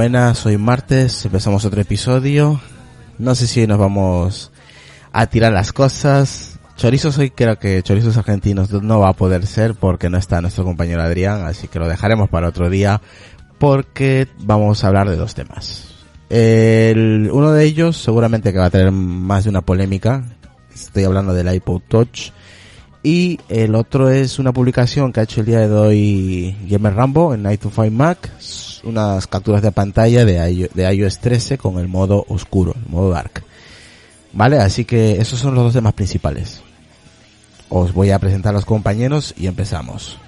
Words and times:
buenas, 0.00 0.46
hoy 0.46 0.56
martes, 0.56 1.26
empezamos 1.26 1.66
otro 1.66 1.78
episodio. 1.78 2.58
No 3.18 3.34
sé 3.34 3.46
si 3.46 3.66
nos 3.66 3.76
vamos 3.76 4.50
a 5.12 5.26
tirar 5.26 5.52
las 5.52 5.74
cosas. 5.74 6.58
Chorizos 6.74 7.18
hoy 7.18 7.28
creo 7.28 7.58
que 7.58 7.82
chorizos 7.82 8.16
argentinos 8.16 8.72
no 8.72 9.00
va 9.00 9.10
a 9.10 9.12
poder 9.12 9.46
ser 9.46 9.74
porque 9.74 10.08
no 10.08 10.16
está 10.16 10.40
nuestro 10.40 10.64
compañero 10.64 11.02
Adrián, 11.02 11.44
así 11.44 11.68
que 11.68 11.78
lo 11.78 11.86
dejaremos 11.86 12.30
para 12.30 12.48
otro 12.48 12.70
día 12.70 13.02
porque 13.58 14.26
vamos 14.38 14.82
a 14.82 14.86
hablar 14.86 15.10
de 15.10 15.16
dos 15.16 15.34
temas. 15.34 15.92
El, 16.30 17.28
uno 17.30 17.52
de 17.52 17.62
ellos 17.66 17.98
seguramente 17.98 18.54
que 18.54 18.58
va 18.58 18.66
a 18.66 18.70
tener 18.70 18.92
más 18.92 19.44
de 19.44 19.50
una 19.50 19.60
polémica. 19.60 20.24
Estoy 20.72 21.04
hablando 21.04 21.34
del 21.34 21.52
iPod 21.52 21.82
Touch. 21.88 22.30
Y 23.02 23.38
el 23.50 23.74
otro 23.74 24.08
es 24.08 24.38
una 24.38 24.54
publicación 24.54 25.12
que 25.12 25.20
ha 25.20 25.24
hecho 25.24 25.40
el 25.40 25.46
día 25.46 25.68
de 25.68 25.74
hoy 25.74 26.56
Gamer 26.70 26.94
Rambo 26.94 27.34
en 27.34 27.42
to 27.58 27.68
Find 27.68 27.92
Mac. 27.92 28.30
Unas 28.82 29.26
capturas 29.26 29.62
de 29.62 29.72
pantalla 29.72 30.24
de, 30.24 30.70
de 30.72 30.94
iOS 30.94 31.18
13 31.18 31.58
con 31.58 31.78
el 31.78 31.88
modo 31.88 32.24
oscuro, 32.28 32.74
el 32.74 32.90
modo 32.90 33.10
dark. 33.10 33.44
Vale, 34.32 34.58
así 34.58 34.84
que 34.84 35.20
esos 35.20 35.38
son 35.38 35.54
los 35.54 35.64
dos 35.64 35.72
temas 35.72 35.92
principales. 35.92 36.62
Os 37.68 37.92
voy 37.92 38.10
a 38.10 38.18
presentar 38.18 38.50
a 38.50 38.54
los 38.54 38.64
compañeros 38.64 39.34
y 39.36 39.46
empezamos. 39.46 40.18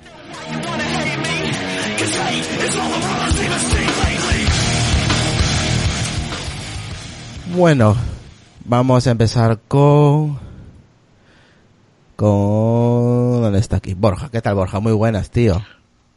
Bueno, 7.55 7.95
vamos 8.65 9.07
a 9.07 9.11
empezar 9.11 9.59
con... 9.69 10.39
Con... 12.17 13.43
¿Dónde 13.43 13.59
está 13.59 13.77
aquí? 13.77 13.95
Borja, 13.95 14.31
¿qué 14.31 14.41
tal 14.41 14.55
Borja? 14.55 14.81
Muy 14.81 14.93
buenas, 14.93 15.31
tío. 15.31 15.63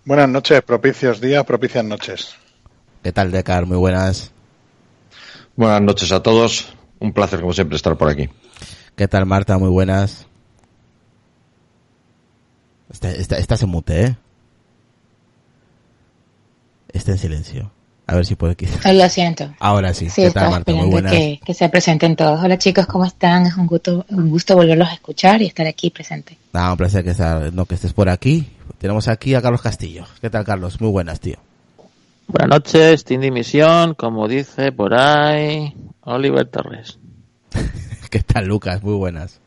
Buenas 0.06 0.30
noches, 0.30 0.62
propicios 0.62 1.20
días, 1.20 1.44
propicias 1.46 1.84
noches. 1.84 2.36
¿Qué 3.04 3.12
tal 3.12 3.32
Decar? 3.32 3.66
Muy 3.66 3.78
buenas. 3.78 4.32
Buenas 5.56 5.82
noches 5.82 6.12
a 6.12 6.22
todos. 6.22 6.74
Un 7.00 7.14
placer, 7.14 7.40
como 7.40 7.54
siempre, 7.54 7.76
estar 7.76 7.98
por 7.98 8.10
aquí. 8.10 8.30
¿Qué 8.96 9.08
tal 9.08 9.26
Marta? 9.26 9.58
Muy 9.58 9.70
buenas. 9.70 10.28
Está, 12.90 13.12
está- 13.12 13.38
estás 13.38 13.64
en 13.64 13.70
mute, 13.70 14.04
¿eh? 14.06 14.18
Está 16.94 17.12
en 17.12 17.18
silencio. 17.18 17.72
A 18.08 18.16
ver 18.16 18.26
si 18.26 18.36
puede 18.36 18.56
quitar. 18.56 18.94
Lo 18.94 19.10
siento. 19.10 19.54
Ahora 19.60 19.94
sí. 19.94 20.10
Sí, 20.10 20.22
¿Qué 20.22 20.22
tal 20.24 20.28
estaba 20.28 20.50
Marta? 20.52 20.72
Muy 20.74 20.90
buenas. 20.90 21.12
que, 21.12 21.40
que 21.44 21.54
se 21.56 21.68
presenten 21.70 22.16
todos. 22.16 22.40
Hola 22.44 22.58
chicos, 22.58 22.86
¿cómo 22.86 23.04
están? 23.06 23.48
Es 23.48 23.56
un 23.58 23.66
gusto, 23.66 24.06
un 24.10 24.30
gusto 24.30 24.56
volverlos 24.56 24.90
a 24.90 24.94
escuchar 24.94 25.42
y 25.42 25.48
estar 25.48 25.66
aquí 25.66 25.90
presente. 25.90 26.38
Nada, 26.54 26.72
un 26.72 26.78
placer 26.78 27.04
que, 27.04 27.12
estar- 27.12 27.52
no, 27.52 27.66
que 27.66 27.76
estés 27.76 27.94
por 27.94 28.10
aquí. 28.10 28.48
Tenemos 28.78 29.08
aquí 29.08 29.34
a 29.34 29.42
Carlos 29.42 29.62
Castillo. 29.62 30.06
¿Qué 30.22 30.30
tal 30.30 30.46
Carlos? 30.46 30.80
Muy 30.82 30.92
buenas, 30.92 31.20
tío. 31.20 31.38
Buenas 32.28 32.50
noches, 32.60 33.04
Team 33.06 33.22
Dimisión, 33.22 33.94
como 33.96 34.28
dice 34.28 34.72
por 34.72 34.94
ahí 34.94 35.74
Oliver 36.02 36.46
Torres. 36.48 37.00
¿Qué 38.12 38.20
tal 38.22 38.46
Lucas? 38.46 38.84
Muy 38.84 38.96
buenas. 38.96 39.40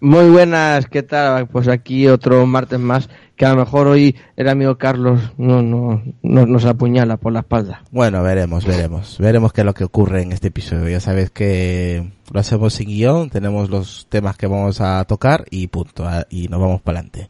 Muy 0.00 0.28
buenas, 0.30 0.86
¿qué 0.86 1.02
tal? 1.02 1.46
Pues 1.48 1.68
aquí 1.68 2.08
otro 2.08 2.44
martes 2.46 2.78
más, 2.78 3.08
que 3.36 3.44
a 3.46 3.50
lo 3.52 3.56
mejor 3.56 3.88
hoy 3.88 4.14
el 4.36 4.48
amigo 4.48 4.78
Carlos 4.78 5.20
no, 5.38 5.62
no, 5.62 6.02
no- 6.22 6.46
nos 6.46 6.64
apuñala 6.64 7.16
por 7.16 7.32
la 7.32 7.40
espalda. 7.40 7.82
Bueno, 7.90 8.22
veremos, 8.22 8.64
veremos. 8.64 9.16
Veremos 9.18 9.52
qué 9.52 9.62
es 9.62 9.64
lo 9.64 9.74
que 9.74 9.84
ocurre 9.84 10.22
en 10.22 10.32
este 10.32 10.48
episodio. 10.48 10.88
Ya 10.88 11.00
sabes 11.00 11.30
que 11.30 12.12
lo 12.32 12.40
hacemos 12.40 12.74
sin 12.74 12.88
guion, 12.88 13.30
tenemos 13.30 13.70
los 13.70 14.06
temas 14.08 14.36
que 14.36 14.46
vamos 14.46 14.80
a 14.80 15.04
tocar 15.04 15.44
y 15.50 15.66
punto. 15.66 16.04
ah, 16.06 16.26
Y 16.30 16.48
nos 16.48 16.60
vamos 16.60 16.80
para 16.80 16.98
adelante. 17.00 17.28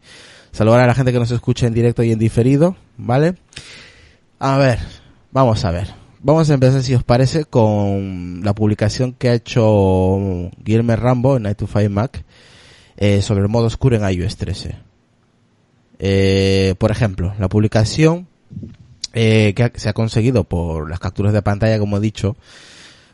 Saludar 0.53 0.81
a 0.81 0.87
la 0.87 0.94
gente 0.94 1.12
que 1.12 1.19
nos 1.19 1.31
escucha 1.31 1.66
en 1.66 1.75
directo 1.75 2.03
y 2.03 2.12
en 2.12 2.19
diferido, 2.19 2.76
¿vale? 2.97 3.34
A 4.38 4.56
ver, 4.59 4.78
vamos 5.32 5.65
a 5.65 5.71
ver. 5.71 5.88
Vamos 6.22 6.48
a 6.48 6.54
empezar, 6.54 6.82
si 6.82 6.94
os 6.94 7.03
parece, 7.03 7.44
con 7.44 8.41
la 8.44 8.54
publicación 8.54 9.12
que 9.12 9.28
ha 9.31 9.34
hecho 9.34 10.50
Guillermo 10.62 10.97
Rambo 10.97 11.36
en 11.36 11.42
Night 11.42 11.59
to 11.59 11.66
Five 11.66 11.88
Mac 11.88 12.25
eh, 12.97 13.21
sobre 13.21 13.42
el 13.42 13.48
modo 13.48 13.66
oscuro 13.66 13.97
en 13.97 14.09
iOS 14.10 14.36
13. 14.36 14.76
Eh, 16.06 16.75
por 16.76 16.91
ejemplo, 16.91 17.32
la 17.38 17.48
publicación 17.48 18.28
eh, 19.15 19.54
que 19.56 19.72
se 19.76 19.88
ha 19.88 19.94
conseguido 19.94 20.44
por 20.44 20.91
las 20.91 21.00
capturas 21.00 21.32
de 21.32 21.41
pantalla, 21.41 21.78
como 21.78 21.97
he 21.97 22.00
dicho, 22.00 22.37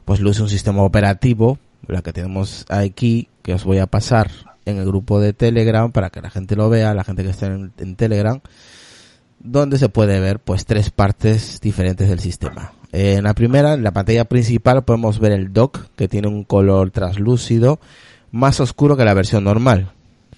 pues 0.05 0.19
luce 0.19 0.43
un 0.43 0.49
sistema 0.49 0.83
operativo, 0.83 1.61
la 1.87 2.03
que 2.03 2.13
tenemos 2.13 2.67
aquí, 2.69 3.29
que 3.43 3.55
os 3.55 3.63
voy 3.63 3.79
a 3.79 3.87
pasar 3.87 4.29
en 4.65 4.79
el 4.79 4.87
grupo 4.87 5.21
de 5.21 5.33
Telegram 5.33 5.93
para 5.93 6.11
que 6.11 6.21
la 6.21 6.31
gente 6.31 6.57
lo 6.57 6.69
vea, 6.69 6.93
la 6.93 7.05
gente 7.05 7.23
que 7.23 7.31
está 7.31 7.47
en, 7.47 7.73
en 7.79 7.95
Telegram, 7.95 8.41
donde 9.39 9.79
se 9.79 9.89
puede 9.89 10.19
ver 10.19 10.41
pues 10.41 10.67
tres 10.67 10.91
partes 10.91 11.61
diferentes 11.61 12.09
del 12.09 12.19
sistema. 12.19 12.73
Eh, 12.91 13.15
en 13.19 13.23
la 13.23 13.35
primera, 13.35 13.75
en 13.75 13.85
la 13.85 13.93
pantalla 13.93 14.25
principal, 14.25 14.83
podemos 14.83 15.21
ver 15.21 15.31
el 15.31 15.53
dock, 15.53 15.87
que 15.95 16.09
tiene 16.09 16.27
un 16.27 16.43
color 16.43 16.91
translúcido, 16.91 17.79
más 18.33 18.59
oscuro 18.59 18.97
que 18.97 19.05
la 19.05 19.15
versión 19.15 19.45
normal, 19.45 19.93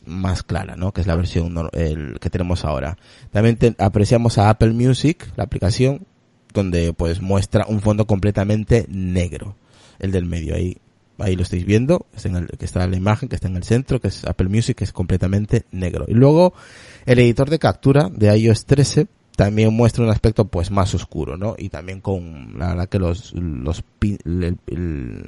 más 0.07 0.43
clara, 0.43 0.77
¿no? 0.77 0.93
Que 0.93 1.01
es 1.01 1.07
la 1.07 1.17
versión 1.17 1.55
el 1.73 2.19
que 2.21 2.31
tenemos 2.31 2.65
ahora. 2.65 2.97
También 3.31 3.57
te- 3.57 3.75
apreciamos 3.79 4.39
a 4.39 4.51
Apple 4.51 4.73
Music, 4.73 5.31
la 5.37 5.45
aplicación, 5.45 6.07
donde 6.53 6.93
pues 6.93 7.21
muestra 7.23 7.67
un 7.69 7.81
fondo 7.81 8.07
completamente 8.07 8.87
negro, 8.89 9.57
el 9.99 10.11
del 10.13 10.27
medio 10.27 10.55
ahí. 10.55 10.77
Ahí 11.19 11.37
lo 11.37 11.43
estáis 11.43 11.65
viendo, 11.65 12.07
está 12.17 12.29
en 12.31 12.37
el, 12.37 12.47
que 12.49 12.65
está 12.65 12.85
la 12.87 12.97
imagen 12.97 13.29
que 13.29 13.37
está 13.37 13.47
en 13.47 13.57
el 13.57 13.63
centro, 13.63 14.01
que 14.01 14.09
es 14.09 14.25
Apple 14.25 14.49
Music, 14.49 14.77
que 14.79 14.85
es 14.85 14.93
completamente 14.93 15.67
negro. 15.71 16.05
Y 16.09 16.15
luego 16.15 16.53
el 17.07 17.19
editor 17.21 17.49
de 17.49 17.59
captura 17.61 18.09
de 18.13 18.37
iOS 18.37 18.65
13 18.65 19.07
también 19.37 19.73
muestra 19.73 20.03
un 20.05 20.11
aspecto 20.11 20.47
pues 20.47 20.71
más 20.71 20.95
oscuro, 20.95 21.37
¿no? 21.37 21.55
Y 21.57 21.69
también 21.69 22.01
con, 22.01 22.59
la 22.59 22.69
verdad 22.69 22.89
que 22.89 22.99
los, 22.99 23.33
los 23.35 23.85
pin- 24.01 24.19
el, 24.25 24.57
el, 24.67 25.25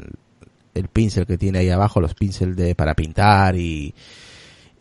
el 0.75 0.89
pincel 0.89 1.27
que 1.27 1.39
tiene 1.39 1.61
ahí 1.61 1.71
abajo, 1.71 2.01
los 2.01 2.15
pincel 2.15 2.57
de, 2.57 2.75
para 2.75 2.95
pintar 2.95 3.55
y, 3.57 3.95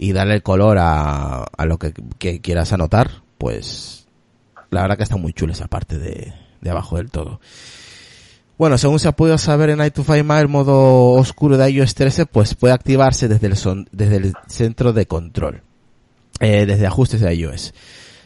y 0.03 0.12
darle 0.12 0.34
el 0.36 0.44
color 0.44 0.78
a, 0.80 1.44
a 1.44 1.66
lo 1.66 1.78
que, 1.78 1.94
quieras 2.41 2.74
anotar, 2.74 3.22
pues 3.38 4.06
la 4.69 4.81
verdad 4.81 4.97
que 4.97 5.03
está 5.03 5.16
muy 5.16 5.31
chula 5.31 5.53
esa 5.53 5.68
parte 5.68 5.97
de, 5.97 6.34
de 6.59 6.69
abajo 6.69 6.97
del 6.97 7.09
todo. 7.09 7.40
Bueno, 8.58 8.78
según 8.78 9.00
se 9.00 9.08
ha 9.08 9.14
podido 9.14 9.38
saber 9.38 9.70
en 9.70 9.78
Mac, 9.78 10.41
el 10.41 10.47
modo 10.50 11.11
oscuro 11.11 11.58
de 11.58 11.70
iOS 11.72 11.96
13 11.96 12.26
pues 12.26 12.53
puede 12.53 12.73
activarse 12.73 13.29
desde 13.29 13.47
el, 13.47 13.55
son- 13.55 13.88
desde 13.94 14.17
el 14.17 14.34
centro 14.47 14.91
de 14.91 15.05
control, 15.05 15.61
eh, 16.41 16.66
desde 16.66 16.85
ajustes 16.85 17.22
de 17.22 17.34
iOS. 17.34 17.73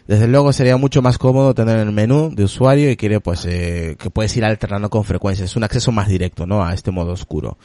Desde 0.07 0.27
luego 0.27 0.53
sería 0.53 0.77
mucho 0.77 1.03
más 1.03 1.19
cómodo 1.19 1.53
tener 1.53 1.77
el 1.77 1.91
menú 1.91 2.31
de 2.33 2.45
usuario 2.45 2.89
y 2.89 2.97
quiere 2.97 3.19
pues 3.19 3.45
eh, 3.45 3.97
que 4.00 4.09
puedes 4.09 4.35
ir 4.35 4.45
alternando 4.45 4.89
con 4.89 5.03
frecuencia. 5.03 5.45
Es 5.45 5.56
un 5.56 5.63
acceso 5.63 5.91
más 5.91 6.07
directo, 6.07 6.47
¿no? 6.47 6.65
A 6.65 6.73
este 6.73 6.89
modo 6.89 7.12
oscuro. 7.12 7.57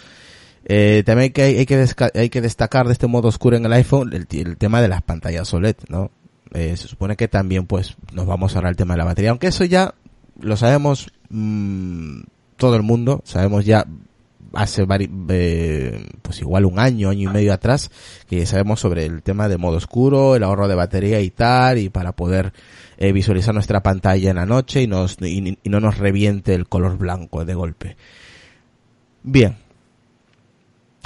Eh, 0.64 1.02
también 1.04 1.24
hay 1.24 1.30
que, 1.30 1.42
hay, 1.42 1.66
que 1.66 1.86
hay 2.14 2.30
que 2.30 2.40
destacar 2.40 2.86
de 2.86 2.92
este 2.92 3.06
modo 3.06 3.28
oscuro 3.28 3.56
en 3.56 3.66
el 3.66 3.72
iPhone 3.72 4.12
el, 4.12 4.56
tema 4.56 4.80
de 4.80 4.88
las 4.88 5.02
pantallas 5.02 5.52
OLED, 5.52 5.76
¿no? 5.88 6.10
Eh, 6.54 6.76
se 6.76 6.86
supone 6.86 7.16
que 7.16 7.28
también 7.28 7.66
pues 7.66 7.96
nos 8.12 8.26
vamos 8.26 8.52
a 8.54 8.58
ahorrar 8.58 8.70
el 8.72 8.76
tema 8.76 8.94
de 8.94 8.98
la 8.98 9.04
batería, 9.04 9.30
aunque 9.30 9.48
eso 9.48 9.64
ya 9.64 9.94
lo 10.40 10.56
sabemos 10.56 11.10
mm, 11.30 12.20
todo 12.56 12.76
el 12.76 12.82
mundo, 12.82 13.22
sabemos 13.24 13.64
ya 13.64 13.86
hace 14.52 14.84
vari- 14.86 15.10
eh, 15.30 16.06
pues 16.20 16.40
igual 16.40 16.66
un 16.66 16.78
año, 16.78 17.08
año 17.08 17.30
y 17.30 17.32
medio 17.32 17.54
atrás, 17.54 17.90
que 18.28 18.44
sabemos 18.46 18.80
sobre 18.80 19.06
el 19.06 19.22
tema 19.22 19.48
de 19.48 19.56
modo 19.56 19.78
oscuro, 19.78 20.36
el 20.36 20.42
ahorro 20.42 20.68
de 20.68 20.74
batería 20.74 21.20
y 21.20 21.30
tal, 21.30 21.78
y 21.78 21.88
para 21.88 22.12
poder 22.12 22.52
eh, 22.98 23.12
visualizar 23.12 23.54
nuestra 23.54 23.82
pantalla 23.82 24.30
en 24.30 24.36
la 24.36 24.46
noche 24.46 24.82
y, 24.82 24.86
nos, 24.86 25.16
y 25.20 25.56
no 25.64 25.80
nos 25.80 25.98
reviente 25.98 26.54
el 26.54 26.68
color 26.68 26.98
blanco 26.98 27.44
de 27.46 27.54
golpe. 27.54 27.96
Bien. 29.22 29.56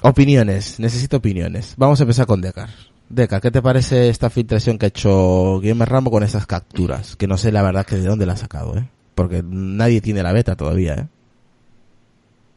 Opiniones, 0.03 0.79
necesito 0.79 1.17
opiniones. 1.19 1.75
Vamos 1.77 2.01
a 2.01 2.05
empezar 2.05 2.27
con 2.27 2.41
Decar. 2.41 2.69
Decar, 3.09 3.41
¿qué 3.41 3.51
te 3.51 3.63
parece 3.63 4.09
esta 4.09 4.31
filtración 4.31 4.79
que 4.79 4.87
ha 4.87 4.89
hecho 4.89 5.61
Guillermo 5.61 5.85
Rambo 5.85 6.11
con 6.11 6.23
esas 6.23 6.47
capturas? 6.47 7.17
Que 7.17 7.27
no 7.27 7.37
sé 7.39 7.53
la 7.53 7.63
verdad 7.63 7.87
que 7.87 7.97
de 7.97 8.07
dónde 8.07 8.27
la 8.27 8.33
ha 8.35 8.37
sacado, 8.37 8.77
¿eh? 8.77 8.89
Porque 9.15 9.43
nadie 9.45 10.01
tiene 10.01 10.23
la 10.23 10.33
beta 10.33 10.57
todavía, 10.57 10.95
¿eh? 10.95 11.07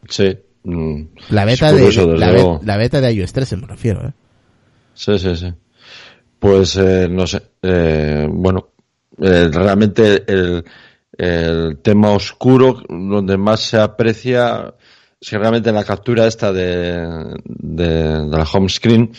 Sí. 0.10 0.38
mm, 0.64 1.02
La 1.30 1.46
beta, 1.46 1.72
de, 1.72 1.92
la, 2.18 2.32
be- 2.32 2.60
la 2.64 2.78
beta 2.78 3.00
de 3.02 3.14
iOS 3.14 3.32
13 3.34 3.58
me 3.58 3.68
refiero, 3.68 4.08
¿eh? 4.08 4.14
Sí, 4.94 5.18
sí, 5.20 5.36
sí. 5.36 5.54
Pues 6.40 6.76
eh, 6.78 7.08
no 7.10 7.28
sé. 7.28 7.42
eh, 7.62 8.28
bueno, 8.30 8.70
eh, 9.22 9.50
realmente 9.52 10.24
el, 10.28 10.66
el 11.18 11.78
tema 11.82 12.12
oscuro, 12.12 12.82
donde 12.90 13.38
más 13.38 13.60
se 13.62 13.78
aprecia, 13.78 14.74
que 15.22 15.38
realmente 15.38 15.70
en 15.70 15.76
la 15.76 15.84
captura 15.84 16.28
esta 16.28 16.52
de, 16.54 17.36
de, 17.46 17.88
de 18.26 18.38
la 18.38 18.44
home 18.52 18.70
screen, 18.70 19.12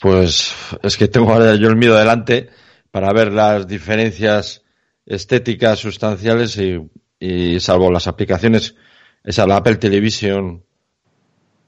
pues 0.00 0.54
es 0.82 0.96
que 0.96 1.08
tengo 1.08 1.32
ahora 1.32 1.54
yo 1.56 1.68
el 1.68 1.76
miedo 1.76 1.96
delante 1.96 2.48
para 2.90 3.12
ver 3.12 3.32
las 3.32 3.66
diferencias 3.66 4.62
estéticas 5.06 5.78
sustanciales 5.80 6.56
y, 6.58 6.78
y 7.18 7.60
salvo 7.60 7.90
las 7.90 8.06
aplicaciones 8.06 8.76
esa 9.24 9.46
la 9.46 9.56
Apple 9.56 9.76
Television 9.76 10.62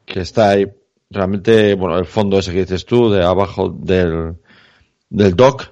que 0.04 0.20
está 0.20 0.50
ahí. 0.50 0.66
Realmente, 1.10 1.74
bueno, 1.74 1.98
el 1.98 2.06
fondo 2.06 2.38
ese 2.38 2.52
que 2.52 2.60
dices 2.60 2.84
tú, 2.84 3.10
de 3.10 3.22
abajo 3.24 3.68
del, 3.70 4.34
del 5.08 5.36
dock, 5.36 5.68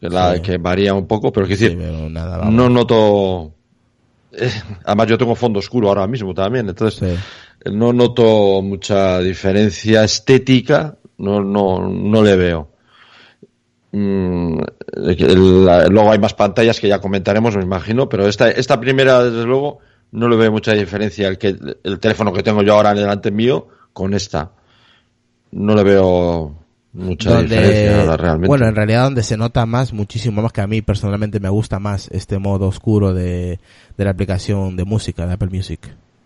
que, 0.00 0.08
la, 0.08 0.36
Sí. 0.36 0.40
que 0.42 0.56
varía 0.56 0.94
un 0.94 1.06
poco, 1.06 1.30
pero 1.32 1.46
es 1.46 1.58
Sí, 1.58 1.64
decir, 1.66 1.78
pero 1.78 2.08
nada, 2.08 2.38
vamos. 2.38 2.54
no 2.54 2.68
noto. 2.70 3.54
Eh, 4.32 4.50
además, 4.84 5.06
yo 5.08 5.18
tengo 5.18 5.34
fondo 5.34 5.58
oscuro 5.58 5.88
ahora 5.88 6.06
mismo 6.06 6.34
también, 6.34 6.68
entonces 6.68 6.98
Sí. 7.00 7.70
no 7.72 7.92
noto 7.92 8.60
mucha 8.62 9.18
diferencia 9.20 10.04
estética, 10.04 10.96
no, 11.18 11.40
no, 11.42 11.88
no 11.88 12.22
le 12.22 12.36
veo. 12.36 12.68
Mm, 13.92 14.58
el- 14.96 15.64
la- 15.66 15.86
luego 15.86 16.10
hay 16.12 16.18
más 16.18 16.32
pantallas 16.34 16.80
que 16.80 16.88
ya 16.88 17.00
comentaremos, 17.00 17.56
me 17.56 17.62
imagino, 17.62 18.08
pero 18.08 18.26
esta, 18.26 18.50
esta 18.50 18.80
primera, 18.80 19.22
desde 19.22 19.44
luego, 19.44 19.80
no 20.12 20.28
le 20.28 20.36
veo 20.36 20.50
mucha 20.50 20.72
diferencia 20.72 21.28
el, 21.28 21.38
que, 21.38 21.56
el 21.82 21.98
teléfono 22.00 22.32
que 22.32 22.42
tengo 22.42 22.62
yo 22.62 22.74
ahora 22.74 22.94
delante 22.94 23.30
mío 23.30 23.68
con 23.92 24.14
esta. 24.14 24.52
No 25.50 25.74
le 25.74 25.82
veo 25.84 26.54
mucha 26.92 27.42
diferencia 27.42 28.00
ahora 28.00 28.16
realmente. 28.16 28.48
bueno, 28.48 28.68
en 28.68 28.74
realidad 28.74 29.04
donde 29.04 29.22
se 29.22 29.36
nota 29.36 29.66
más, 29.66 29.92
muchísimo 29.92 30.42
más 30.42 30.52
que 30.52 30.60
a 30.60 30.66
mí 30.66 30.82
personalmente 30.82 31.40
me 31.40 31.48
gusta 31.48 31.78
más 31.78 32.08
este 32.12 32.38
modo 32.38 32.68
oscuro 32.68 33.14
de, 33.14 33.58
de 33.96 34.04
la 34.04 34.10
aplicación 34.10 34.76
de 34.76 34.84
música 34.84 35.26
de 35.26 35.32
Apple 35.34 35.50
Music. 35.50 35.80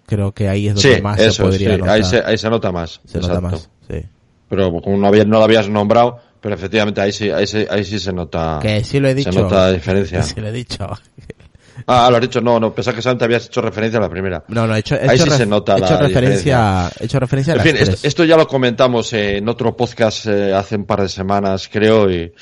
Creo 0.07 0.33
que 0.33 0.49
ahí 0.49 0.69
es 0.69 0.75
donde 0.75 0.97
sí, 0.97 1.03
más 1.03 1.21
se 1.21 1.43
podría 1.43 1.73
sí, 1.73 1.79
notar. 1.79 1.95
ahí, 1.95 2.05
se, 2.05 2.23
ahí 2.25 2.39
se 2.39 2.49
nota 2.49 2.71
más. 2.71 3.01
Se 3.05 3.19
nota 3.19 3.41
más, 3.41 3.71
sí. 3.89 4.03
Pero 4.49 4.73
como 4.81 4.97
no, 4.97 5.09
había, 5.09 5.25
no 5.25 5.39
lo 5.39 5.45
habías 5.45 5.69
nombrado, 5.69 6.21
pero 6.41 6.55
efectivamente 6.55 7.01
ahí 7.01 7.11
sí, 7.13 7.31
ahí 7.31 7.47
sí, 7.47 7.67
ahí 7.69 7.85
sí 7.85 7.99
se 7.99 8.13
nota. 8.13 8.61
Que 8.63 8.85
sí 8.85 9.01
lo 9.01 9.09
he 9.09 9.15
dicho. 9.15 9.33
Se 9.33 9.41
nota 9.41 9.67
la 9.67 9.73
diferencia. 9.73 10.23
Sí 10.23 10.41
lo 10.41 10.49
he 10.49 10.53
dicho. 10.53 10.89
Ah, 11.87 12.09
lo 12.11 12.17
has 12.17 12.23
dicho, 12.23 12.41
no, 12.41 12.59
no, 12.59 12.73
pensaba 12.75 12.95
que 12.97 13.03
solamente 13.03 13.25
habías 13.25 13.47
hecho 13.47 13.61
referencia 13.61 13.99
a 13.99 14.03
la 14.03 14.09
primera. 14.09 14.45
No, 14.49 14.67
no, 14.67 14.75
he 14.75 14.79
hecho, 14.79 14.95
he 14.97 15.09
Ahí 15.09 15.17
hecho 15.17 15.25
sí 15.25 15.31
ref- 15.31 15.37
se 15.37 15.47
nota 15.47 15.77
he 15.77 15.81
la 15.81 15.87
hecho 15.87 15.99
referencia, 15.99 16.91
he 17.01 17.05
hecho 17.05 17.19
referencia 17.21 17.53
a 17.53 17.57
En 17.57 17.59
las 17.59 17.67
fin, 17.67 17.77
esto, 17.77 18.07
esto 18.07 18.25
ya 18.25 18.37
lo 18.37 18.47
comentamos 18.47 19.13
en 19.13 19.49
otro 19.49 19.77
podcast 19.77 20.27
eh, 20.27 20.53
hace 20.55 20.77
un 20.77 20.85
par 20.87 21.03
de 21.03 21.09
semanas, 21.09 21.69
creo, 21.71 22.11
y, 22.11 22.33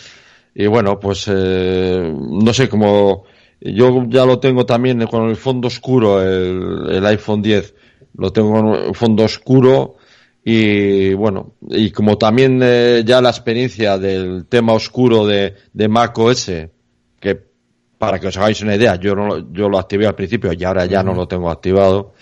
y 0.55 0.67
bueno, 0.67 1.01
pues 1.01 1.25
eh, 1.29 2.15
no 2.17 2.53
sé, 2.55 2.69
como 2.69 3.25
yo 3.61 4.05
ya 4.09 4.25
lo 4.25 4.39
tengo 4.39 4.65
también 4.67 5.05
con 5.07 5.29
el 5.29 5.37
fondo 5.37 5.69
oscuro, 5.69 6.23
el, 6.23 6.91
el 6.91 7.07
iPhone 7.07 7.43
10, 7.43 7.75
lo 8.19 8.33
tengo 8.33 8.53
con 8.53 8.69
el 8.89 8.95
fondo 8.95 9.25
oscuro 9.25 9.97
y 10.45 11.15
bueno, 11.15 11.55
y 11.71 11.91
como 11.91 12.19
también 12.19 12.61
eh, 12.63 13.03
ya 13.05 13.23
la 13.23 13.31
experiencia 13.31 13.97
del 13.99 14.45
tema 14.47 14.75
oscuro 14.75 15.27
de, 15.27 15.55
de 15.73 15.89
Mac 15.89 16.17
OS, 16.19 16.51
que 17.19 17.54
para 18.07 18.19
que 18.21 18.29
os 18.29 18.37
hagáis 18.37 18.61
una 18.63 18.75
idea, 18.77 18.97
yo, 18.97 19.15
no, 19.15 19.27
lo- 19.27 19.53
yo 19.53 19.69
lo 19.69 19.79
activé 19.79 20.07
al 20.07 20.15
principio 20.15 20.53
y 20.53 20.63
ahora 20.65 20.87
ya 20.87 21.03
no 21.03 21.15
lo 21.15 21.27
tengo 21.29 21.51
activado. 21.51 22.13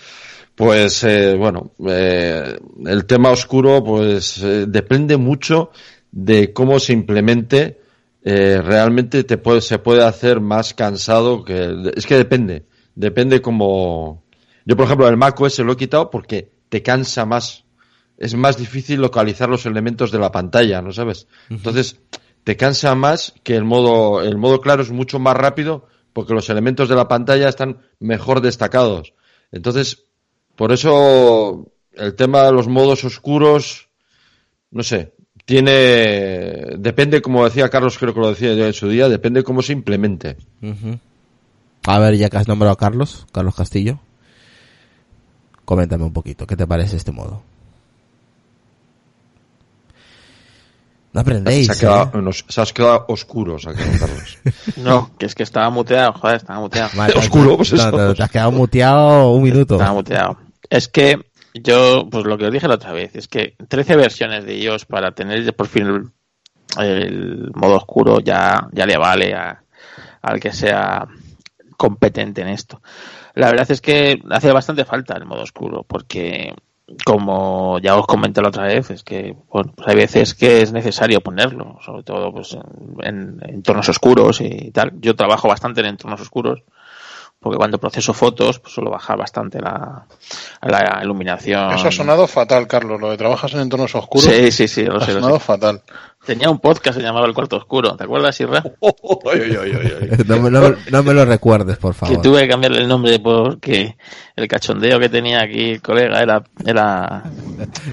Pues 0.55 1.03
eh, 1.03 1.35
bueno, 1.35 1.71
eh, 1.87 2.57
el 2.85 3.05
tema 3.05 3.31
oscuro 3.31 3.83
pues 3.83 4.37
eh, 4.43 4.65
depende 4.67 5.17
mucho 5.17 5.71
de 6.11 6.53
cómo 6.53 6.79
se 6.79 6.93
implemente. 6.93 7.79
eh, 8.23 8.61
realmente 8.63 9.23
te 9.23 9.37
puede, 9.37 9.61
se 9.61 9.79
puede 9.79 10.03
hacer 10.03 10.39
más 10.39 10.73
cansado 10.73 11.43
que 11.43 11.91
es 11.95 12.05
que 12.05 12.15
depende, 12.15 12.63
depende 12.95 13.41
como 13.41 14.23
yo 14.65 14.77
por 14.77 14.85
ejemplo 14.85 15.07
el 15.09 15.17
Mac 15.17 15.41
OS 15.41 15.59
lo 15.59 15.73
he 15.73 15.75
quitado 15.77 16.09
porque 16.09 16.49
te 16.69 16.81
cansa 16.81 17.25
más, 17.25 17.65
es 18.17 18.33
más 18.35 18.55
difícil 18.57 19.01
localizar 19.01 19.49
los 19.49 19.65
elementos 19.65 20.09
de 20.11 20.19
la 20.19 20.31
pantalla, 20.31 20.81
¿no 20.81 20.91
sabes? 20.93 21.27
Entonces 21.49 21.99
te 22.43 22.57
cansa 22.57 22.95
más 22.95 23.33
que 23.43 23.55
el 23.55 23.63
modo 23.63 24.21
el 24.21 24.37
modo 24.37 24.61
claro 24.61 24.81
es 24.81 24.91
mucho 24.91 25.19
más 25.19 25.35
rápido 25.35 25.87
porque 26.13 26.33
los 26.33 26.49
elementos 26.49 26.89
de 26.89 26.95
la 26.95 27.07
pantalla 27.07 27.49
están 27.49 27.81
mejor 27.99 28.41
destacados. 28.41 29.13
Entonces 29.51 30.05
por 30.55 30.71
eso 30.71 31.71
el 31.93 32.15
tema 32.15 32.43
de 32.43 32.51
los 32.51 32.67
modos 32.67 33.03
oscuros, 33.03 33.89
no 34.71 34.83
sé, 34.83 35.13
tiene, 35.45 36.77
depende, 36.77 37.21
como 37.21 37.43
decía 37.43 37.69
Carlos, 37.69 37.97
creo 37.97 38.13
que 38.13 38.19
lo 38.19 38.29
decía 38.29 38.53
yo 38.53 38.65
en 38.65 38.73
su 38.73 38.87
día, 38.87 39.09
depende 39.09 39.43
cómo 39.43 39.61
se 39.61 39.73
implemente. 39.73 40.37
A 41.85 41.99
ver, 41.99 42.15
ya 42.15 42.29
que 42.29 42.37
has 42.37 42.47
nombrado 42.47 42.73
a 42.73 42.77
Carlos, 42.77 43.25
Carlos 43.31 43.55
Castillo, 43.55 43.99
coméntame 45.65 46.03
un 46.03 46.13
poquito, 46.13 46.47
¿qué 46.47 46.55
te 46.55 46.67
parece 46.67 46.95
este 46.95 47.11
modo? 47.11 47.43
No 51.13 51.21
aprendéis, 51.21 51.67
se, 51.67 51.71
ha 51.71 51.75
¿eh? 51.75 51.79
quedado, 51.79 52.21
nos- 52.21 52.45
se 52.47 52.61
has 52.61 52.73
quedado 52.73 53.05
oscuro, 53.07 53.59
se 53.59 53.69
ha 53.69 53.73
quedado 53.73 53.99
Carlos. 53.99 54.37
No, 54.77 55.11
que 55.17 55.25
es 55.27 55.35
que 55.35 55.43
estaba 55.43 55.69
muteado, 55.69 56.13
joder, 56.13 56.37
estaba 56.37 56.59
muteado. 56.59 56.89
Vale, 56.95 57.13
Oscuro, 57.15 57.57
pues 57.57 57.71
no, 57.73 58.13
te 58.13 58.23
has 58.23 58.31
quedado 58.31 58.51
muteado 58.51 59.31
un 59.31 59.43
minuto. 59.43 59.75
Estaba 59.75 59.93
muteado. 59.93 60.37
Es 60.69 60.87
que 60.87 61.19
yo, 61.53 62.07
pues 62.09 62.25
lo 62.25 62.37
que 62.37 62.45
os 62.47 62.51
dije 62.51 62.67
la 62.67 62.75
otra 62.75 62.91
vez, 62.93 63.15
es 63.15 63.27
que 63.27 63.55
13 63.67 63.95
versiones 63.95 64.43
de 64.45 64.57
iOS 64.57 64.85
para 64.85 65.11
tener 65.11 65.55
por 65.55 65.67
fin 65.67 65.85
el, 66.79 66.83
el 66.83 67.51
modo 67.53 67.75
oscuro 67.75 68.19
ya, 68.19 68.67
ya 68.71 68.85
le 68.87 68.97
vale 68.97 69.35
a, 69.35 69.63
al 70.23 70.39
que 70.39 70.51
sea 70.51 71.07
competente 71.77 72.41
en 72.41 72.47
esto. 72.47 72.81
La 73.35 73.47
verdad 73.51 73.69
es 73.69 73.81
que 73.81 74.19
hace 74.31 74.51
bastante 74.51 74.83
falta 74.85 75.15
el 75.15 75.25
modo 75.25 75.41
oscuro, 75.43 75.83
porque 75.87 76.53
como 77.05 77.79
ya 77.79 77.95
os 77.95 78.05
comenté 78.05 78.41
la 78.41 78.49
otra 78.49 78.65
vez, 78.65 78.89
es 78.91 79.03
que 79.03 79.35
pues 79.49 79.67
hay 79.85 79.95
veces 79.95 80.35
que 80.35 80.61
es 80.61 80.73
necesario 80.73 81.21
ponerlo, 81.21 81.77
sobre 81.81 82.03
todo 82.03 82.31
pues 82.33 82.53
en, 82.53 82.97
en 83.01 83.39
entornos 83.49 83.89
oscuros 83.89 84.41
y 84.41 84.71
tal. 84.71 84.91
Yo 84.99 85.15
trabajo 85.15 85.47
bastante 85.47 85.81
en 85.81 85.87
entornos 85.87 86.21
oscuros, 86.21 86.63
porque 87.43 87.57
cuando 87.57 87.77
proceso 87.77 88.13
fotos 88.13 88.57
pues 88.59 88.73
suelo 88.73 88.89
bajar 88.89 89.17
bastante 89.17 89.59
la, 89.59 90.05
la 90.61 90.99
iluminación. 91.03 91.73
Eso 91.73 91.89
ha 91.89 91.91
sonado 91.91 92.25
fatal, 92.25 92.65
Carlos. 92.67 92.99
Lo 92.99 93.11
de 93.11 93.17
trabajas 93.17 93.53
en 93.53 93.59
entornos 93.59 93.93
oscuros 93.93 94.25
Sí, 94.25 94.51
sí, 94.51 94.67
sí, 94.67 94.85
lo 94.85 94.97
ha 94.97 95.01
sé, 95.05 95.13
lo 95.13 95.19
sonado 95.19 95.39
sé. 95.39 95.45
fatal. 95.45 95.81
Tenía 96.25 96.49
un 96.49 96.59
podcast 96.59 96.95
que 96.95 97.01
se 97.01 97.05
llamaba 97.05 97.27
El 97.27 97.33
Cuarto 97.33 97.57
Oscuro, 97.57 97.97
¿te 97.97 98.05
acuerdas, 98.05 98.39
Irra? 98.39 98.63
No, 100.25 100.39
me- 100.39 100.49
no- 100.49 100.75
no 100.91 101.03
me 101.03 101.13
lo 101.13 101.25
recuerdes, 101.25 101.77
por 101.77 101.93
Que 101.93 101.99
favor. 101.99 102.21
tuve 102.21 102.41
que 102.43 102.47
cambiarle 102.47 102.79
el 102.79 102.87
nombre 102.87 103.19
porque 103.19 103.97
el 104.35 104.47
cachondeo 104.47 104.99
que 104.99 105.09
tenía 105.09 105.41
aquí 105.41 105.71
el 105.71 105.81
colega 105.81 106.21
era, 106.21 106.43
era, 106.65 107.23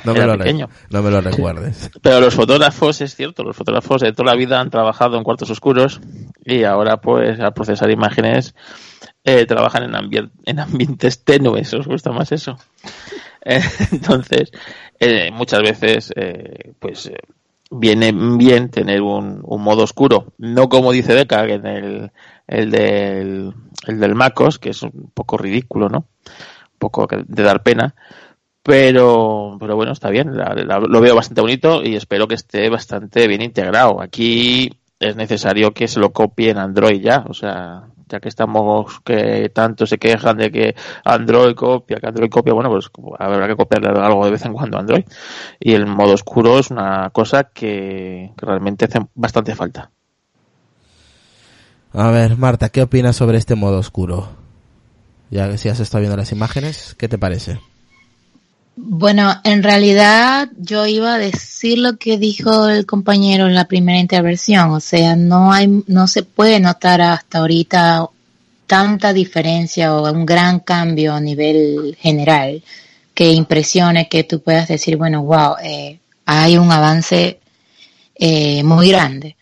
No 0.05 0.13
me, 0.13 0.19
era 0.19 0.27
lo 0.29 0.33
re- 0.35 0.39
pequeño. 0.39 0.69
no 0.91 1.03
me 1.03 1.11
lo 1.11 1.21
recuerdes. 1.21 1.91
Pero 2.03 2.21
los 2.21 2.35
fotógrafos, 2.35 3.01
es 3.01 3.15
cierto, 3.17 3.43
los 3.43 3.57
fotógrafos 3.57 4.01
de 4.03 4.13
toda 4.13 4.31
la 4.33 4.37
vida 4.39 4.61
han 4.61 4.71
trabajado 4.71 5.17
en 5.17 5.25
cuartos 5.25 5.51
oscuros 5.51 6.01
y 6.45 6.63
ahora 6.65 6.99
pues 6.99 7.41
al 7.41 7.53
procesar 7.53 7.91
imágenes 7.91 8.55
eh, 9.25 9.47
trabajan 9.47 9.85
en, 9.85 10.59
ambientes 10.61 11.25
tenues, 11.25 11.73
¿os 11.75 11.87
gusta 11.87 12.13
más 12.13 12.33
eso? 12.33 12.57
Eh, 13.43 13.63
entonces, 13.93 14.53
eh, 14.99 15.31
muchas 15.33 15.63
veces 15.63 16.13
pues 16.15 16.75
pues 16.79 17.07
eh, 17.07 17.17
viene 17.71 18.13
bien 18.13 18.69
tener 18.71 19.01
un, 19.01 19.41
un 19.43 19.63
modo 19.63 19.85
oscuro, 19.85 20.35
no 20.37 20.69
como 20.69 20.93
dice 20.93 21.15
Deca, 21.15 21.45
en 21.47 21.67
el, 21.67 22.11
el, 22.47 22.71
del, 22.71 23.55
el 23.87 23.99
del 24.01 24.15
MacOS, 24.15 24.59
que 24.59 24.71
es 24.71 24.83
un 24.83 25.11
poco 25.15 25.39
ridículo, 25.39 25.89
¿no? 25.89 25.99
Un 26.01 26.79
poco 26.79 27.07
de 27.11 27.43
dar 27.43 27.63
pena, 27.63 27.95
pero, 28.63 29.57
pero 29.59 29.77
bueno, 29.77 29.93
está 29.93 30.11
bien, 30.11 30.37
la- 30.37 30.55
lo 30.81 31.01
veo 31.01 31.15
bastante 31.17 31.41
bonito 31.41 31.83
y 31.83 31.97
espero 31.97 32.29
que 32.29 32.35
esté 32.35 32.69
bastante 32.69 33.27
bien 33.27 33.43
integrado. 33.43 34.01
Aquí 34.03 34.71
es 34.99 35.17
necesario 35.17 35.73
que 35.73 35.89
se 35.89 36.01
lo 36.01 36.13
copie 36.13 36.51
en 36.51 36.59
Android 36.59 37.01
ya, 37.01 37.25
o 37.29 37.35
sea, 37.35 37.85
ya 38.11 38.21
que 38.21 38.29
estamos 38.29 39.01
que 39.01 39.51
tanto 39.55 39.87
se 39.87 39.99
quejan 39.99 40.37
de 40.37 40.51
que 40.51 40.75
Android 41.05 41.55
copia, 41.55 41.99
que 41.99 42.07
Android 42.09 42.29
copia, 42.29 42.53
bueno, 42.53 42.69
pues 42.71 42.91
habrá 43.19 43.47
que 43.47 43.57
copiarle 43.57 43.89
algo 44.01 44.25
de 44.25 44.33
vez 44.33 44.45
en 44.45 44.53
cuando 44.53 44.77
a 44.77 44.81
Android. 44.81 45.05
Y 45.59 45.73
el 45.73 45.87
modo 45.87 46.15
oscuro 46.15 46.59
es 46.59 46.71
una 46.71 47.11
cosa 47.11 47.45
que, 47.45 48.33
que 48.37 48.47
realmente 48.47 48.87
hace 48.87 49.01
bastante 49.15 49.55
falta. 49.55 49.91
A 51.93 52.11
ver, 52.11 52.37
Marta, 52.37 52.69
¿qué 52.69 52.83
opinas 52.83 53.17
sobre 53.17 53.39
este 53.39 53.55
modo 53.55 53.79
oscuro? 53.79 54.29
Ya 55.31 55.49
que 55.49 55.59
si 55.59 55.69
has 55.69 55.81
estado 55.81 56.01
viendo 56.01 56.17
las 56.17 56.33
imágenes, 56.33 56.95
¿qué 56.99 57.09
te 57.09 57.19
parece? 57.19 57.61
Bueno, 58.83 59.35
en 59.45 59.63
realidad 59.63 60.49
yo 60.57 60.87
iba 60.87 61.15
a 61.15 61.19
decir 61.19 61.79
lo 61.79 61.99
que 61.99 62.17
dijo 62.17 62.67
el 62.67 62.87
compañero 62.87 63.47
en 63.47 63.55
la 63.55 63.67
primera 63.67 63.99
intervención, 63.99 64.71
o 64.71 64.81
sea, 64.81 65.17
no 65.17 65.53
hay, 65.53 65.83
no 65.87 66.07
se 66.07 66.23
puede 66.23 66.61
notar 66.61 67.03
hasta 67.03 67.41
ahorita 67.41 68.09
tanta 68.67 69.13
diferencia 69.13 69.95
o 69.95 70.11
un 70.11 70.25
gran 70.25 70.61
cambio 70.61 71.13
a 71.13 71.21
nivel 71.21 71.95
general 72.01 72.63
que 73.13 73.31
impresione 73.33 74.09
que 74.09 74.25
tú 74.25 74.41
puedas 74.41 74.69
decir, 74.69 74.97
bueno, 74.97 75.25
wow, 75.25 75.57
eh, 75.63 75.99
hay 76.25 76.57
un 76.57 76.73
avance 76.73 77.39
eh, 78.15 78.63
muy 78.63 78.89
grande. 78.89 79.37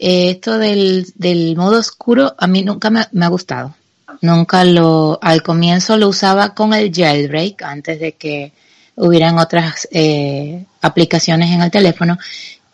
Eh, 0.00 0.30
esto 0.30 0.58
del, 0.58 1.06
del 1.14 1.56
modo 1.56 1.78
oscuro 1.78 2.34
a 2.36 2.48
mí 2.48 2.64
nunca 2.64 2.90
me, 2.90 3.06
me 3.12 3.24
ha 3.24 3.28
gustado. 3.28 3.76
Nunca 4.20 4.64
lo, 4.64 5.20
al 5.22 5.44
comienzo 5.44 5.96
lo 5.96 6.08
usaba 6.08 6.54
con 6.54 6.74
el 6.74 6.92
jailbreak 6.92 7.62
antes 7.62 8.00
de 8.00 8.12
que 8.12 8.52
hubieran 8.96 9.38
otras 9.38 9.88
eh, 9.90 10.64
aplicaciones 10.80 11.50
en 11.50 11.62
el 11.62 11.70
teléfono 11.70 12.18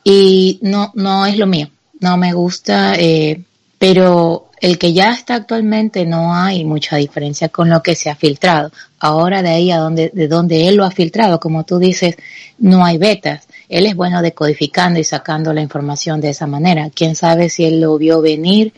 y 0.03 0.59
no, 0.63 0.93
no 0.95 1.27
es 1.27 1.37
lo 1.37 1.47
mío. 1.47 1.69
No 2.01 2.17
me 2.17 2.33
gusta. 2.33 2.95
Eh, 2.97 3.43
Pero 3.79 4.51
el 4.61 4.79
que 4.79 4.93
ya 4.93 5.13
está 5.13 5.35
actualmente 5.35 6.07
no 6.07 6.35
hay 6.35 6.65
mucha 6.65 6.97
diferencia 6.97 7.49
con 7.51 7.69
lo 7.69 7.83
que 7.83 7.95
se 7.95 8.09
ha 8.09 8.17
filtrado. 8.17 8.71
Ahora 8.99 9.43
de 9.43 9.51
ahí 9.51 9.71
a 9.71 9.79
donde, 9.79 10.11
de 10.15 10.29
donde 10.29 10.69
él 10.69 10.77
lo 10.77 10.85
ha 10.85 10.91
filtrado, 10.91 11.39
como 11.39 11.65
tú 11.65 11.79
dices, 11.79 12.17
no 12.59 12.85
hay 12.85 12.99
betas. 12.99 13.47
Él 13.69 13.85
es 13.87 13.95
bueno 13.95 14.23
decodificando 14.23 14.99
y 14.99 15.05
sacando 15.05 15.53
la 15.53 15.61
información 15.61 16.21
de 16.21 16.31
esa 16.31 16.47
manera. 16.47 16.91
Quién 16.95 17.17
sabe 17.17 17.51
si 17.51 17.65
él 17.65 17.81
lo 17.81 17.99
vio 17.99 18.23
venir, 18.23 18.73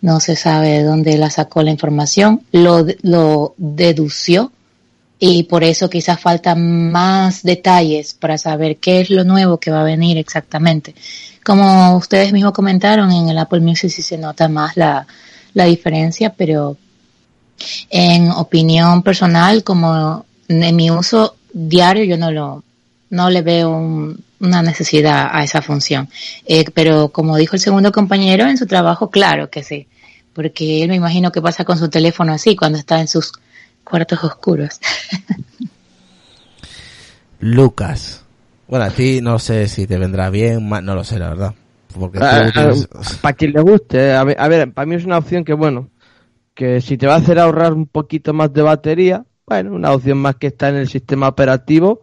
no 0.00 0.20
se 0.20 0.36
sabe 0.36 0.68
de 0.68 0.82
dónde 0.84 1.18
la 1.18 1.28
sacó 1.28 1.62
la 1.62 1.72
información, 1.72 2.42
lo, 2.52 2.86
lo 3.02 3.54
dedució 3.56 4.52
y 5.18 5.42
por 5.44 5.64
eso 5.64 5.90
quizás 5.90 6.20
faltan 6.20 6.90
más 6.92 7.42
detalles 7.42 8.14
para 8.14 8.38
saber 8.38 8.76
qué 8.76 9.00
es 9.00 9.10
lo 9.10 9.24
nuevo 9.24 9.58
que 9.58 9.70
va 9.70 9.80
a 9.80 9.84
venir 9.84 10.16
exactamente. 10.18 10.94
Como 11.44 11.96
ustedes 11.96 12.32
mismos 12.32 12.52
comentaron, 12.52 13.10
en 13.10 13.28
el 13.28 13.38
Apple 13.38 13.60
Music 13.60 13.90
sí 13.90 14.02
se 14.02 14.18
nota 14.18 14.48
más 14.48 14.76
la, 14.76 15.06
la 15.54 15.64
diferencia, 15.64 16.34
pero 16.36 16.76
en 17.90 18.30
opinión 18.30 19.02
personal, 19.02 19.64
como 19.64 20.24
en 20.48 20.76
mi 20.76 20.90
uso 20.90 21.36
diario, 21.52 22.04
yo 22.04 22.16
no 22.16 22.30
lo, 22.30 22.62
no 23.10 23.30
le 23.30 23.42
veo 23.42 23.70
un- 23.70 24.22
una 24.40 24.62
necesidad 24.62 25.28
a 25.32 25.42
esa 25.42 25.62
función. 25.62 26.08
Eh, 26.46 26.64
pero 26.72 27.08
como 27.08 27.36
dijo 27.36 27.56
el 27.56 27.60
segundo 27.60 27.90
compañero, 27.90 28.46
en 28.46 28.56
su 28.56 28.66
trabajo, 28.66 29.10
claro 29.10 29.50
que 29.50 29.64
sí. 29.64 29.88
Porque 30.32 30.84
él 30.84 30.90
me 30.90 30.94
imagino 30.96 31.32
que 31.32 31.42
pasa 31.42 31.64
con 31.64 31.76
su 31.78 31.88
teléfono 31.88 32.32
así 32.32 32.54
cuando 32.54 32.78
está 32.78 33.00
en 33.00 33.08
sus 33.08 33.32
cuartos 33.88 34.22
oscuros. 34.24 34.80
Lucas. 37.40 38.24
Bueno, 38.66 38.84
a 38.84 38.90
ti 38.90 39.20
no 39.22 39.38
sé 39.38 39.68
si 39.68 39.86
te 39.86 39.96
vendrá 39.98 40.28
bien, 40.30 40.68
no 40.68 40.94
lo 40.94 41.04
sé, 41.04 41.18
la 41.18 41.30
verdad. 41.30 41.54
Porque 41.98 42.18
tú 42.18 42.24
Ah, 42.26 42.50
tienes- 42.52 42.86
para 43.22 43.32
quien 43.34 43.52
le 43.52 43.60
guste, 43.62 44.12
a 44.12 44.24
ver, 44.24 44.36
a 44.38 44.48
ver, 44.48 44.72
para 44.72 44.86
mí 44.86 44.94
es 44.96 45.04
una 45.04 45.18
opción 45.18 45.44
que, 45.44 45.54
bueno, 45.54 45.88
que 46.54 46.80
si 46.80 46.98
te 46.98 47.06
va 47.06 47.14
a 47.14 47.18
hacer 47.18 47.38
ahorrar 47.38 47.72
un 47.72 47.86
poquito 47.86 48.34
más 48.34 48.52
de 48.52 48.62
batería, 48.62 49.24
bueno, 49.46 49.72
una 49.72 49.92
opción 49.92 50.18
más 50.18 50.36
que 50.36 50.48
está 50.48 50.68
en 50.68 50.76
el 50.76 50.88
sistema 50.88 51.28
operativo 51.28 52.02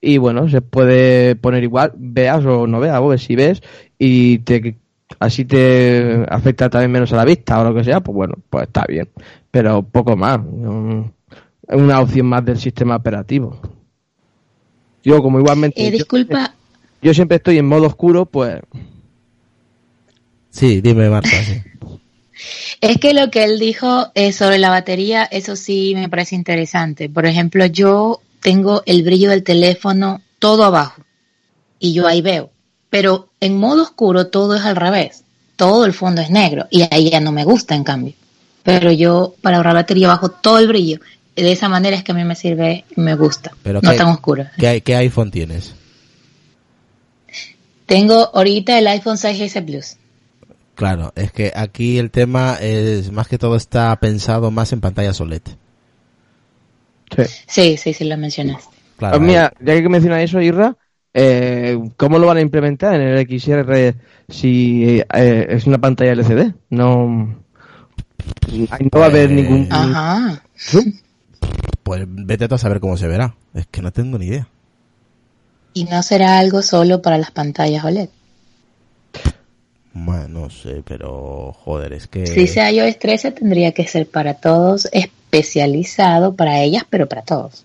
y 0.00 0.18
bueno, 0.18 0.48
se 0.48 0.60
puede 0.60 1.34
poner 1.34 1.64
igual, 1.64 1.92
veas 1.96 2.44
o 2.44 2.66
no 2.68 2.78
veas, 2.78 3.00
pues 3.00 3.22
si 3.24 3.34
ves 3.34 3.60
y 3.98 4.38
te 4.38 4.76
así 5.18 5.44
te 5.44 6.24
afecta 6.28 6.68
también 6.70 6.92
menos 6.92 7.12
a 7.12 7.16
la 7.16 7.24
vista 7.24 7.60
o 7.60 7.64
lo 7.64 7.74
que 7.74 7.82
sea, 7.84 8.00
pues 8.00 8.14
bueno, 8.14 8.34
pues 8.50 8.64
está 8.68 8.84
bien, 8.88 9.08
pero 9.50 9.82
poco 9.82 10.16
más, 10.16 10.38
no- 10.44 11.12
una 11.68 12.00
opción 12.00 12.26
más 12.26 12.44
del 12.44 12.58
sistema 12.58 12.96
operativo. 12.96 13.58
Yo 15.02 15.22
como 15.22 15.38
igualmente 15.38 15.80
Eh, 15.82 15.90
yo- 15.90 15.98
disculpa, 15.98 16.54
yo 17.02 17.12
siempre 17.14 17.36
estoy 17.36 17.58
en 17.58 17.66
modo 17.66 17.86
oscuro, 17.86 18.24
pues 18.26 18.60
Sí, 20.50 20.80
dime 20.80 21.08
Marta. 21.10 21.28
sí. 21.28 21.62
Es 22.80 22.98
que 22.98 23.14
lo 23.14 23.30
que 23.30 23.44
él 23.44 23.58
dijo 23.58 24.08
eh, 24.14 24.32
sobre 24.32 24.58
la 24.58 24.68
batería, 24.68 25.24
eso 25.24 25.56
sí 25.56 25.92
me 25.94 26.08
parece 26.08 26.34
interesante. 26.34 27.08
Por 27.08 27.24
ejemplo, 27.26 27.64
yo 27.66 28.20
tengo 28.40 28.82
el 28.86 29.02
brillo 29.04 29.30
del 29.30 29.44
teléfono 29.44 30.20
todo 30.38 30.64
abajo 30.64 31.02
y 31.78 31.94
yo 31.94 32.06
ahí 32.06 32.20
veo. 32.20 32.50
Pero 32.90 33.28
en 33.40 33.56
modo 33.56 33.82
oscuro 33.84 34.26
todo 34.26 34.56
es 34.56 34.62
al 34.62 34.76
revés. 34.76 35.24
Todo 35.56 35.86
el 35.86 35.92
fondo 35.94 36.20
es 36.20 36.28
negro 36.30 36.66
y 36.70 36.82
ahí 36.90 37.10
ya 37.10 37.20
no 37.20 37.32
me 37.32 37.44
gusta 37.44 37.74
en 37.76 37.84
cambio. 37.84 38.12
Pero 38.64 38.90
yo 38.92 39.34
para 39.40 39.56
ahorrar 39.58 39.74
batería 39.74 40.08
bajo 40.08 40.28
todo 40.30 40.58
el 40.58 40.68
brillo. 40.68 40.98
De 41.36 41.50
esa 41.52 41.68
manera 41.68 41.96
es 41.96 42.04
que 42.04 42.12
a 42.12 42.14
mí 42.14 42.24
me 42.24 42.36
sirve 42.36 42.84
y 42.96 43.00
me 43.00 43.16
gusta. 43.16 43.50
Pero 43.62 43.80
no 43.82 43.90
¿qué- 43.90 43.96
tan 43.96 44.08
oscuro. 44.08 44.44
¿Qué, 44.56 44.80
qué 44.82 44.94
iPhone 44.96 45.30
tienes? 45.30 45.74
Tengo 47.86 48.30
ahorita 48.34 48.78
el 48.78 48.86
iPhone 48.86 49.16
6S 49.16 49.62
Plus. 49.64 49.96
Claro, 50.74 51.12
es 51.14 51.30
que 51.32 51.52
aquí 51.54 51.98
el 51.98 52.10
tema 52.10 52.56
es 52.60 53.12
más 53.12 53.28
que 53.28 53.38
todo 53.38 53.56
está 53.56 53.94
pensado 54.00 54.50
más 54.50 54.72
en 54.72 54.80
pantallas 54.80 55.20
OLED. 55.20 55.42
sí. 57.16 57.22
Sí, 57.46 57.76
sí, 57.76 57.92
sí 57.94 58.04
lo 58.04 58.16
mencionaste. 58.16 58.74
Claro, 58.96 59.18
Pues 59.18 59.26
mira, 59.28 59.52
ya 59.60 59.80
que 59.80 59.88
mencionas 59.88 60.22
eso, 60.22 60.40
Irra, 60.40 60.76
eh, 61.12 61.78
¿cómo 61.96 62.18
lo 62.18 62.26
van 62.26 62.38
a 62.38 62.40
implementar 62.40 62.94
en 63.00 63.02
el 63.08 63.18
XR 63.18 63.94
si 64.28 65.00
eh, 65.12 65.46
es 65.48 65.66
una 65.66 65.78
pantalla 65.78 66.12
LCD? 66.12 66.54
No, 66.70 67.36
ahí 68.70 68.88
no 68.92 68.98
va 68.98 69.06
a 69.06 69.08
haber 69.08 69.30
ningún 69.30 69.68
Ajá. 69.70 70.42
zoom. 70.56 70.92
Pues 71.84 72.04
vete 72.06 72.52
a 72.52 72.58
saber 72.58 72.80
cómo 72.80 72.96
se 72.96 73.06
verá. 73.06 73.36
Es 73.54 73.66
que 73.66 73.82
no 73.82 73.92
tengo 73.92 74.18
ni 74.18 74.26
idea. 74.26 74.48
Y 75.74 75.84
no 75.84 76.02
será 76.02 76.38
algo 76.38 76.62
solo 76.62 77.02
para 77.02 77.18
las 77.18 77.30
pantallas 77.30 77.84
OLED. 77.84 78.08
Bueno, 79.92 80.26
no 80.28 80.50
sé, 80.50 80.82
pero 80.84 81.52
joder, 81.52 81.92
es 81.92 82.08
que... 82.08 82.26
Si 82.26 82.48
sea 82.48 82.72
iOS 82.72 82.98
13 82.98 83.30
tendría 83.30 83.72
que 83.72 83.86
ser 83.86 84.08
para 84.08 84.34
todos, 84.34 84.88
especializado 84.90 86.34
para 86.34 86.60
ellas, 86.60 86.84
pero 86.88 87.08
para 87.08 87.22
todos. 87.22 87.64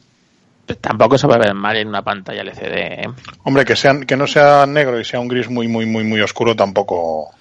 Tampoco 0.79 1.17
se 1.17 1.25
va 1.25 1.35
a 1.35 1.39
ver 1.39 1.55
mal 1.55 1.77
en 1.77 1.87
una 1.87 2.03
pantalla 2.03 2.41
LCD. 2.41 2.75
¿eh? 2.75 3.09
Hombre, 3.43 3.65
que, 3.65 3.75
sean, 3.75 4.03
que 4.03 4.15
no 4.15 4.27
sea 4.27 4.67
negro 4.67 4.99
y 4.99 5.05
sea 5.05 5.19
un 5.19 5.27
gris 5.27 5.49
muy, 5.49 5.67
muy, 5.67 5.87
muy, 5.87 6.03
muy 6.03 6.21
oscuro, 6.21 6.55
tampoco 6.55 7.31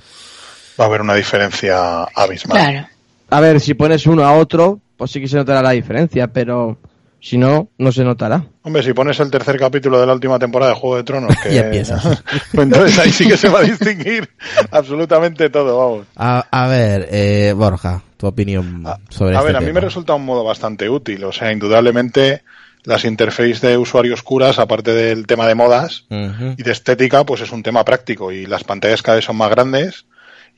va 0.80 0.84
a 0.84 0.88
haber 0.88 1.02
una 1.02 1.14
diferencia 1.14 2.04
abismal. 2.04 2.58
Claro. 2.58 2.88
A 3.28 3.40
ver, 3.40 3.60
si 3.60 3.74
pones 3.74 4.06
uno 4.06 4.24
a 4.24 4.32
otro, 4.32 4.80
pues 4.98 5.12
sí 5.12 5.20
que 5.20 5.28
se 5.28 5.36
notará 5.36 5.62
la 5.62 5.70
diferencia, 5.70 6.26
pero 6.26 6.76
si 7.20 7.38
no, 7.38 7.68
no 7.78 7.92
se 7.92 8.04
notará. 8.04 8.44
Hombre, 8.62 8.82
si 8.82 8.92
pones 8.92 9.18
el 9.20 9.30
tercer 9.30 9.56
capítulo 9.58 10.00
de 10.00 10.06
la 10.06 10.12
última 10.12 10.38
temporada 10.38 10.72
de 10.72 10.78
Juego 10.78 10.96
de 10.96 11.04
Tronos, 11.04 11.36
que 11.42 11.54
Ya 11.54 11.62
empiezas. 11.62 12.04
pues 12.52 12.66
entonces 12.66 12.98
ahí 12.98 13.12
sí 13.12 13.26
que 13.26 13.36
se 13.36 13.48
va 13.48 13.60
a 13.60 13.62
distinguir 13.62 14.28
absolutamente 14.72 15.48
todo, 15.50 15.78
vamos. 15.78 16.06
A, 16.16 16.46
a 16.50 16.66
ver, 16.66 17.08
eh, 17.12 17.54
Borja, 17.56 18.02
tu 18.16 18.26
opinión 18.26 18.84
sobre 19.08 19.36
A 19.36 19.38
este 19.38 19.46
ver, 19.52 19.56
a 19.56 19.60
mí 19.60 19.72
me 19.72 19.80
resulta 19.80 20.14
un 20.14 20.24
modo 20.24 20.42
bastante 20.42 20.90
útil. 20.90 21.22
O 21.24 21.32
sea, 21.32 21.52
indudablemente 21.52 22.42
las 22.82 23.04
interfaces 23.04 23.60
de 23.60 23.78
usuario 23.78 24.14
oscuras, 24.14 24.58
aparte 24.58 24.92
del 24.94 25.28
tema 25.28 25.46
de 25.46 25.54
modas 25.54 26.06
y 26.10 26.62
de 26.62 26.72
estética, 26.72 27.24
pues 27.24 27.40
es 27.42 27.52
un 27.52 27.62
tema 27.62 27.84
práctico. 27.84 28.32
Y 28.32 28.46
las 28.46 28.64
pantallas 28.64 29.02
cada 29.02 29.16
vez 29.16 29.24
son 29.24 29.36
más 29.36 29.50
grandes 29.50 30.06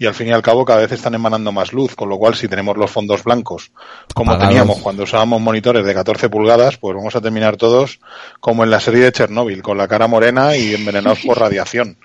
y 0.01 0.07
al 0.07 0.15
fin 0.15 0.29
y 0.29 0.33
al 0.33 0.41
cabo 0.41 0.65
cada 0.65 0.81
vez 0.81 0.93
están 0.93 1.15
emanando 1.15 1.53
más 1.53 1.75
luz. 1.75 1.95
Con 1.95 2.09
lo 2.09 2.17
cual, 2.17 2.35
si 2.35 2.49
tenemos 2.49 2.75
los 2.79 2.91
fondos 2.91 3.23
blancos 3.23 3.71
como 4.15 4.31
Apagados. 4.31 4.49
teníamos 4.49 4.79
cuando 4.79 5.03
usábamos 5.03 5.43
monitores 5.43 5.85
de 5.85 5.93
14 5.93 6.31
pulgadas, 6.31 6.79
pues 6.79 6.97
vamos 6.97 7.15
a 7.15 7.21
terminar 7.21 7.59
todos 7.59 8.01
como 8.41 8.65
en 8.65 8.71
la 8.71 8.81
serie 8.81 9.03
de 9.05 9.13
Chernóbil, 9.13 9.63
con 9.63 9.77
la 9.77 9.87
cara 9.87 10.09
morena 10.09 10.57
y 10.57 10.75
envenenados 10.75 11.21
por 11.21 11.39
radiación. 11.39 11.99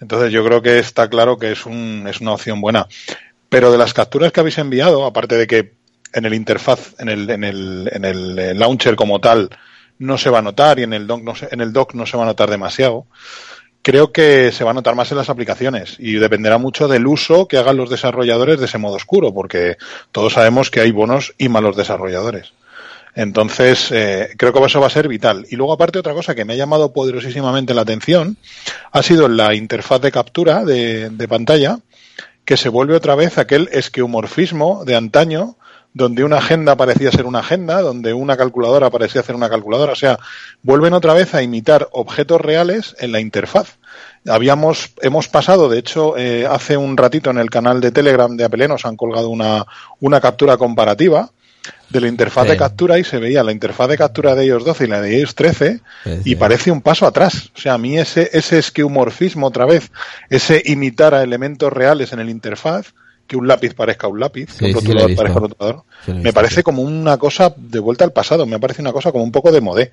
Entonces 0.00 0.32
yo 0.32 0.44
creo 0.44 0.60
que 0.60 0.80
está 0.80 1.08
claro 1.08 1.38
que 1.38 1.52
es, 1.52 1.66
un, 1.66 2.06
es 2.08 2.20
una 2.20 2.32
opción 2.32 2.60
buena. 2.60 2.88
Pero 3.48 3.70
de 3.70 3.78
las 3.78 3.94
capturas 3.94 4.32
que 4.32 4.40
habéis 4.40 4.58
enviado, 4.58 5.06
aparte 5.06 5.36
de 5.36 5.46
que 5.46 5.74
en 6.14 6.24
el 6.24 6.34
interfaz, 6.34 6.94
en 6.98 7.08
el, 7.08 7.30
en 7.30 7.44
el, 7.44 7.88
en 7.92 8.04
el 8.04 8.58
launcher 8.58 8.96
como 8.96 9.20
tal, 9.20 9.50
no 10.00 10.18
se 10.18 10.30
va 10.30 10.40
a 10.40 10.42
notar 10.42 10.80
y 10.80 10.82
en 10.82 10.92
el 10.92 11.06
dock 11.06 11.22
no 11.22 11.36
se, 11.36 11.48
en 11.52 11.60
el 11.60 11.72
dock 11.72 11.94
no 11.94 12.06
se 12.06 12.16
va 12.16 12.24
a 12.24 12.26
notar 12.26 12.50
demasiado. 12.50 13.06
Creo 13.86 14.10
que 14.10 14.50
se 14.50 14.64
va 14.64 14.72
a 14.72 14.74
notar 14.74 14.96
más 14.96 15.12
en 15.12 15.16
las 15.16 15.30
aplicaciones 15.30 15.94
y 16.00 16.14
dependerá 16.14 16.58
mucho 16.58 16.88
del 16.88 17.06
uso 17.06 17.46
que 17.46 17.56
hagan 17.56 17.76
los 17.76 17.88
desarrolladores 17.88 18.58
de 18.58 18.66
ese 18.66 18.78
modo 18.78 18.96
oscuro, 18.96 19.32
porque 19.32 19.76
todos 20.10 20.32
sabemos 20.32 20.72
que 20.72 20.80
hay 20.80 20.90
buenos 20.90 21.34
y 21.38 21.48
malos 21.48 21.76
desarrolladores. 21.76 22.52
Entonces, 23.14 23.92
eh, 23.92 24.30
creo 24.36 24.52
que 24.52 24.58
eso 24.64 24.80
va 24.80 24.88
a 24.88 24.90
ser 24.90 25.06
vital. 25.06 25.46
Y 25.50 25.54
luego, 25.54 25.72
aparte, 25.72 26.00
otra 26.00 26.14
cosa 26.14 26.34
que 26.34 26.44
me 26.44 26.54
ha 26.54 26.56
llamado 26.56 26.92
poderosísimamente 26.92 27.74
la 27.74 27.82
atención 27.82 28.36
ha 28.90 29.04
sido 29.04 29.28
la 29.28 29.54
interfaz 29.54 30.00
de 30.00 30.10
captura 30.10 30.64
de, 30.64 31.08
de 31.10 31.28
pantalla, 31.28 31.78
que 32.44 32.56
se 32.56 32.68
vuelve 32.68 32.96
otra 32.96 33.14
vez 33.14 33.38
aquel 33.38 33.68
esqueumorfismo 33.70 34.84
de 34.84 34.96
antaño, 34.96 35.54
donde 35.96 36.24
una 36.24 36.36
agenda 36.36 36.76
parecía 36.76 37.10
ser 37.10 37.24
una 37.24 37.38
agenda, 37.38 37.80
donde 37.80 38.12
una 38.12 38.36
calculadora 38.36 38.90
parecía 38.90 39.22
ser 39.22 39.34
una 39.34 39.48
calculadora. 39.48 39.92
O 39.92 39.96
sea, 39.96 40.18
vuelven 40.62 40.92
otra 40.92 41.14
vez 41.14 41.34
a 41.34 41.40
imitar 41.42 41.88
objetos 41.90 42.38
reales 42.38 42.94
en 42.98 43.12
la 43.12 43.20
interfaz. 43.20 43.78
Habíamos, 44.28 44.90
hemos 45.00 45.28
pasado, 45.28 45.70
de 45.70 45.78
hecho, 45.78 46.18
eh, 46.18 46.46
hace 46.46 46.76
un 46.76 46.98
ratito 46.98 47.30
en 47.30 47.38
el 47.38 47.48
canal 47.48 47.80
de 47.80 47.92
Telegram 47.92 48.36
de 48.36 48.44
Apple 48.44 48.68
nos 48.68 48.84
han 48.84 48.96
colgado 48.96 49.30
una, 49.30 49.64
una 49.98 50.20
captura 50.20 50.58
comparativa 50.58 51.30
de 51.88 52.00
la 52.02 52.08
interfaz 52.08 52.44
Sí. 52.44 52.50
de 52.50 52.56
captura 52.58 52.98
y 52.98 53.04
se 53.04 53.18
veía 53.18 53.42
la 53.42 53.52
interfaz 53.52 53.88
de 53.88 53.96
captura 53.96 54.34
de 54.34 54.44
iOS 54.44 54.66
12 54.66 54.84
y 54.84 54.88
la 54.88 55.00
de 55.00 55.18
iOS 55.18 55.34
13 55.34 55.80
Sí, 56.04 56.20
y 56.26 56.34
parece 56.34 56.70
un 56.70 56.82
paso 56.82 57.06
atrás. 57.06 57.50
O 57.56 57.58
sea, 57.58 57.72
a 57.72 57.78
mí 57.78 57.96
ese, 57.96 58.28
ese 58.34 58.58
esqueumorfismo 58.58 59.46
otra 59.46 59.64
vez, 59.64 59.90
ese 60.28 60.60
imitar 60.66 61.14
a 61.14 61.22
elementos 61.22 61.72
reales 61.72 62.12
en 62.12 62.20
el 62.20 62.28
interfaz, 62.28 62.92
que 63.26 63.36
un 63.36 63.46
lápiz 63.48 63.74
parezca 63.74 64.08
un 64.08 64.20
lápiz, 64.20 64.50
Sí, 64.52 64.66
que 64.66 64.66
un 64.66 64.76
he 64.76 64.80
rotulador 64.80 65.16
parezca 65.16 65.38
un 65.38 65.48
rotulador, 65.50 65.84
Sí, 66.04 66.10
he 66.12 66.14
me 66.14 66.32
parece 66.32 66.62
como 66.62 66.82
una 66.82 67.16
cosa 67.18 67.52
de 67.56 67.78
vuelta 67.78 68.04
al 68.04 68.12
pasado, 68.12 68.46
me 68.46 68.58
parece 68.58 68.82
una 68.82 68.92
cosa 68.92 69.12
como 69.12 69.24
un 69.24 69.32
poco 69.32 69.50
de 69.52 69.60
modé. 69.60 69.92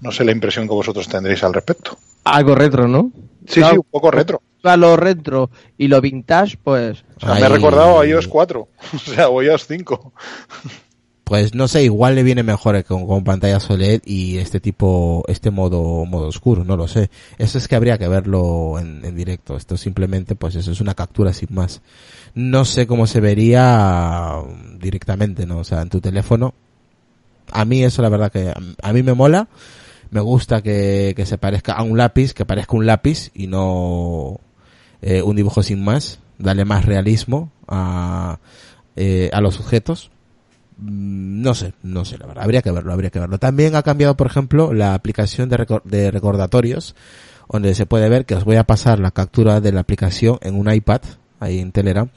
No 0.00 0.12
sé 0.12 0.24
la 0.24 0.32
impresión 0.32 0.66
que 0.66 0.72
vosotros 0.74 1.08
tendréis 1.08 1.44
al 1.44 1.52
respecto. 1.52 1.98
Algo 2.24 2.54
retro, 2.54 2.88
¿no? 2.88 3.10
Sí, 3.46 3.60
Claro. 3.60 3.72
sí, 3.72 3.76
un 3.78 3.86
poco 3.90 4.10
retro. 4.10 4.40
A 4.62 4.76
lo 4.76 4.96
retro 4.96 5.50
y 5.78 5.88
lo 5.88 6.00
vintage, 6.00 6.58
pues 6.62 7.04
O 7.16 7.20
sea, 7.26 7.34
me 7.34 7.42
ha 7.46 7.48
recordado 7.48 8.00
a 8.00 8.06
iOS 8.06 8.28
4, 8.28 8.60
o 8.94 8.98
sea, 8.98 9.28
o 9.28 9.42
iOS 9.42 9.66
5. 9.66 10.12
pues 11.24 11.54
no 11.54 11.68
sé, 11.68 11.84
igual 11.84 12.14
le 12.16 12.22
viene 12.22 12.42
mejor 12.42 12.82
con, 12.84 13.06
con 13.06 13.22
pantalla 13.24 13.58
OLED 13.68 14.02
y 14.04 14.38
este 14.38 14.58
tipo, 14.58 15.22
este 15.28 15.50
modo, 15.50 16.04
modo 16.04 16.26
oscuro, 16.26 16.64
no 16.64 16.76
lo 16.76 16.88
sé. 16.88 17.08
Eso 17.38 17.56
es 17.58 17.68
que 17.68 17.76
habría 17.76 17.98
que 17.98 18.08
verlo 18.08 18.78
en, 18.78 19.04
en 19.04 19.14
directo. 19.14 19.56
Esto 19.56 19.76
simplemente, 19.76 20.34
pues 20.34 20.56
eso 20.56 20.72
es 20.72 20.80
una 20.80 20.94
captura 20.94 21.32
sin 21.32 21.54
más. 21.54 21.82
No 22.34 22.64
sé 22.64 22.86
cómo 22.86 23.06
se 23.06 23.20
vería 23.20 24.34
directamente, 24.78 25.46
¿no? 25.46 25.58
O 25.58 25.64
sea, 25.64 25.82
en 25.82 25.88
tu 25.88 26.00
teléfono. 26.00 26.54
A 27.52 27.64
mí 27.64 27.82
eso 27.82 28.02
la 28.02 28.08
verdad 28.08 28.30
que 28.30 28.52
a- 28.82 28.92
mí 28.92 29.02
me 29.02 29.14
mola. 29.14 29.48
Me 30.10 30.20
gusta 30.20 30.62
que, 30.62 31.12
que 31.16 31.26
se 31.26 31.38
parezca 31.38 31.72
a 31.74 31.82
un 31.82 31.96
lápiz, 31.96 32.32
que 32.34 32.44
parezca 32.44 32.76
un 32.76 32.86
lápiz 32.86 33.30
y 33.34 33.46
no 33.46 34.40
eh, 35.02 35.22
un 35.22 35.36
dibujo 35.36 35.62
sin 35.62 35.82
más. 35.84 36.18
Darle 36.38 36.64
más 36.64 36.84
realismo 36.86 37.50
a, 37.68 38.38
eh, 38.96 39.30
a 39.32 39.40
los 39.40 39.54
sujetos. 39.56 40.10
Mm, 40.78 41.42
No 41.42 41.54
sé, 41.54 41.74
no 41.82 42.04
sé, 42.04 42.18
la 42.18 42.26
verdad. 42.26 42.44
Habría 42.44 42.62
que 42.62 42.70
verlo, 42.70 42.92
habría 42.92 43.10
que 43.10 43.20
verlo. 43.20 43.38
También 43.38 43.74
ha 43.76 43.82
cambiado, 43.82 44.16
por 44.16 44.26
ejemplo, 44.28 44.72
la 44.72 44.94
aplicación 44.94 45.48
de, 45.48 45.58
recor- 45.58 45.82
de 45.84 46.10
recordatorios, 46.10 46.94
donde 47.50 47.74
se 47.74 47.86
puede 47.86 48.08
ver 48.08 48.24
que 48.26 48.34
os 48.36 48.44
voy 48.44 48.56
a 48.56 48.64
pasar 48.64 48.98
la 49.00 49.10
captura 49.10 49.60
de 49.60 49.72
la 49.72 49.80
aplicación 49.80 50.38
en 50.42 50.54
un 50.56 50.72
iPad, 50.72 51.00
ahí 51.40 51.58
en 51.58 51.72
Telegram, 51.72 52.08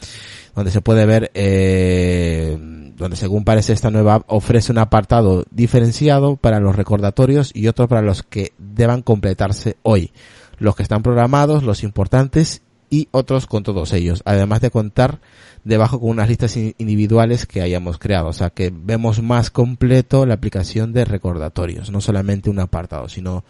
donde 0.55 0.69
se 0.71 0.81
puede 0.81 1.05
ver, 1.05 1.31
eh, 1.33 2.57
donde 2.95 3.17
según 3.17 3.43
parece 3.43 3.73
esta 3.73 3.89
nueva 3.89 4.15
app 4.15 4.23
ofrece 4.27 4.71
un 4.71 4.77
apartado 4.77 5.45
diferenciado 5.49 6.35
para 6.35 6.59
los 6.59 6.75
recordatorios 6.75 7.51
y 7.55 7.67
otro 7.67 7.87
para 7.87 8.01
los 8.01 8.21
que 8.23 8.53
deban 8.57 9.01
completarse 9.01 9.77
hoy. 9.81 10.11
Los 10.59 10.75
que 10.75 10.83
están 10.83 11.01
programados, 11.01 11.63
los 11.63 11.83
importantes 11.83 12.61
y 12.89 13.07
otros 13.11 13.47
con 13.47 13.63
todos 13.63 13.91
ellos. 13.93 14.21
Además 14.23 14.61
de 14.61 14.69
contar 14.69 15.19
debajo 15.63 15.99
con 15.99 16.11
unas 16.11 16.29
listas 16.29 16.55
in- 16.57 16.75
individuales 16.77 17.47
que 17.47 17.61
hayamos 17.61 17.97
creado. 17.97 18.27
O 18.27 18.33
sea 18.33 18.51
que 18.51 18.71
vemos 18.73 19.21
más 19.23 19.49
completo 19.49 20.27
la 20.27 20.35
aplicación 20.35 20.93
de 20.93 21.05
recordatorios. 21.05 21.89
No 21.89 22.01
solamente 22.01 22.51
un 22.51 22.59
apartado, 22.59 23.09
sino 23.09 23.43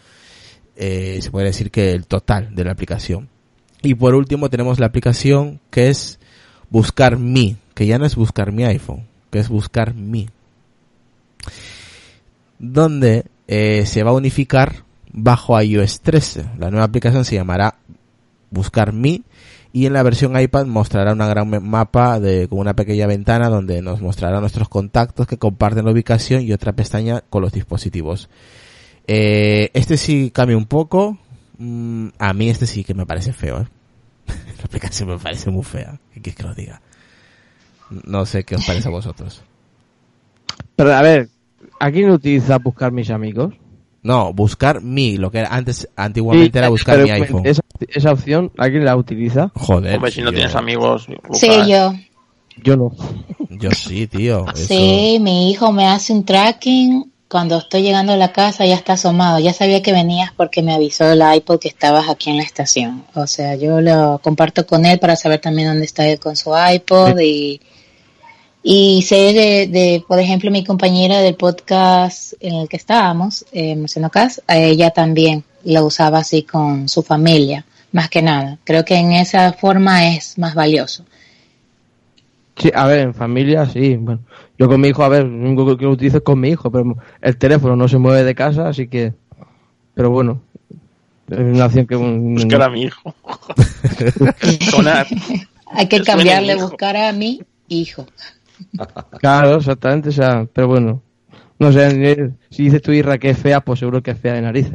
eh, 0.76 1.18
se 1.20 1.30
puede 1.30 1.46
decir 1.46 1.70
que 1.70 1.92
el 1.92 2.06
total 2.06 2.54
de 2.54 2.64
la 2.64 2.72
aplicación. 2.72 3.28
Y 3.84 3.94
por 3.94 4.14
último 4.14 4.48
tenemos 4.48 4.80
la 4.80 4.86
aplicación 4.86 5.60
que 5.70 5.88
es 5.88 6.18
Buscar 6.70 7.18
Mi, 7.18 7.56
que 7.74 7.86
ya 7.86 7.98
no 7.98 8.06
es 8.06 8.16
Buscar 8.16 8.50
Mi 8.50 8.64
iPhone, 8.64 9.06
que 9.30 9.38
es 9.38 9.48
Buscar 9.48 9.94
Mi. 9.94 10.28
Donde 12.58 13.26
eh, 13.46 13.84
se 13.86 14.02
va 14.02 14.10
a 14.10 14.14
unificar 14.14 14.84
bajo 15.12 15.60
iOS 15.60 16.00
13. 16.00 16.44
La 16.58 16.70
nueva 16.70 16.86
aplicación 16.86 17.24
se 17.24 17.34
llamará 17.34 17.76
Buscar 18.50 18.92
Mi 18.92 19.22
y 19.74 19.86
en 19.86 19.92
la 19.92 20.02
versión 20.02 20.40
iPad 20.40 20.66
mostrará 20.66 21.12
una 21.12 21.26
gran 21.26 21.62
mapa 21.62 22.20
de 22.20 22.48
con 22.48 22.60
una 22.60 22.74
pequeña 22.74 23.06
ventana 23.06 23.48
donde 23.48 23.82
nos 23.82 24.00
mostrará 24.00 24.40
nuestros 24.40 24.68
contactos 24.68 25.26
que 25.26 25.36
comparten 25.36 25.84
la 25.84 25.90
ubicación 25.90 26.42
y 26.42 26.52
otra 26.52 26.72
pestaña 26.72 27.22
con 27.28 27.42
los 27.42 27.52
dispositivos. 27.52 28.30
Eh, 29.06 29.70
este 29.74 29.96
sí 29.96 30.30
cambia 30.32 30.56
un 30.56 30.66
poco. 30.66 31.18
Mm, 31.58 32.08
a 32.18 32.32
mí 32.32 32.48
este 32.50 32.66
sí 32.66 32.84
que 32.84 32.94
me 32.94 33.06
parece 33.06 33.32
feo, 33.32 33.60
¿eh? 33.60 33.66
La 34.58 34.64
aplicación 34.64 35.08
me 35.10 35.18
parece 35.18 35.50
muy 35.50 35.62
fea. 35.64 35.98
¿Qué 36.12 36.20
quieres 36.20 36.36
que 36.36 36.42
lo 36.42 36.54
diga? 36.54 36.80
No 38.04 38.24
sé 38.26 38.44
qué 38.44 38.56
os 38.56 38.64
parece 38.64 38.88
a 38.88 38.90
vosotros. 38.90 39.42
Pero 40.76 40.92
a 40.94 41.02
ver, 41.02 41.28
¿a 41.78 41.90
quién 41.90 42.10
utiliza 42.10 42.58
buscar 42.58 42.90
mis 42.92 43.10
amigos? 43.10 43.54
No, 44.02 44.32
buscar 44.34 44.82
mi, 44.82 45.16
lo 45.16 45.30
que 45.30 45.38
era 45.38 45.48
antes, 45.54 45.88
antiguamente 45.96 46.58
era 46.58 46.68
buscar 46.68 46.96
pero 46.96 47.04
mi 47.06 47.10
iPhone. 47.12 47.46
Esa, 47.46 47.62
esa 47.88 48.12
opción, 48.12 48.50
¿a 48.58 48.68
quién 48.68 48.84
la 48.84 48.96
utiliza? 48.96 49.50
Joder. 49.54 49.94
Hombre, 49.96 50.10
si 50.10 50.20
no 50.20 50.30
yo- 50.30 50.34
tienes 50.36 50.54
amigos, 50.54 51.06
Sí, 51.32 51.48
yo. 51.68 51.94
Yo 52.62 52.76
no. 52.76 52.92
Yo 53.50 53.70
sí, 53.70 54.06
tío. 54.06 54.44
eso- 54.54 54.66
Sí, 54.66 55.18
mi 55.20 55.50
hijo 55.50 55.72
me 55.72 55.86
hace 55.86 56.12
un 56.12 56.24
tracking. 56.24 57.10
Cuando 57.34 57.58
estoy 57.58 57.82
llegando 57.82 58.12
a 58.12 58.16
la 58.16 58.30
casa 58.30 58.64
ya 58.64 58.76
está 58.76 58.92
asomado. 58.92 59.40
Ya 59.40 59.52
sabía 59.52 59.82
que 59.82 59.90
venías 59.90 60.30
porque 60.36 60.62
me 60.62 60.72
avisó 60.72 61.10
el 61.10 61.20
iPod 61.34 61.58
que 61.58 61.66
estabas 61.66 62.08
aquí 62.08 62.30
en 62.30 62.36
la 62.36 62.44
estación. 62.44 63.02
O 63.12 63.26
sea, 63.26 63.56
yo 63.56 63.80
lo 63.80 64.20
comparto 64.22 64.64
con 64.64 64.86
él 64.86 65.00
para 65.00 65.16
saber 65.16 65.40
también 65.40 65.66
dónde 65.66 65.84
está 65.84 66.06
él 66.06 66.20
con 66.20 66.36
su 66.36 66.52
iPod 66.54 67.18
y, 67.18 67.60
y 68.62 69.02
sé 69.02 69.32
de, 69.32 69.66
de, 69.66 70.04
por 70.06 70.20
ejemplo, 70.20 70.48
mi 70.52 70.62
compañera 70.62 71.22
del 71.22 71.34
podcast 71.34 72.34
en 72.38 72.54
el 72.54 72.68
que 72.68 72.76
estábamos, 72.76 73.44
eh, 73.50 73.84
Cas, 74.12 74.40
ella 74.46 74.90
también 74.90 75.42
lo 75.64 75.86
usaba 75.86 76.18
así 76.18 76.44
con 76.44 76.88
su 76.88 77.02
familia, 77.02 77.66
más 77.90 78.08
que 78.10 78.22
nada. 78.22 78.58
Creo 78.62 78.84
que 78.84 78.94
en 78.94 79.10
esa 79.10 79.52
forma 79.54 80.14
es 80.14 80.38
más 80.38 80.54
valioso. 80.54 81.04
Sí, 82.56 82.70
a 82.72 82.86
ver, 82.86 83.00
en 83.00 83.14
familia 83.14 83.66
sí. 83.66 83.96
Bueno, 83.96 84.20
yo 84.58 84.68
con 84.68 84.80
mi 84.80 84.88
hijo, 84.88 85.02
a 85.04 85.08
ver, 85.08 85.24
lo 85.24 85.48
único 85.48 85.76
que- 85.76 85.84
lo 85.84 85.90
utilizo 85.92 86.18
es 86.18 86.22
con 86.22 86.38
mi 86.40 86.50
hijo, 86.50 86.70
pero 86.70 86.96
el 87.20 87.36
teléfono 87.36 87.76
no 87.76 87.88
se 87.88 87.98
mueve 87.98 88.22
de 88.24 88.34
casa, 88.34 88.68
así 88.68 88.88
que. 88.88 89.12
Pero 89.94 90.10
bueno, 90.10 90.40
es 91.30 91.38
una 91.38 91.66
opción 91.66 91.86
que. 91.86 91.96
un- 91.96 92.34
buscar 92.34 92.62
a 92.62 92.68
mi 92.70 92.82
hijo. 92.82 93.14
Sonar. 94.70 95.06
Hay 95.72 95.86
que 95.88 96.02
cambiarle, 96.02 96.54
buscar 96.56 96.96
a 96.96 97.12
mi 97.12 97.40
hijo. 97.68 98.06
Claro, 99.18 99.56
exactamente, 99.56 100.08
o 100.10 100.12
sea, 100.12 100.46
pero 100.52 100.68
bueno. 100.68 101.02
No 101.58 101.72
sé, 101.72 101.86
eh, 102.10 102.30
si 102.50 102.64
dices 102.64 102.82
tu 102.82 102.90
Irra 102.92 103.16
que 103.18 103.30
es 103.30 103.38
fea, 103.38 103.60
pues 103.60 103.78
seguro 103.78 104.02
que 104.02 104.10
es 104.10 104.18
fea 104.18 104.34
de 104.34 104.42
narices. 104.42 104.74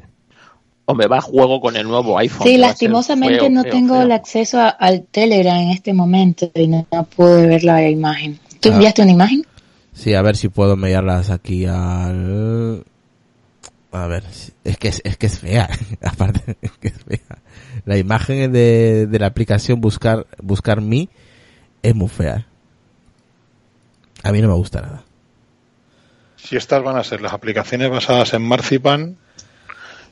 Hombre, 0.86 1.08
va 1.08 1.18
a 1.18 1.22
juego 1.22 1.60
con 1.60 1.76
el 1.76 1.86
nuevo 1.88 2.18
iPhone. 2.18 2.48
Sí, 2.48 2.58
lastimosamente 2.58 3.40
feo, 3.42 3.50
no 3.50 3.64
feo, 3.64 3.72
tengo 3.72 3.94
feo. 3.96 4.04
el 4.04 4.12
acceso 4.14 4.60
a- 4.60 4.70
al 4.70 5.04
Telegram 5.12 5.58
en 5.58 5.70
este 5.72 5.94
momento 5.94 6.50
y 6.56 6.68
no, 6.68 6.88
no 6.92 7.04
pude 7.04 7.48
ver 7.48 7.64
la 7.66 7.88
imagen. 7.88 8.40
¿Tú 8.62 8.70
Ah. 8.70 8.74
enviaste 8.74 9.02
una 9.04 9.12
imagen? 9.12 9.46
Sí, 10.00 10.14
a 10.14 10.22
ver 10.22 10.38
si 10.38 10.48
puedo 10.48 10.78
mediarlas 10.78 11.30
aquí 11.30 11.66
al... 11.66 12.86
A 13.92 14.08
ver, 14.08 14.24
es 14.64 14.78
que 14.78 14.88
es, 14.88 15.02
es 15.04 15.18
que 15.18 15.26
es 15.26 15.40
fea, 15.40 15.68
aparte 16.04 16.56
es 16.62 16.72
que 16.80 16.88
es 16.90 17.04
fea. 17.04 17.40
La 17.86 17.98
imagen 17.98 18.52
de, 18.54 19.08
de 19.08 19.20
la 19.20 19.26
aplicación 19.26 19.82
Buscar 19.82 20.28
Buscar 20.42 20.80
Mi 20.80 21.10
es 21.82 21.96
muy 21.96 22.08
fea. 22.08 22.46
A 24.24 24.32
mí 24.32 24.42
no 24.42 24.48
me 24.48 24.54
gusta 24.54 24.82
nada. 24.82 25.04
Si 26.38 26.56
estas 26.56 26.84
van 26.84 26.98
a 26.98 27.04
ser 27.04 27.20
las 27.22 27.34
aplicaciones 27.34 27.90
basadas 27.90 28.34
en 28.34 28.44
Marzipan, 28.44 29.18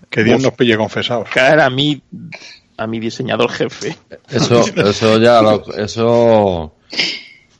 que 0.10 0.24
Dios 0.24 0.42
nos 0.42 0.54
pille 0.54 0.76
confesados. 0.76 1.30
Caer 1.30 1.60
a 1.62 1.70
mi, 1.70 2.02
a 2.78 2.88
mi 2.88 3.00
diseñador 3.00 3.52
jefe. 3.52 3.96
Eso, 4.30 4.62
eso 4.76 5.20
ya, 5.20 5.42
lo- 5.42 5.74
eso. 5.78 6.74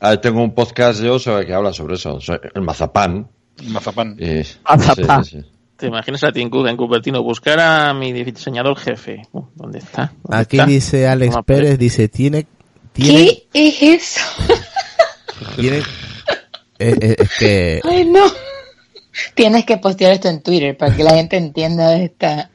Ahí 0.00 0.18
tengo 0.18 0.42
un 0.42 0.54
podcast 0.54 1.02
yo 1.02 1.18
sobre 1.18 1.46
que 1.46 1.54
habla 1.54 1.72
sobre 1.72 1.96
eso, 1.96 2.20
sobre 2.20 2.50
el 2.54 2.62
mazapán. 2.62 3.28
Mazapán. 3.64 4.16
Y, 4.18 4.42
Mazapán. 4.64 5.24
sí, 5.24 5.30
sí, 5.30 5.42
sí. 5.42 5.48
¿Te 5.78 5.86
imaginas 5.86 6.24
a 6.24 6.32
Tim 6.32 6.50
Cook 6.50 6.66
en 6.66 6.76
Cupertino 6.76 7.22
buscar 7.22 7.60
a 7.60 7.94
mi 7.94 8.12
diseñador 8.12 8.76
jefe? 8.76 9.22
Uh, 9.30 9.44
¿Dónde 9.54 9.78
está? 9.78 10.12
¿Dónde 10.24 10.42
Aquí 10.42 10.56
está? 10.56 10.66
dice 10.66 11.06
Alex 11.06 11.36
Pérez, 11.46 11.60
aparece. 11.60 11.76
dice, 11.76 12.08
tiene... 12.08 12.46
tiene, 12.92 13.44
¿Qué 13.52 13.68
es 13.68 13.82
eso? 13.82 14.20
tiene 15.56 15.78
eh, 16.80 16.96
eh, 17.00 17.16
es 17.18 17.30
que... 17.38 17.80
Ay, 17.88 18.04
no. 18.06 18.24
Tienes 19.34 19.64
que 19.64 19.78
postear 19.78 20.12
esto 20.12 20.28
en 20.28 20.42
Twitter 20.42 20.76
para 20.76 20.96
que 20.96 21.04
la 21.04 21.12
gente 21.12 21.36
entienda 21.36 21.96
esta... 21.96 22.50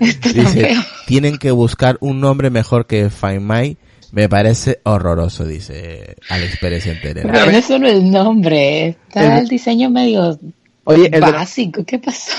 Dice, 0.00 0.76
tienen 1.06 1.38
que 1.38 1.52
buscar 1.52 1.96
un 2.00 2.20
nombre 2.20 2.50
mejor 2.50 2.86
que 2.86 3.08
Find 3.08 3.40
My. 3.40 3.76
Me 4.12 4.28
parece 4.28 4.80
horroroso, 4.84 5.44
dice 5.44 6.16
Alex 6.30 6.56
Pérez 6.58 6.86
en 6.86 7.00
Telegram. 7.00 7.32
Pero 7.32 7.52
no 7.52 7.58
es 7.58 7.64
solo 7.66 7.88
el 7.88 8.10
nombre, 8.10 8.88
está 9.08 9.34
El- 9.36 9.42
el 9.42 9.48
diseño 9.48 9.90
medio 9.90 10.38
Oye, 10.84 11.06
el, 11.06 11.10
de 11.10 11.20
la- 11.20 11.30
básico. 11.32 11.84
¿Qué 11.84 11.98
pasó? 11.98 12.32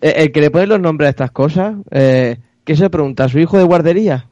eh, 0.00 0.14
el 0.16 0.32
que 0.32 0.40
le 0.40 0.50
pone 0.50 0.66
los 0.66 0.80
nombres 0.80 1.06
a 1.06 1.10
estas 1.10 1.30
cosas, 1.30 1.74
eh, 1.92 2.38
¿qué 2.64 2.74
se 2.76 2.90
pregunta? 2.90 3.28
¿Su 3.28 3.38
hijo 3.38 3.56
de 3.56 3.64
guardería? 3.64 4.26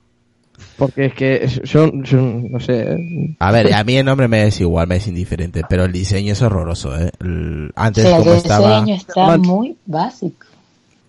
Porque 0.76 1.07
es 1.07 1.14
que 1.14 1.48
son, 1.64 2.05
son 2.07 2.50
no 2.50 2.59
sé, 2.61 2.83
eh, 2.83 3.37
A 3.38 3.53
ver, 3.53 3.72
a 3.72 3.85
mí 3.85 3.96
el 3.96 4.05
nombre 4.05 4.29
me 4.29 4.46
es 4.46 4.61
igual, 4.61 4.88
me 4.88 4.96
es 4.96 5.07
indiferente, 5.07 5.62
pero 5.68 5.85
el 5.85 5.92
diseño 5.92 6.33
es 6.33 6.42
horroroso, 6.42 6.98
¿eh? 6.98 7.11
El- 7.20 7.70
O 7.76 7.81
antes 7.81 8.05
sea, 8.05 8.16
como 8.18 8.33
el 8.33 8.37
estaba... 8.38 8.81
diseño 8.81 8.96
está 8.96 9.38
muy 9.38 9.76
básico. 9.87 10.46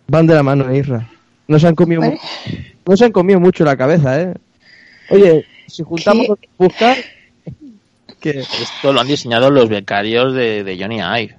van 0.08 0.28
de 0.28 0.36
la 0.36 0.44
mano, 0.44 0.74
Isra. 0.76 1.10
No 1.48 1.58
se 1.58 1.68
han 1.68 1.76
comido, 1.76 2.02
no 2.86 2.98
se 2.98 3.06
han 3.06 3.12
comido 3.12 3.40
mucho 3.40 3.64
la 3.66 3.76
cabeza, 3.76 4.22
¿eh? 4.22 4.34
Oye, 5.10 5.46
si 5.72 5.84
juntamos 5.84 6.24
¿Qué? 6.26 6.30
los 6.30 6.40
buscar, 6.70 6.98
que 8.20 8.40
Esto 8.42 8.94
lo 8.94 9.02
han 9.02 9.08
diseñado 9.08 9.50
los 9.50 9.68
becarios 9.70 10.34
de, 10.34 10.64
de 10.64 10.78
Johnny 10.80 11.00
Ive. 11.00 11.36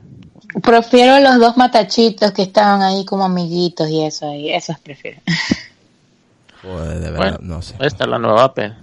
Prefiero 0.62 1.18
los 1.21 1.38
dos 1.38 1.57
matachitos 1.57 2.33
que 2.33 2.42
estaban 2.42 2.83
ahí 2.83 3.05
como 3.05 3.25
amiguitos 3.25 3.88
y 3.88 4.03
eso 4.05 4.29
ahí, 4.29 4.51
esos 4.53 4.79
prefiero. 4.81 5.21
Joder, 6.62 7.01
de 7.01 7.11
verdad, 7.11 7.38
Bueno, 7.38 7.38
no 7.57 7.62
sé. 7.62 7.75
esta 7.81 8.05
es 8.05 8.11
la 8.11 8.18
nueva 8.18 8.45
Apple. 8.45 8.75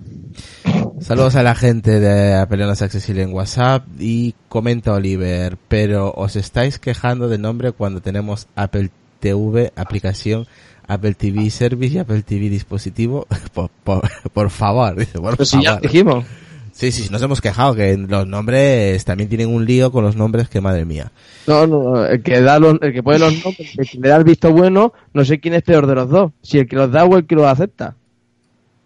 Saludos 1.02 1.36
a 1.36 1.44
la 1.44 1.56
gente 1.56 2.00
de 2.00 2.36
Apeleonas 2.36 2.82
Accesible 2.82 3.24
en 3.24 3.34
WhatsApp 3.34 3.86
y 4.00 4.34
comenta 4.50 4.94
Oliver, 4.94 5.58
pero 5.70 6.12
os 6.12 6.36
estáis 6.36 6.78
quejando 6.80 7.30
de 7.30 7.38
nombre 7.38 7.72
cuando 7.72 8.02
tenemos 8.02 8.48
Apple 8.56 8.90
TV, 9.22 9.72
aplicación, 9.76 10.46
Apple 10.90 11.14
TV 11.14 11.50
Service 11.52 11.94
y 11.94 12.00
Apple 12.00 12.24
TV 12.24 12.50
dispositivo. 12.50 13.28
Por, 13.54 13.70
por, 13.84 14.02
por 14.34 14.50
favor, 14.50 14.96
dice, 14.96 15.20
por 15.20 15.38
pues 15.38 15.50
si 15.50 15.64
ya 15.64 15.78
dijimos. 15.78 16.26
Sí, 16.72 16.92
sí, 16.92 17.10
nos 17.12 17.22
hemos 17.22 17.42
quejado 17.42 17.76
que 17.76 17.98
los 17.98 18.26
nombres 18.26 19.04
también 19.06 19.30
tienen 19.30 19.54
un 19.54 19.66
lío 19.66 19.92
con 19.92 20.04
los 20.04 20.16
nombres 20.16 20.50
que 20.50 20.62
madre 20.62 20.86
mía. 20.86 21.12
No, 21.46 21.68
no, 21.68 22.06
el 22.06 22.24
que 22.24 22.42
da 22.42 22.58
los, 22.58 22.78
el 22.82 22.94
que 22.94 23.04
pone 23.04 23.20
los 23.20 23.34
nombres, 23.44 23.78
el 23.78 23.90
que 23.90 24.00
le 24.00 24.10
da 24.10 24.16
el 24.16 24.24
visto 24.24 24.52
bueno, 24.52 24.94
no 25.14 25.26
sé 25.26 25.40
quién 25.40 25.54
es 25.56 25.64
peor 25.64 25.88
de 25.88 25.96
los 25.96 26.10
dos, 26.10 26.32
si 26.42 26.58
el 26.60 26.68
que 26.68 26.76
los 26.76 26.92
da 26.92 27.06
o 27.06 27.18
el 27.18 27.26
que 27.26 27.36
los 27.36 27.46
acepta. 27.46 27.96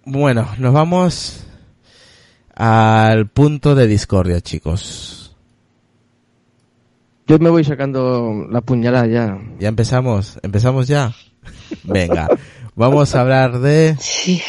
Bueno, 0.06 0.50
nos 0.58 0.74
vamos 0.74 1.46
al 2.56 3.28
punto 3.28 3.76
de 3.76 3.88
discordia, 3.88 4.42
chicos. 4.42 5.36
Yo 7.28 7.40
me 7.40 7.50
voy 7.50 7.64
sacando 7.64 8.48
la 8.50 8.62
puñalada 8.62 9.08
ya. 9.08 9.40
Ya 9.60 9.70
empezamos, 9.70 10.40
empezamos 10.42 10.88
ya. 10.88 11.14
Venga, 11.84 12.28
vamos 12.76 13.14
a 13.16 13.22
hablar 13.22 13.60
de, 13.60 13.96
Sí. 14.00 14.42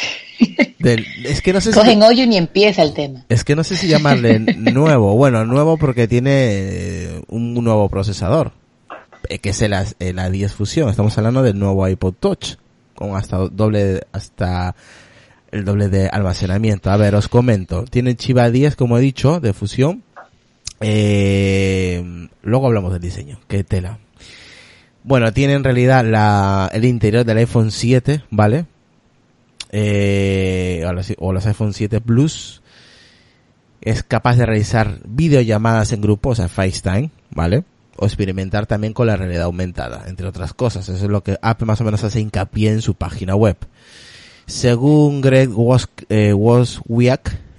del- 0.78 1.07
es 1.24 1.40
que 1.42 1.52
no 1.52 1.61
sé 1.61 1.72
si 1.72 1.78
Cogen 1.78 2.02
hoyo 2.02 2.24
y 2.24 2.26
ni 2.26 2.37
empieza 2.37 2.83
el 2.83 2.92
tema. 2.94 3.24
Es 3.28 3.44
que 3.44 3.57
no 3.57 3.64
sé 3.64 3.76
si 3.76 3.87
llamarle 3.88 4.38
nuevo. 4.40 5.16
Bueno, 5.16 5.44
nuevo 5.44 5.76
porque 5.78 6.07
tiene 6.09 6.30
eh, 6.33 7.22
un 7.28 7.54
nuevo 7.54 7.88
procesador, 7.88 8.52
eh, 9.28 9.38
que 9.38 9.50
es 9.50 9.62
el, 9.62 9.72
A- 9.74 9.87
el 9.98 10.18
A10 10.18 10.50
Fusion. 10.50 10.88
Estamos 10.90 11.16
hablando 11.18 11.42
del 11.42 11.59
nuevo 11.59 11.87
iPod 11.88 12.14
Touch, 12.18 12.54
con 12.94 13.16
hasta 13.16 13.38
doble, 13.38 14.02
hasta 14.12 14.74
el 15.50 15.64
doble 15.64 15.88
de 15.88 16.09
almacenamiento. 16.09 16.90
A 16.90 16.96
ver, 16.96 17.14
os 17.14 17.28
comento. 17.28 17.85
Tiene 17.85 18.16
chip 18.16 18.37
A10, 18.37 18.74
como 18.76 18.98
he 18.98 19.00
dicho, 19.00 19.40
de 19.40 19.52
fusión. 19.52 20.02
Eh, 20.80 22.28
luego 22.42 22.66
hablamos 22.66 22.92
del 22.92 23.00
diseño. 23.02 23.40
Qué 23.48 23.64
tela. 23.64 23.98
Bueno, 25.05 25.33
tiene 25.33 25.53
en 25.53 25.64
realidad 25.64 26.03
la, 26.05 26.71
el 26.73 26.85
interior 26.87 27.25
del 27.27 27.37
iPhone 27.38 27.71
7, 27.71 28.23
¿vale? 28.31 28.64
Eh, 29.71 30.83
o, 31.19 31.33
los, 31.33 31.47
iPhone 31.47 31.75
7 31.75 32.01
Plus. 32.01 32.62
Es 33.83 34.03
capaz 34.03 34.37
de 34.37 34.47
realizar 34.47 34.99
videollamadas 35.05 35.93
en 35.93 36.01
grupo, 36.01 36.31
o 36.31 36.35
sea, 36.35 36.49
FaceTime, 36.49 37.11
¿vale? 37.31 37.64
O 37.97 38.07
experimentar 38.07 38.67
también 38.67 38.95
con 38.95 39.07
la 39.07 39.17
realidad 39.17 39.43
aumentada, 39.43 40.05
entre 40.07 40.27
otras 40.27 40.55
cosas. 40.55 40.88
Eso 40.88 41.05
es 41.05 41.11
lo 41.11 41.23
que 41.23 41.37
Apple 41.43 41.67
más 41.67 41.83
o 41.83 41.85
menos 41.85 42.03
hace 42.03 42.21
hincapié 42.21 42.71
en 42.71 42.81
su 42.81 42.95
página 42.95 43.37
web. 43.37 43.59
Según 44.47 45.21
Greg 45.21 45.51
Wos- 45.51 45.88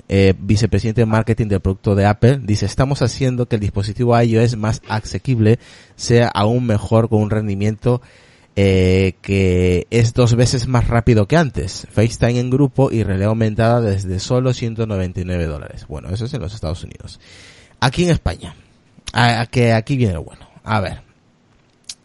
eh, 0.07 0.33
vicepresidente 0.37 1.01
de 1.01 1.05
marketing 1.05 1.47
del 1.47 1.61
producto 1.61 1.95
de 1.95 2.05
Apple, 2.05 2.39
dice, 2.43 2.65
estamos 2.65 3.01
haciendo 3.01 3.47
que 3.47 3.55
el 3.55 3.61
dispositivo 3.61 4.19
iOS 4.19 4.55
más 4.55 4.81
asequible 4.87 5.59
sea 5.95 6.27
aún 6.27 6.65
mejor 6.65 7.09
con 7.09 7.21
un 7.21 7.29
rendimiento 7.29 8.01
eh, 8.55 9.15
que 9.21 9.87
es 9.89 10.13
dos 10.13 10.35
veces 10.35 10.67
más 10.67 10.87
rápido 10.87 11.27
que 11.27 11.37
antes. 11.37 11.87
FaceTime 11.91 12.39
en 12.39 12.49
grupo 12.49 12.91
y 12.91 13.03
realidad 13.03 13.29
aumentada 13.29 13.81
desde 13.81 14.19
solo 14.19 14.53
199 14.53 15.45
dólares. 15.45 15.85
Bueno, 15.87 16.09
eso 16.09 16.25
es 16.25 16.33
en 16.33 16.41
los 16.41 16.53
Estados 16.53 16.83
Unidos. 16.83 17.19
Aquí 17.79 18.03
en 18.05 18.11
España, 18.11 18.55
a, 19.11 19.45
que 19.47 19.73
aquí 19.73 19.97
viene 19.97 20.13
lo 20.13 20.23
bueno. 20.23 20.47
A 20.63 20.79
ver, 20.79 21.03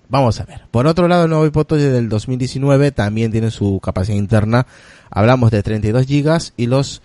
Vamos 0.08 0.40
a 0.40 0.44
ver. 0.44 0.62
Por 0.72 0.88
otro 0.88 1.06
lado, 1.06 1.24
el 1.24 1.30
nuevo 1.30 1.46
iPod 1.46 1.78
del 1.78 2.08
2019 2.08 2.90
también 2.90 3.30
tiene 3.30 3.52
su 3.52 3.78
capacidad 3.78 4.18
interna. 4.18 4.66
Hablamos 5.08 5.52
de 5.52 5.62
32 5.62 6.04
gigas 6.04 6.52
y 6.56 6.66
los 6.66 7.00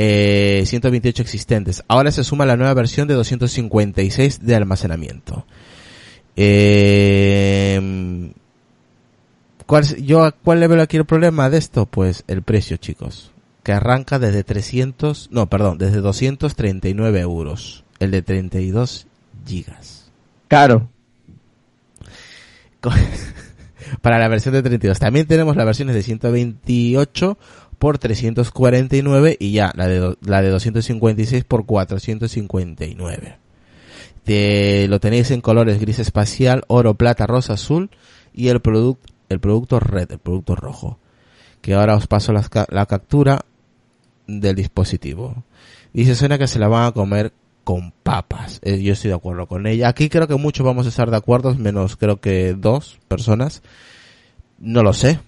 eh, 0.00 0.62
128 0.64 1.22
existentes. 1.22 1.82
Ahora 1.88 2.12
se 2.12 2.22
suma 2.22 2.46
la 2.46 2.56
nueva 2.56 2.72
versión 2.72 3.08
de 3.08 3.14
256 3.14 4.46
de 4.46 4.54
almacenamiento. 4.54 5.44
Eh, 6.36 8.30
¿cuál, 9.66 9.84
yo, 9.96 10.30
¿Cuál 10.44 10.60
le 10.60 10.68
veo 10.68 10.80
aquí 10.80 10.96
el 10.96 11.04
problema 11.04 11.50
de 11.50 11.58
esto? 11.58 11.86
Pues 11.86 12.22
el 12.28 12.42
precio, 12.42 12.76
chicos. 12.76 13.32
Que 13.64 13.72
arranca 13.72 14.20
desde 14.20 14.44
300, 14.44 15.30
no, 15.32 15.50
perdón, 15.50 15.78
desde 15.78 16.00
239 16.00 17.20
euros. 17.20 17.84
El 17.98 18.12
de 18.12 18.22
32 18.22 19.08
gigas. 19.44 20.12
Caro. 20.46 20.88
Para 24.00 24.20
la 24.20 24.28
versión 24.28 24.54
de 24.54 24.62
32. 24.62 25.00
También 25.00 25.26
tenemos 25.26 25.56
las 25.56 25.66
versiones 25.66 25.96
de 25.96 26.04
128 26.04 27.36
por 27.78 27.98
349 27.98 29.36
y 29.38 29.52
ya 29.52 29.72
la 29.74 29.86
de, 29.88 30.16
la 30.22 30.42
de 30.42 30.50
256 30.50 31.44
por 31.44 31.66
459. 31.66 33.36
Te- 34.24 34.86
lo 34.88 35.00
tenéis 35.00 35.30
en 35.30 35.40
colores 35.40 35.80
gris 35.80 35.98
espacial, 35.98 36.64
oro, 36.68 36.94
plata, 36.94 37.26
rosa, 37.26 37.54
azul 37.54 37.90
y 38.34 38.48
el 38.48 38.60
producto 38.60 39.12
el 39.28 39.40
producto 39.40 39.78
red, 39.78 40.10
el 40.10 40.18
producto 40.18 40.56
rojo. 40.56 40.98
Que 41.60 41.74
ahora 41.74 41.96
os 41.96 42.06
paso 42.06 42.32
ca- 42.50 42.66
la 42.70 42.86
captura 42.86 43.44
del 44.26 44.54
dispositivo. 44.56 45.44
Dice 45.92 46.14
suena 46.14 46.38
que 46.38 46.46
se 46.46 46.58
la 46.58 46.68
van 46.68 46.86
a 46.86 46.92
comer 46.92 47.32
con 47.62 47.92
papas. 48.02 48.58
Eh, 48.62 48.80
yo 48.82 48.94
estoy 48.94 49.10
de 49.10 49.16
acuerdo 49.16 49.46
con 49.46 49.66
ella. 49.66 49.88
Aquí 49.88 50.08
creo 50.08 50.26
que 50.26 50.36
muchos 50.36 50.64
vamos 50.64 50.86
a 50.86 50.88
estar 50.88 51.10
de 51.10 51.18
acuerdo, 51.18 51.54
menos 51.56 51.96
creo 51.96 52.20
que 52.22 52.54
dos 52.54 52.98
personas. 53.06 53.62
No 54.58 54.82
lo 54.82 54.94
sé. 54.94 55.20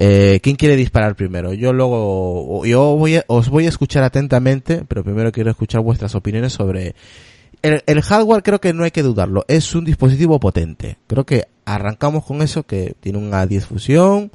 Eh, 0.00 0.38
¿Quién 0.44 0.54
quiere 0.54 0.76
disparar 0.76 1.16
primero? 1.16 1.52
Yo 1.52 1.72
luego, 1.72 2.64
yo 2.64 2.94
voy 2.96 3.16
a- 3.16 3.24
os 3.26 3.48
voy 3.48 3.66
a 3.66 3.68
escuchar 3.68 4.04
atentamente, 4.04 4.84
pero 4.86 5.02
primero 5.02 5.32
quiero 5.32 5.50
escuchar 5.50 5.80
vuestras 5.80 6.14
opiniones 6.14 6.52
sobre 6.52 6.94
el, 7.62 7.82
el 7.84 8.02
hardware. 8.02 8.44
Creo 8.44 8.60
que 8.60 8.72
no 8.72 8.84
hay 8.84 8.92
que 8.92 9.02
dudarlo. 9.02 9.44
Es 9.48 9.74
un 9.74 9.84
dispositivo 9.84 10.38
potente. 10.38 10.98
Creo 11.08 11.26
que 11.26 11.48
arrancamos 11.64 12.24
con 12.24 12.42
eso, 12.42 12.62
que 12.62 12.94
tiene 13.00 13.18
una 13.18 13.44
10 13.46 13.66
fusión. 13.66 14.30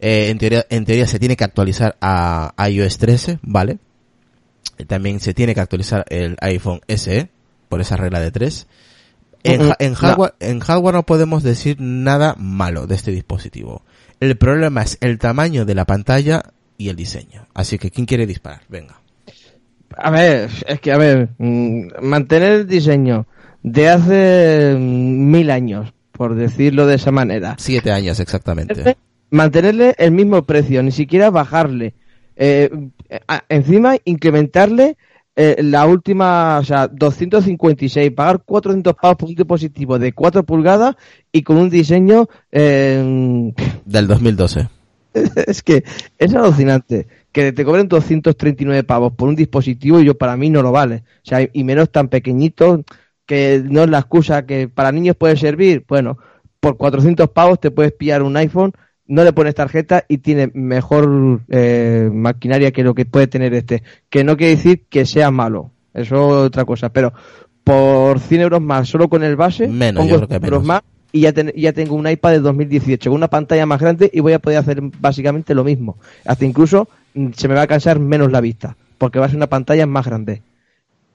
Eh, 0.00 0.30
en 0.30 0.38
teoría, 0.38 0.64
en 0.70 0.86
teoría 0.86 1.06
se 1.06 1.18
tiene 1.18 1.36
que 1.36 1.44
actualizar 1.44 1.96
a 2.00 2.54
iOS 2.70 2.96
13, 2.96 3.38
¿vale? 3.42 3.76
Eh, 4.78 4.86
También 4.86 5.20
se 5.20 5.34
tiene 5.34 5.54
que 5.54 5.60
actualizar 5.60 6.06
el 6.08 6.36
iPhone 6.40 6.80
SE 6.88 7.28
por 7.68 7.82
esa 7.82 7.98
regla 7.98 8.18
de 8.20 8.30
3. 8.30 8.66
En, 9.42 9.60
en 9.78 9.94
hardware, 9.94 10.34
en 10.40 10.60
hardware 10.60 10.94
no 10.94 11.02
podemos 11.04 11.42
decir 11.42 11.76
nada 11.80 12.34
malo 12.38 12.86
de 12.86 12.94
este 12.94 13.10
dispositivo. 13.10 13.82
El 14.20 14.36
problema 14.36 14.82
es 14.82 14.98
el 15.00 15.18
tamaño 15.18 15.64
de 15.64 15.74
la 15.74 15.86
pantalla 15.86 16.42
y 16.76 16.90
el 16.90 16.96
diseño. 16.96 17.46
Así 17.54 17.78
que, 17.78 17.90
¿quién 17.90 18.06
quiere 18.06 18.26
disparar? 18.26 18.60
Venga. 18.68 19.00
A 19.96 20.10
ver, 20.10 20.50
es 20.66 20.80
que, 20.80 20.92
a 20.92 20.98
ver, 20.98 21.30
mm, 21.38 21.88
mantener 22.02 22.52
el 22.52 22.66
diseño 22.66 23.26
de 23.62 23.88
hace 23.88 24.76
mm, 24.78 25.30
mil 25.30 25.50
años, 25.50 25.92
por 26.12 26.34
decirlo 26.34 26.86
de 26.86 26.96
esa 26.96 27.10
manera. 27.10 27.56
Siete 27.58 27.90
años 27.92 28.20
exactamente. 28.20 28.96
Mantenerle 29.30 29.94
el 29.96 30.12
mismo 30.12 30.42
precio, 30.42 30.82
ni 30.82 30.92
siquiera 30.92 31.30
bajarle. 31.30 31.94
Eh, 32.36 32.70
encima, 33.48 33.96
incrementarle 34.04 34.96
eh, 35.36 35.56
la 35.62 35.86
última, 35.86 36.58
o 36.58 36.64
sea, 36.64 36.88
256, 36.88 38.10
pagar 38.12 38.42
400 38.44 38.94
pavos 38.94 39.16
por 39.16 39.28
un 39.28 39.34
dispositivo 39.34 39.98
de 39.98 40.12
4 40.12 40.44
pulgadas 40.44 40.96
y 41.32 41.42
con 41.42 41.56
un 41.56 41.70
diseño 41.70 42.28
eh, 42.50 43.52
Del 43.84 44.06
2012. 44.06 44.68
es 45.46 45.62
que 45.62 45.84
es 46.18 46.34
alucinante 46.34 47.06
que 47.32 47.52
te 47.52 47.64
cobren 47.64 47.88
239 47.88 48.84
pavos 48.84 49.12
por 49.12 49.28
un 49.28 49.36
dispositivo 49.36 50.00
y 50.00 50.04
yo 50.04 50.18
para 50.18 50.36
mí 50.36 50.50
no 50.50 50.62
lo 50.62 50.72
vale. 50.72 51.04
O 51.24 51.28
sea, 51.28 51.48
y 51.52 51.64
menos 51.64 51.90
tan 51.90 52.08
pequeñito 52.08 52.84
que 53.26 53.62
no 53.64 53.84
es 53.84 53.90
la 53.90 54.00
excusa 54.00 54.46
que 54.46 54.68
para 54.68 54.92
niños 54.92 55.16
puede 55.16 55.36
servir. 55.36 55.84
Bueno, 55.86 56.18
por 56.58 56.76
400 56.76 57.30
pavos 57.30 57.60
te 57.60 57.70
puedes 57.70 57.92
pillar 57.92 58.22
un 58.22 58.36
iPhone, 58.36 58.72
no 59.10 59.24
le 59.24 59.32
pones 59.32 59.54
tarjeta 59.54 60.04
y 60.08 60.18
tiene 60.18 60.50
mejor 60.54 61.40
eh, 61.50 62.08
maquinaria 62.12 62.70
que 62.72 62.82
lo 62.84 62.94
que 62.94 63.04
puede 63.04 63.26
tener 63.26 63.52
este. 63.54 63.82
Que 64.08 64.24
no 64.24 64.36
quiere 64.36 64.56
decir 64.56 64.84
que 64.88 65.04
sea 65.04 65.30
malo, 65.30 65.72
eso 65.94 66.14
es 66.40 66.46
otra 66.46 66.64
cosa, 66.64 66.90
pero 66.92 67.12
por 67.64 68.20
100 68.20 68.40
euros 68.40 68.60
más, 68.62 68.88
solo 68.88 69.08
con 69.08 69.22
el 69.22 69.36
base, 69.36 69.68
Menos, 69.68 70.02
pongo 70.02 70.10
yo 70.10 70.16
creo 70.26 70.28
que 70.28 70.34
100 70.34 70.44
euros 70.44 70.62
menos. 70.62 70.66
más 70.66 70.82
y 71.12 71.20
ya, 71.22 71.32
ten- 71.32 71.52
ya 71.56 71.72
tengo 71.72 71.96
un 71.96 72.08
iPad 72.08 72.30
de 72.32 72.38
2018 72.40 73.10
con 73.10 73.16
una 73.16 73.28
pantalla 73.28 73.66
más 73.66 73.80
grande 73.80 74.08
y 74.12 74.20
voy 74.20 74.32
a 74.32 74.38
poder 74.38 74.58
hacer 74.58 74.80
básicamente 75.00 75.54
lo 75.54 75.64
mismo. 75.64 75.98
Hasta 76.24 76.44
incluso 76.44 76.88
mm, 77.14 77.30
se 77.36 77.48
me 77.48 77.54
va 77.54 77.62
a 77.62 77.66
cansar 77.66 77.98
menos 77.98 78.30
la 78.30 78.40
vista, 78.40 78.76
porque 78.96 79.18
va 79.18 79.26
a 79.26 79.28
ser 79.28 79.36
una 79.36 79.48
pantalla 79.48 79.86
más 79.86 80.06
grande. 80.06 80.42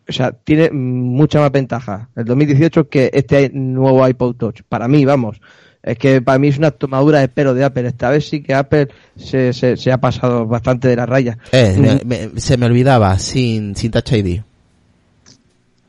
O 0.07 0.11
sea, 0.11 0.33
tiene 0.33 0.69
mm, 0.69 0.75
mucha 0.75 1.39
más 1.39 1.51
ventaja 1.51 2.09
el 2.15 2.25
2018 2.25 2.89
que 2.89 3.09
este 3.13 3.49
nuevo 3.53 4.05
iPod 4.07 4.35
Touch. 4.35 4.61
Para 4.67 4.87
mí, 4.89 5.05
vamos. 5.05 5.39
Es 5.85 5.97
que 5.99 6.19
para 6.19 6.39
mí 6.39 6.47
es 6.47 6.57
una 6.57 6.71
tomadura 6.71 7.19
de 7.19 7.27
pelo 7.27 7.53
de 7.53 7.63
Apple. 7.63 7.87
Esta 7.87 8.09
vez 8.09 8.27
sí 8.27 8.41
que 8.41 8.55
Apple 8.55 8.87
se, 9.15 9.53
se, 9.53 9.77
se 9.77 9.91
ha 9.91 9.99
pasado 9.99 10.47
bastante 10.47 10.87
de 10.87 10.95
la 10.95 11.05
raya. 11.05 11.37
Eh, 11.51 11.75
me- 11.77 11.95
Mm, 11.95 11.99
me- 12.33 12.41
se 12.41 12.57
me 12.57 12.65
olvidaba, 12.65 13.17
sin, 13.19 13.75
sin 13.75 13.91
Touch 13.91 14.11
ID. 14.13 14.41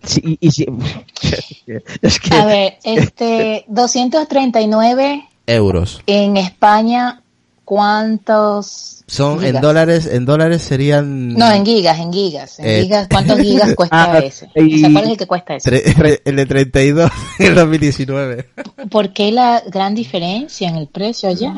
sí, 0.04 0.20
y, 0.24 0.38
y 0.46 0.50
sí- 0.50 0.66
es 2.02 2.20
que 2.20 2.36
A 2.36 2.44
ver, 2.44 2.74
este 2.84 3.64
239 3.68 5.24
Euros. 5.46 6.02
en 6.06 6.36
España, 6.36 7.22
¿cuántos? 7.64 8.95
Son 9.08 9.34
en 9.40 9.46
gigas? 9.46 9.62
dólares, 9.62 10.06
en 10.06 10.24
dólares 10.24 10.62
serían... 10.62 11.34
No, 11.34 11.50
en 11.52 11.64
gigas, 11.64 11.98
en 12.00 12.12
gigas. 12.12 12.58
En 12.58 12.66
Eh, 12.66 12.82
gigas, 12.82 13.06
¿cuántos 13.08 13.38
gigas 13.38 13.74
cuesta 13.76 14.12
Ah, 14.14 14.18
ese? 14.18 14.48
y- 14.56 14.74
O 14.74 14.78
sea, 14.78 14.92
¿cuál 14.92 15.04
es 15.04 15.10
el 15.10 15.16
que 15.16 15.26
cuesta 15.26 15.54
ese? 15.54 15.84
tre- 15.94 16.20
el 16.24 16.36
de 16.36 16.46
32 16.46 17.10
en 17.38 17.46
el 17.46 17.54
2019. 17.54 18.48
¿Por 18.90 19.12
qué 19.12 19.30
la 19.30 19.62
gran 19.68 19.94
diferencia 19.94 20.68
en 20.68 20.76
el 20.76 20.88
precio 20.88 21.28
allá? 21.28 21.52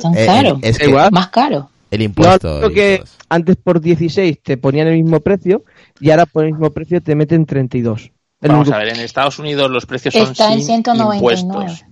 Tan 0.00 0.16
Eh, 0.16 0.26
caro. 0.26 0.58
es 0.62 0.78
que- 0.78 0.86
Igual. 0.86 1.10
Más 1.12 1.28
caro. 1.28 1.70
El 1.92 1.98
No, 2.00 2.04
impuesto. 2.04 2.70
y 2.70 2.74
que 2.74 3.02
antes 3.28 3.56
por 3.56 3.80
16 3.80 4.38
te 4.42 4.56
ponían 4.56 4.88
el 4.88 5.02
mismo 5.02 5.20
precio 5.20 5.64
y 6.00 6.10
ahora 6.10 6.26
por 6.26 6.44
el 6.44 6.52
mismo 6.52 6.70
precio 6.70 7.00
te 7.00 7.14
meten 7.14 7.46
32. 7.46 8.10
El 8.40 8.50
Vamos 8.50 8.70
a 8.70 8.78
ver, 8.78 8.88
en 8.88 9.00
Estados 9.00 9.38
Unidos 9.38 9.70
los 9.70 9.86
precios 9.86 10.14
son 10.14 10.22
Está 10.32 10.52
en 10.52 10.58
sin 10.58 10.66
199. 10.84 11.16
impuestos. 11.16 11.84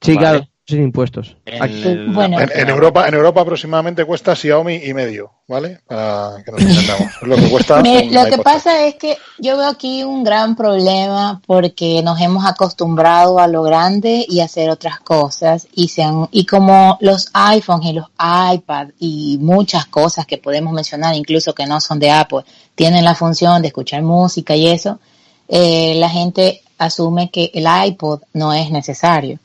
Sí, 0.00 0.14
Vale. 0.14 0.18
claro, 0.18 0.48
sin 0.68 0.82
impuestos. 0.82 1.34
En 1.46 1.62
Aquí- 1.62 1.82
el- 1.82 2.08
Bueno. 2.12 2.38
En, 2.40 2.50
en 2.54 2.68
Europa, 2.68 3.08
en 3.08 3.14
Europa 3.14 3.40
aproximadamente 3.40 4.04
cuesta 4.04 4.36
Xiaomi 4.36 4.74
y 4.84 4.92
medio, 4.92 5.30
¿vale? 5.48 5.80
Para 5.86 6.42
que 6.44 6.52
nos 6.52 6.60
entendamos. 6.60 7.08
Es 7.22 7.26
lo 7.28 7.36
que 7.36 7.48
cuesta. 7.48 7.82
Lo 8.10 8.26
que 8.26 8.38
pasa 8.38 8.84
es 8.86 8.96
que 8.96 9.16
yo 9.38 9.56
veo 9.56 9.66
aquí 9.66 10.04
un 10.04 10.22
gran 10.24 10.54
problema 10.56 11.40
porque 11.46 12.02
nos 12.02 12.20
hemos 12.20 12.44
acostumbrado 12.44 13.38
a 13.38 13.46
lo 13.48 13.62
grande 13.62 14.26
y 14.28 14.40
a 14.40 14.44
hacer 14.44 14.68
otras 14.68 15.00
cosas 15.00 15.66
y 15.74 15.88
se 15.88 16.02
han- 16.02 16.28
y 16.32 16.44
como 16.44 16.98
los 17.00 17.30
iPhones 17.32 17.86
y 17.88 17.92
los 17.94 18.06
iPad 18.54 18.88
y 18.98 19.38
muchas 19.40 19.86
cosas 19.86 20.26
que 20.26 20.36
podemos 20.36 20.74
mencionar 20.74 21.14
incluso 21.14 21.54
que 21.54 21.64
no 21.64 21.80
son 21.80 21.98
de 21.98 22.10
Apple 22.10 22.44
tienen 22.74 23.04
la 23.04 23.14
función 23.14 23.62
de 23.62 23.68
escuchar 23.68 24.02
música 24.02 24.54
y 24.54 24.66
eso 24.68 25.00
eh, 25.48 25.94
la 25.96 26.10
gente 26.10 26.60
asume 26.76 27.30
que 27.30 27.50
el 27.54 27.66
iPod 27.86 28.20
no 28.34 28.52
es 28.52 28.70
necesario 28.70 29.38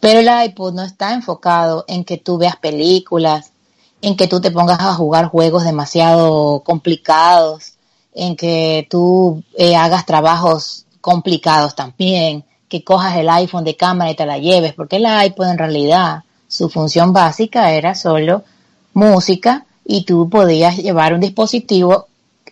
pero 0.00 0.20
el 0.20 0.46
iPod 0.46 0.74
no 0.74 0.82
está 0.82 1.14
enfocado 1.14 1.84
en 1.88 2.04
que 2.04 2.18
tú 2.18 2.38
veas 2.38 2.56
películas 2.56 3.52
en 4.00 4.16
que 4.16 4.28
tú 4.28 4.40
te 4.40 4.50
pongas 4.50 4.80
a 4.80 4.94
jugar 4.94 5.26
juegos 5.26 5.64
demasiado 5.64 6.60
complicados, 6.60 7.74
en 8.14 8.36
que 8.36 8.86
tú 8.90 9.42
eh, 9.56 9.76
hagas 9.76 10.06
trabajos 10.06 10.86
complicados 11.00 11.74
también, 11.74 12.44
que 12.68 12.84
cojas 12.84 13.16
el 13.16 13.28
iPhone 13.28 13.64
de 13.64 13.76
cámara 13.76 14.10
y 14.10 14.16
te 14.16 14.26
la 14.26 14.38
lleves, 14.38 14.74
porque 14.74 14.96
el 14.96 15.06
iPod 15.26 15.48
en 15.48 15.58
realidad 15.58 16.22
su 16.46 16.68
función 16.68 17.12
básica 17.12 17.72
era 17.72 17.94
solo 17.94 18.44
música 18.94 19.66
y 19.84 20.04
tú 20.04 20.28
podías 20.28 20.76
llevar 20.76 21.14
un 21.14 21.20
dispositivo 21.20 22.06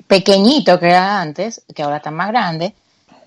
pequeñito 0.06 0.78
que 0.78 0.86
era 0.86 1.20
antes, 1.20 1.62
que 1.74 1.82
ahora 1.82 1.98
está 1.98 2.10
más 2.10 2.28
grande, 2.28 2.74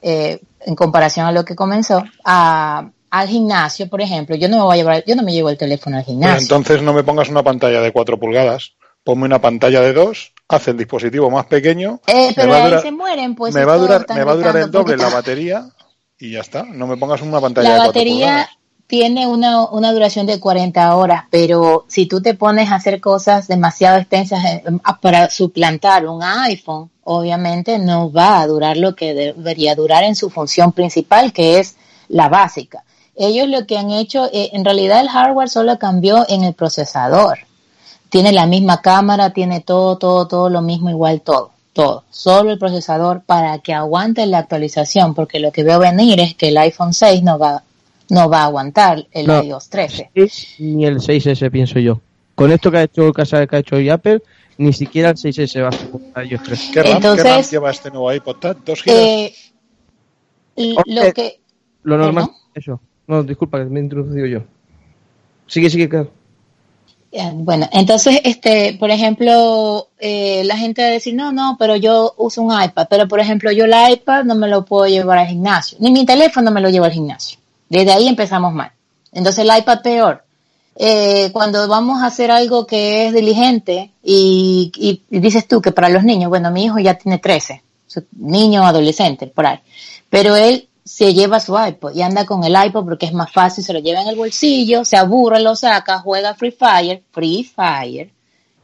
eh, 0.01 0.41
en 0.61 0.75
comparación 0.75 1.25
a 1.25 1.31
lo 1.31 1.45
que 1.45 1.55
comenzó, 1.55 2.03
a, 2.23 2.89
al 3.11 3.27
gimnasio, 3.27 3.89
por 3.89 4.01
ejemplo. 4.01 4.35
Yo 4.35 4.47
no 4.49 4.57
me 4.57 4.63
voy 4.63 4.73
a 4.73 4.77
llevar, 4.77 5.03
yo 5.05 5.15
no 5.15 5.23
me 5.23 5.33
llevo 5.33 5.49
el 5.49 5.57
teléfono 5.57 5.97
al 5.97 6.03
Pero 6.03 6.13
gimnasio. 6.13 6.41
entonces 6.41 6.81
no 6.81 6.93
me 6.93 7.03
pongas 7.03 7.29
una 7.29 7.43
pantalla 7.43 7.81
de 7.81 7.91
4 7.91 8.19
pulgadas, 8.19 8.73
ponme 9.03 9.25
una 9.25 9.39
pantalla 9.41 9.81
de 9.81 9.93
2, 9.93 10.33
haz 10.47 10.67
el 10.67 10.77
dispositivo 10.77 11.29
más 11.29 11.45
pequeño, 11.45 12.01
Eh, 12.07 12.27
me 12.29 12.33
pero 12.35 12.49
va 12.49 12.55
a 12.57 12.59
ahí 12.63 12.69
durar- 12.71 12.81
se 12.83 12.91
mueren, 12.91 13.35
pues. 13.35 13.53
me 13.53 13.65
va 13.65 13.77
durar, 13.77 14.05
me 14.13 14.23
va 14.23 14.31
a 14.31 14.35
durar 14.35 14.57
el 14.57 14.71
doble 14.71 14.97
la 14.97 15.09
batería 15.09 15.65
y 16.19 16.31
ya 16.31 16.41
está. 16.41 16.63
No 16.63 16.85
me 16.87 16.97
pongas 16.97 17.21
una 17.21 17.39
pantalla 17.39 17.69
La 17.69 17.73
de 17.75 17.79
4 17.81 17.89
batería 17.89 18.25
pulgadas. 18.27 18.49
tiene 18.87 19.27
una, 19.27 19.69
una 19.69 19.91
duración 19.93 20.25
de 20.25 20.39
40 20.39 20.95
horas, 20.95 21.23
pero 21.29 21.85
si 21.87 22.05
tú 22.07 22.21
te 22.21 22.33
pones 22.33 22.69
a 22.71 22.75
hacer 22.75 22.99
cosas 22.99 23.47
demasiado 23.47 23.97
extensas 23.99 24.43
eh, 24.45 24.63
para 25.01 25.29
suplantar 25.29 26.05
un 26.07 26.21
iPhone, 26.23 26.89
obviamente 27.03 27.79
no 27.79 28.11
va 28.11 28.41
a 28.41 28.47
durar 28.47 28.77
lo 28.77 28.95
que 28.95 29.13
debería 29.13 29.75
durar 29.75 30.03
en 30.03 30.15
su 30.15 30.29
función 30.29 30.71
principal, 30.73 31.31
que 31.33 31.59
es 31.59 31.75
la 32.07 32.27
básica. 32.29 32.83
Ellos 33.21 33.49
lo 33.49 33.65
que 33.67 33.77
han 33.77 33.91
hecho, 33.91 34.29
eh, 34.31 34.49
en 34.53 34.63
realidad 34.63 35.01
el 35.01 35.09
hardware 35.09 35.49
solo 35.49 35.77
cambió 35.77 36.25
en 36.29 36.43
el 36.45 36.53
procesador. 36.53 37.39
Tiene 38.09 38.31
la 38.31 38.45
misma 38.45 38.81
cámara, 38.81 39.31
tiene 39.33 39.59
todo, 39.59 39.97
todo, 39.97 40.25
todo 40.27 40.49
lo 40.49 40.61
mismo, 40.61 40.89
igual 40.89 41.19
todo, 41.21 41.51
todo. 41.73 42.05
Solo 42.09 42.51
el 42.51 42.57
procesador 42.57 43.21
para 43.25 43.59
que 43.59 43.73
aguante 43.73 44.25
la 44.25 44.37
actualización, 44.39 45.13
porque 45.13 45.39
lo 45.39 45.51
que 45.51 45.63
veo 45.63 45.79
venir 45.79 46.19
es 46.21 46.33
que 46.33 46.47
el 46.47 46.57
iPhone 46.57 46.93
6 46.93 47.21
no 47.21 47.37
va, 47.37 47.61
no 48.09 48.29
va 48.29 48.43
a 48.43 48.45
aguantar 48.45 49.05
el 49.11 49.27
No. 49.27 49.43
iOS 49.43 49.69
13. 49.69 50.09
ni 50.59 50.85
el 50.85 50.99
6S, 51.01 51.51
pienso 51.51 51.77
yo. 51.77 51.99
Con 52.35 52.51
esto 52.53 52.71
que 52.71 52.77
ha 52.77 52.83
hecho, 52.83 53.11
que 53.11 53.21
ha 53.21 53.47
que 53.47 53.55
ha 53.57 53.59
hecho 53.59 53.75
hoy 53.75 53.89
Apple, 53.89 54.21
ni 54.57 54.71
siquiera 54.71 55.09
el 55.09 55.17
6S 55.17 55.61
va 55.61 55.67
a 55.67 55.71
ser 55.73 55.89
ellos 56.25 56.41
tres. 56.43 56.69
¿Qué 56.73 56.81
RAM, 56.83 56.95
Entonces- 56.95 57.23
qué 57.23 57.29
RAM 57.29 57.43
lleva 57.43 57.71
este 57.71 57.91
nuevo 57.91 58.13
iPod? 58.13 58.37
¿Dos 58.65 58.81
gigas? 58.81 58.97
Eh, 58.97 59.33
lo 60.55 60.81
Hombre, 61.01 61.13
que, 61.13 61.39
Lo 61.83 61.97
normal, 61.97 62.25
¿Perdón? 62.25 62.41
eso. 62.55 62.81
No, 63.09 63.23
disculpa, 63.23 63.57
me 63.65 63.79
he 63.79 63.83
introducido 63.83 64.27
yo. 64.27 64.39
Sigue, 65.47 65.67
sigue, 65.69 65.89
claro. 65.89 66.11
Bueno, 67.33 67.67
entonces, 67.71 68.21
este, 68.23 68.77
por 68.79 68.91
ejemplo, 68.91 69.87
eh, 69.97 70.43
la 70.45 70.55
gente 70.57 70.83
va 70.83 70.89
a 70.89 70.91
decir, 70.91 71.15
no, 71.15 71.31
no, 71.31 71.55
pero 71.57 71.75
yo 71.75 72.13
uso 72.17 72.43
un 72.43 72.53
iPad, 72.53 72.85
pero 72.87 73.07
por 73.07 73.19
ejemplo, 73.19 73.51
yo 73.51 73.65
el 73.65 73.73
iPad 73.93 74.25
no 74.25 74.35
me 74.35 74.47
lo 74.47 74.63
puedo 74.63 74.85
llevar 74.87 75.17
al 75.17 75.25
gimnasio, 75.27 75.79
ni 75.81 75.91
mi 75.91 76.05
teléfono 76.05 76.51
me 76.51 76.61
lo 76.61 76.69
llevo 76.69 76.85
al 76.85 76.91
gimnasio. 76.91 77.39
Desde 77.67 77.91
ahí 77.91 78.07
empezamos 78.07 78.53
mal. 78.53 78.71
Entonces 79.11 79.43
el 79.43 79.57
iPad 79.57 79.81
peor. 79.81 80.23
Eh, 80.75 81.31
cuando 81.33 81.67
vamos 81.67 82.03
a 82.03 82.05
hacer 82.05 82.29
algo 82.29 82.67
que 82.67 83.07
es 83.07 83.13
diligente 83.13 83.91
y, 84.03 84.71
y- 84.77 85.19
dices 85.19 85.47
tú 85.47 85.61
que 85.61 85.71
para 85.71 85.89
los 85.89 86.03
niños, 86.03 86.29
bueno, 86.29 86.51
mi 86.51 86.65
hijo 86.65 86.77
ya 86.79 86.93
tiene 86.93 87.17
13, 87.17 87.63
su- 87.87 88.05
niño 88.17 88.63
adolescente, 88.65 89.27
por 89.27 89.45
ahí, 89.47 89.59
pero 90.09 90.35
él 90.37 90.68
se 90.89 91.13
lleva 91.13 91.39
su 91.39 91.55
iPod 91.55 91.93
y 91.93 92.01
anda 92.01 92.25
con 92.25 92.43
el 92.43 92.55
iPod 92.65 92.83
porque 92.83 93.05
es 93.05 93.13
más 93.13 93.31
fácil, 93.31 93.63
se 93.63 93.73
lo 93.73 93.79
lleva 93.79 94.01
en 94.01 94.07
el 94.07 94.15
bolsillo, 94.15 94.83
se 94.83 94.97
aburre, 94.97 95.39
lo 95.39 95.55
saca, 95.55 95.99
juega 95.99 96.33
Free 96.33 96.49
Fire, 96.49 97.03
Free 97.11 97.43
Fire, 97.43 98.11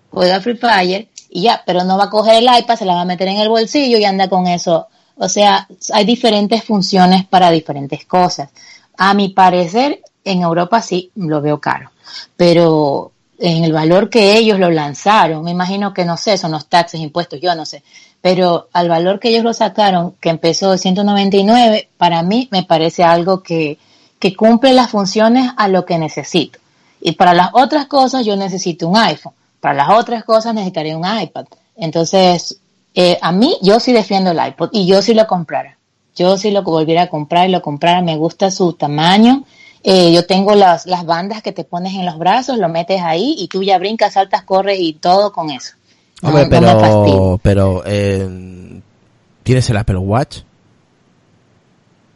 juega 0.09 0.41
Free 0.41 0.57
Fire 0.57 1.07
y 1.29 1.43
ya, 1.43 1.61
pero 1.63 1.83
no 1.83 1.99
va 1.99 2.05
a 2.05 2.09
coger 2.09 2.37
el 2.37 2.49
iPad, 2.59 2.77
se 2.77 2.85
la 2.85 2.95
va 2.95 3.01
a 3.01 3.05
meter 3.05 3.27
en 3.27 3.37
el 3.37 3.47
bolsillo 3.47 3.99
y 3.99 4.05
anda 4.05 4.27
con 4.27 4.47
eso. 4.47 4.87
O 5.17 5.29
sea, 5.29 5.67
hay 5.93 6.03
diferentes 6.03 6.63
funciones 6.63 7.25
para 7.27 7.51
diferentes 7.51 8.05
cosas. 8.05 8.49
A 8.97 9.13
mi 9.13 9.29
parecer, 9.29 10.01
en 10.23 10.41
Europa 10.41 10.81
sí 10.81 11.11
lo 11.15 11.41
veo 11.41 11.61
caro, 11.61 11.91
pero 12.35 13.11
en 13.37 13.65
el 13.65 13.71
valor 13.71 14.09
que 14.09 14.35
ellos 14.35 14.57
lo 14.57 14.71
lanzaron, 14.71 15.43
me 15.43 15.51
imagino 15.51 15.93
que 15.93 16.05
no 16.05 16.17
sé, 16.17 16.39
son 16.39 16.53
los 16.53 16.65
taxes, 16.65 17.01
impuestos, 17.01 17.39
yo 17.39 17.53
no 17.53 17.67
sé, 17.67 17.83
pero 18.25 18.69
al 18.73 18.89
valor 18.89 19.19
que 19.19 19.29
ellos 19.29 19.43
lo 19.43 19.53
sacaron, 19.53 20.15
que 20.19 20.29
empezó 20.29 20.71
de 20.71 20.79
199, 20.79 21.89
para 21.95 22.23
mí 22.23 22.49
me 22.49 22.63
parece 22.63 23.03
algo 23.03 23.43
que, 23.43 23.77
que 24.17 24.35
cumple 24.35 24.73
las 24.73 24.89
funciones 24.89 25.51
a 25.57 25.67
lo 25.67 25.85
que 25.85 25.99
necesito. 25.99 26.57
Y 26.99 27.11
para 27.11 27.35
las 27.35 27.51
otras 27.53 27.85
cosas 27.85 28.25
yo 28.25 28.35
necesito 28.35 28.87
un 28.87 28.97
iPhone, 28.97 29.33
para 29.59 29.75
las 29.75 29.91
otras 29.91 30.23
cosas 30.23 30.55
necesitaría 30.55 30.97
un 30.97 31.05
iPad. 31.05 31.45
Entonces, 31.77 32.57
eh, 32.95 33.19
a 33.21 33.31
mí 33.31 33.59
yo 33.61 33.79
sí 33.79 33.93
defiendo 33.93 34.31
el 34.31 34.39
iPod 34.43 34.69
y 34.71 34.87
yo 34.87 35.03
sí 35.03 35.13
lo 35.13 35.27
comprara. 35.27 35.77
Yo 36.15 36.35
sí 36.39 36.49
lo 36.49 36.63
volviera 36.63 37.03
a 37.03 37.09
comprar 37.09 37.47
y 37.47 37.51
lo 37.51 37.61
comprara, 37.61 38.01
me 38.01 38.17
gusta 38.17 38.49
su 38.49 38.73
tamaño. 38.73 39.43
Eh, 39.83 40.11
yo 40.11 40.25
tengo 40.25 40.55
las, 40.55 40.87
las 40.87 41.05
bandas 41.05 41.43
que 41.43 41.51
te 41.51 41.63
pones 41.63 41.93
en 41.93 42.07
los 42.07 42.17
brazos, 42.17 42.57
lo 42.57 42.69
metes 42.69 43.03
ahí 43.03 43.35
y 43.37 43.49
tú 43.49 43.61
ya 43.61 43.77
brincas, 43.77 44.13
saltas, 44.13 44.41
corres 44.41 44.79
y 44.79 44.93
todo 44.93 45.31
con 45.31 45.51
eso. 45.51 45.75
Hombre, 46.25 46.47
pero, 46.49 47.39
pero, 47.41 47.83
eh, 47.85 48.81
¿tienes 49.43 49.69
el 49.69 49.77
Apple 49.77 49.97
Watch? 49.97 50.39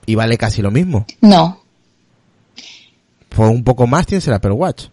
Y 0.05 0.15
vale 0.15 0.37
casi 0.37 0.61
lo 0.61 0.71
mismo. 0.71 1.05
No, 1.21 1.61
Por 3.29 3.47
un 3.47 3.63
poco 3.63 3.85
más 3.87 4.05
tienes 4.07 4.27
el 4.27 4.33
Apple 4.33 4.51
Watch. 4.51 4.87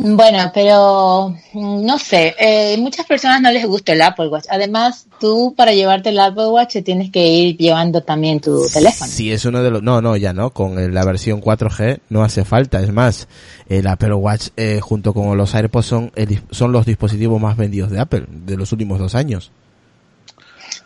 Bueno, 0.00 0.50
pero 0.54 1.34
mm, 1.52 1.84
no 1.84 1.98
sé, 1.98 2.34
eh, 2.38 2.76
muchas 2.78 3.04
personas 3.04 3.40
no 3.42 3.50
les 3.50 3.66
gusta 3.66 3.92
el 3.92 4.02
Apple 4.02 4.28
Watch. 4.28 4.44
Además, 4.48 5.06
tú 5.18 5.54
para 5.56 5.72
llevarte 5.72 6.10
el 6.10 6.20
Apple 6.20 6.46
Watch 6.48 6.76
tienes 6.84 7.10
que 7.10 7.26
ir 7.26 7.56
llevando 7.56 8.00
también 8.02 8.40
tu 8.40 8.64
teléfono. 8.72 9.10
Sí, 9.10 9.32
es 9.32 9.44
uno 9.44 9.60
de 9.62 9.70
los... 9.72 9.82
No, 9.82 10.00
no, 10.00 10.16
ya 10.16 10.32
no. 10.32 10.50
Con 10.50 10.78
el- 10.78 10.94
la 10.94 11.04
versión 11.04 11.40
4G 11.40 11.98
no 12.10 12.22
hace 12.22 12.44
falta. 12.44 12.80
Es 12.80 12.92
más, 12.92 13.26
el 13.68 13.88
Apple 13.88 14.14
Watch 14.14 14.48
eh, 14.56 14.78
junto 14.80 15.12
con 15.12 15.36
los 15.36 15.54
AirPods 15.56 15.86
son, 15.86 16.12
el 16.14 16.40
son 16.52 16.70
los 16.70 16.86
dispositivos 16.86 17.40
más 17.40 17.56
vendidos 17.56 17.90
de 17.90 17.98
Apple 17.98 18.24
de 18.28 18.56
los 18.56 18.70
últimos 18.70 19.00
dos 19.00 19.16
años. 19.16 19.50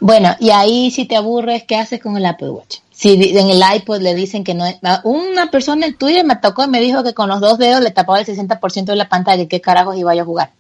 Bueno, 0.01 0.35
y 0.41 0.51
ahí 0.51 0.91
si 0.91 1.05
te 1.05 1.17
aburres, 1.17 1.65
¿qué 1.65 1.77
haces 1.77 2.01
con 2.03 2.17
el 2.17 2.25
Apple 2.27 2.51
Watch? 2.51 2.79
Si 3.03 3.15
en 3.37 3.51
el 3.51 3.61
iPod 3.75 4.01
le 4.01 4.15
dicen 4.15 4.45
que 4.45 4.55
no 4.55 4.65
es... 4.65 4.77
Una 5.03 5.51
persona 5.51 5.87
en 5.87 5.99
Twitter 5.99 6.25
me 6.25 6.37
tocó 6.37 6.63
y 6.63 6.69
me 6.69 6.79
dijo 6.79 7.03
que 7.03 7.15
con 7.15 7.29
los 7.29 7.41
dos 7.41 7.59
dedos 7.59 7.81
le 7.81 7.91
tapaba 7.91 8.21
el 8.21 8.27
60% 8.27 8.85
de 8.85 8.95
la 8.95 9.09
pantalla, 9.09 9.49
¿qué 9.49 9.61
carajos 9.61 9.97
iba 9.97 10.15
yo 10.15 10.23
a 10.23 10.25
jugar? 10.25 10.51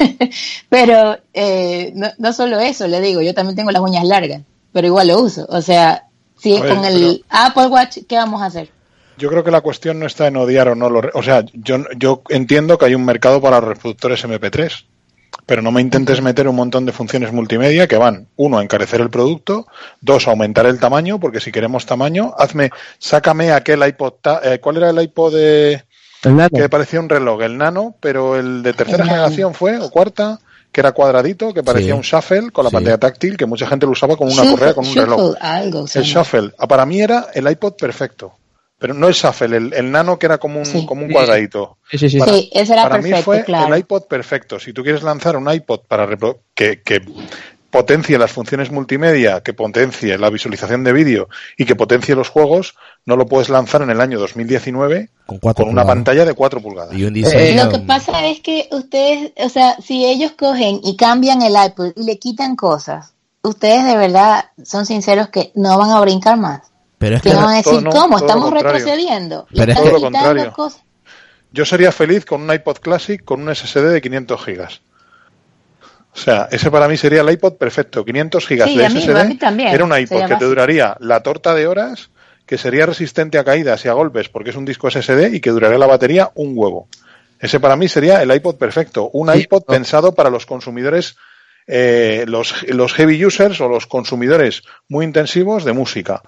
pero 0.68 1.16
eh, 1.32 1.92
no, 1.94 2.08
no 2.18 2.32
solo 2.32 2.58
eso, 2.58 2.88
le 2.88 3.00
digo, 3.00 3.22
yo 3.22 3.34
también 3.34 3.54
tengo 3.54 3.70
las 3.70 3.82
uñas 3.82 4.04
largas, 4.04 4.42
pero 4.72 4.88
igual 4.88 5.06
lo 5.06 5.20
uso. 5.20 5.46
O 5.48 5.62
sea, 5.62 6.08
si 6.36 6.58
con 6.58 6.84
el 6.84 7.24
Apple 7.28 7.68
Watch, 7.68 7.98
¿qué 8.08 8.16
vamos 8.16 8.42
a 8.42 8.46
hacer? 8.46 8.68
Yo 9.16 9.28
creo 9.28 9.44
que 9.44 9.52
la 9.52 9.60
cuestión 9.60 10.00
no 10.00 10.06
está 10.06 10.26
en 10.26 10.38
odiar 10.38 10.70
o 10.70 10.74
no 10.74 10.88
O 11.14 11.22
sea, 11.22 11.44
yo, 11.52 11.84
yo 11.96 12.22
entiendo 12.30 12.78
que 12.78 12.86
hay 12.86 12.96
un 12.96 13.04
mercado 13.04 13.40
para 13.40 13.60
los 13.60 13.68
reproductores 13.68 14.24
MP3, 14.24 14.86
pero 15.46 15.62
no 15.62 15.72
me 15.72 15.80
intentes 15.80 16.20
meter 16.22 16.46
un 16.48 16.56
montón 16.56 16.86
de 16.86 16.92
funciones 16.92 17.32
multimedia 17.32 17.86
que 17.86 17.96
van, 17.96 18.28
uno, 18.36 18.58
a 18.58 18.62
encarecer 18.62 19.00
el 19.00 19.10
producto, 19.10 19.66
dos, 20.00 20.26
a 20.26 20.30
aumentar 20.30 20.66
el 20.66 20.78
tamaño, 20.78 21.18
porque 21.18 21.40
si 21.40 21.50
queremos 21.52 21.86
tamaño, 21.86 22.34
hazme, 22.38 22.70
sácame 22.98 23.52
aquel 23.52 23.86
iPod... 23.86 24.12
ta- 24.20 24.40
eh, 24.44 24.60
¿Cuál 24.60 24.76
era 24.78 24.90
el 24.90 25.00
iPod 25.02 25.34
de, 25.34 25.84
El 26.22 26.36
nano. 26.36 26.50
que 26.54 26.68
parecía 26.68 27.00
un 27.00 27.08
reloj? 27.08 27.42
El 27.42 27.58
nano, 27.58 27.94
pero 28.00 28.36
el 28.36 28.62
de 28.62 28.72
tercera 28.74 29.02
El 29.04 29.08
Nano. 29.08 29.12
generación 29.20 29.54
fue, 29.54 29.78
o 29.78 29.90
cuarta, 29.90 30.38
que 30.70 30.80
era 30.80 30.92
cuadradito, 30.92 31.52
que 31.52 31.62
parecía 31.62 31.92
Sí. 31.92 31.96
un 31.98 32.02
shuffle 32.02 32.50
con 32.50 32.64
la 32.64 32.70
Sí. 32.70 32.76
pantalla 32.76 32.98
táctil, 32.98 33.36
que 33.36 33.46
mucha 33.46 33.66
gente 33.66 33.86
lo 33.86 33.92
usaba 33.92 34.16
como 34.16 34.32
una 34.32 34.42
Shuffle- 34.42 34.50
correa 34.52 34.74
con 34.74 34.86
un 34.86 34.94
reloj. 34.94 35.20
shuffle, 35.20 35.38
algo. 35.40 35.86
se 35.86 35.98
El 35.98 36.04
shuffle. 36.04 36.50
Ah, 36.58 36.66
Para 36.68 36.86
mí 36.86 37.00
era 37.00 37.26
el 37.34 37.50
iPod 37.50 37.74
perfecto. 37.74 38.34
Pero 38.82 38.92
no 38.92 39.08
el 39.08 39.14
Shuffle, 39.14 39.56
el, 39.56 39.72
el 39.72 39.90
Nano 39.90 40.18
que 40.18 40.26
era 40.26 40.36
como 40.36 40.58
un, 40.58 40.66
Sí. 40.66 40.84
como 40.84 41.06
un 41.06 41.10
cuadradito. 41.10 41.78
Sí, 41.90 41.96
sí, 41.96 42.10
sí. 42.10 42.18
Para- 42.18 42.32
Sí, 42.32 42.50
ese 42.52 42.72
era 42.74 42.82
para 42.82 42.96
perfecto, 42.96 43.16
mí 43.16 43.22
fue 43.22 43.44
claro. 43.44 43.72
el 43.74 43.80
iPod 43.80 44.02
perfecto. 44.02 44.58
Si 44.60 44.74
tú 44.74 44.82
quieres 44.82 45.02
lanzar 45.02 45.36
un 45.38 45.50
iPod 45.50 45.80
para 45.88 46.06
repro- 46.06 46.40
que, 46.54 46.82
que 46.82 47.00
potencie 47.70 48.18
las 48.18 48.30
funciones 48.32 48.70
multimedia, 48.70 49.40
que 49.42 49.54
potencie 49.54 50.18
la 50.18 50.28
visualización 50.28 50.84
de 50.84 50.92
vídeo 50.92 51.28
y 51.56 51.64
que 51.64 51.74
potencie 51.74 52.14
los 52.14 52.28
juegos, 52.28 52.74
no 53.06 53.16
lo 53.16 53.24
puedes 53.24 53.48
lanzar 53.48 53.80
en 53.80 53.88
el 53.88 53.98
año 54.02 54.18
2019 54.20 55.08
Con 55.24 55.38
con 55.38 55.68
una 55.70 55.86
pantalla 55.86 56.26
de 56.26 56.34
4 56.34 56.60
pulgadas. 56.60 56.94
Y 56.94 57.04
un 57.04 57.16
Eh. 57.16 57.54
Lo 57.56 57.70
que 57.70 57.78
pasa 57.78 58.26
es 58.26 58.40
que 58.40 58.68
ustedes, 58.72 59.32
o 59.36 59.48
sea, 59.48 59.76
si 59.82 60.04
ellos 60.04 60.32
cogen 60.38 60.80
y 60.84 60.96
cambian 60.96 61.40
el 61.40 61.54
iPod 61.54 61.92
y 61.96 62.04
le 62.04 62.18
quitan 62.18 62.56
cosas, 62.56 63.14
ustedes 63.42 63.86
de 63.86 63.96
verdad 63.96 64.44
son 64.62 64.84
sinceros 64.84 65.28
que 65.30 65.50
no 65.54 65.78
van 65.78 65.90
a 65.92 66.00
brincar 66.00 66.36
más. 66.36 66.71
Pero 67.02 67.16
es 67.16 67.22
Que 67.22 67.34
van 67.34 67.56
a 67.56 67.62
todo 67.62 67.72
decir, 67.74 67.82
no, 67.84 67.90
¿cómo? 67.90 68.16
Estamos 68.18 68.50
retrocediendo. 68.52 69.46
Y 69.50 69.58
Pero 69.58 69.72
es 69.72 69.78
están 69.78 69.84
que- 69.84 69.90
Todo 69.90 69.98
lo 69.98 70.12
contrario. 70.12 70.52
cosas. 70.52 70.82
Yo 71.52 71.64
sería 71.66 71.90
feliz 71.92 72.24
con 72.24 72.42
un 72.42 72.52
iPod 72.52 72.78
Classic 72.78 73.22
con 73.24 73.42
un 73.42 73.50
SSD 73.54 73.90
de 73.90 74.00
500 74.00 74.42
gigas. 74.44 74.80
O 76.14 76.18
sea, 76.18 76.48
ese 76.50 76.70
para 76.70 76.88
mí 76.88 76.96
sería 76.96 77.22
el 77.22 77.30
iPod 77.30 77.54
perfecto. 77.56 78.04
500 78.04 78.46
gigas 78.46 78.68
Sí, 78.70 78.76
de 78.76 78.86
a 78.86 78.88
mí- 78.90 79.00
SSD 79.00 79.20
a 79.20 79.24
mí 79.24 79.36
también. 79.36 79.68
era 79.74 79.84
un 79.84 79.96
iPod 79.98 80.26
que 80.26 80.36
te 80.36 80.44
duraría 80.44 80.96
la 81.00 81.22
torta 81.22 81.54
de 81.54 81.66
horas, 81.66 82.10
que 82.46 82.58
sería 82.58 82.86
resistente 82.86 83.38
a 83.38 83.44
caídas 83.44 83.84
y 83.84 83.88
a 83.88 83.94
golpes 83.94 84.28
porque 84.28 84.50
es 84.50 84.56
un 84.56 84.64
disco 84.64 84.88
SSD 84.90 85.34
y 85.34 85.40
que 85.40 85.50
duraría 85.50 85.78
la 85.78 85.86
batería 85.86 86.30
un 86.34 86.52
huevo. 86.54 86.88
Ese 87.40 87.58
para 87.60 87.76
mí 87.76 87.88
sería 87.88 88.22
el 88.22 88.32
iPod 88.32 88.56
perfecto. 88.56 89.10
Un 89.12 89.32
Sí, 89.32 89.40
iPod 89.40 89.62
no. 89.66 89.74
pensado 89.74 90.14
para 90.14 90.30
los 90.30 90.46
consumidores, 90.46 91.16
eh, 91.66 92.24
los, 92.28 92.62
los 92.68 92.92
heavy 92.94 93.24
users 93.24 93.60
o 93.60 93.68
los 93.68 93.86
consumidores 93.86 94.62
muy 94.88 95.04
intensivos 95.04 95.64
de 95.64 95.72
música. 95.72 96.22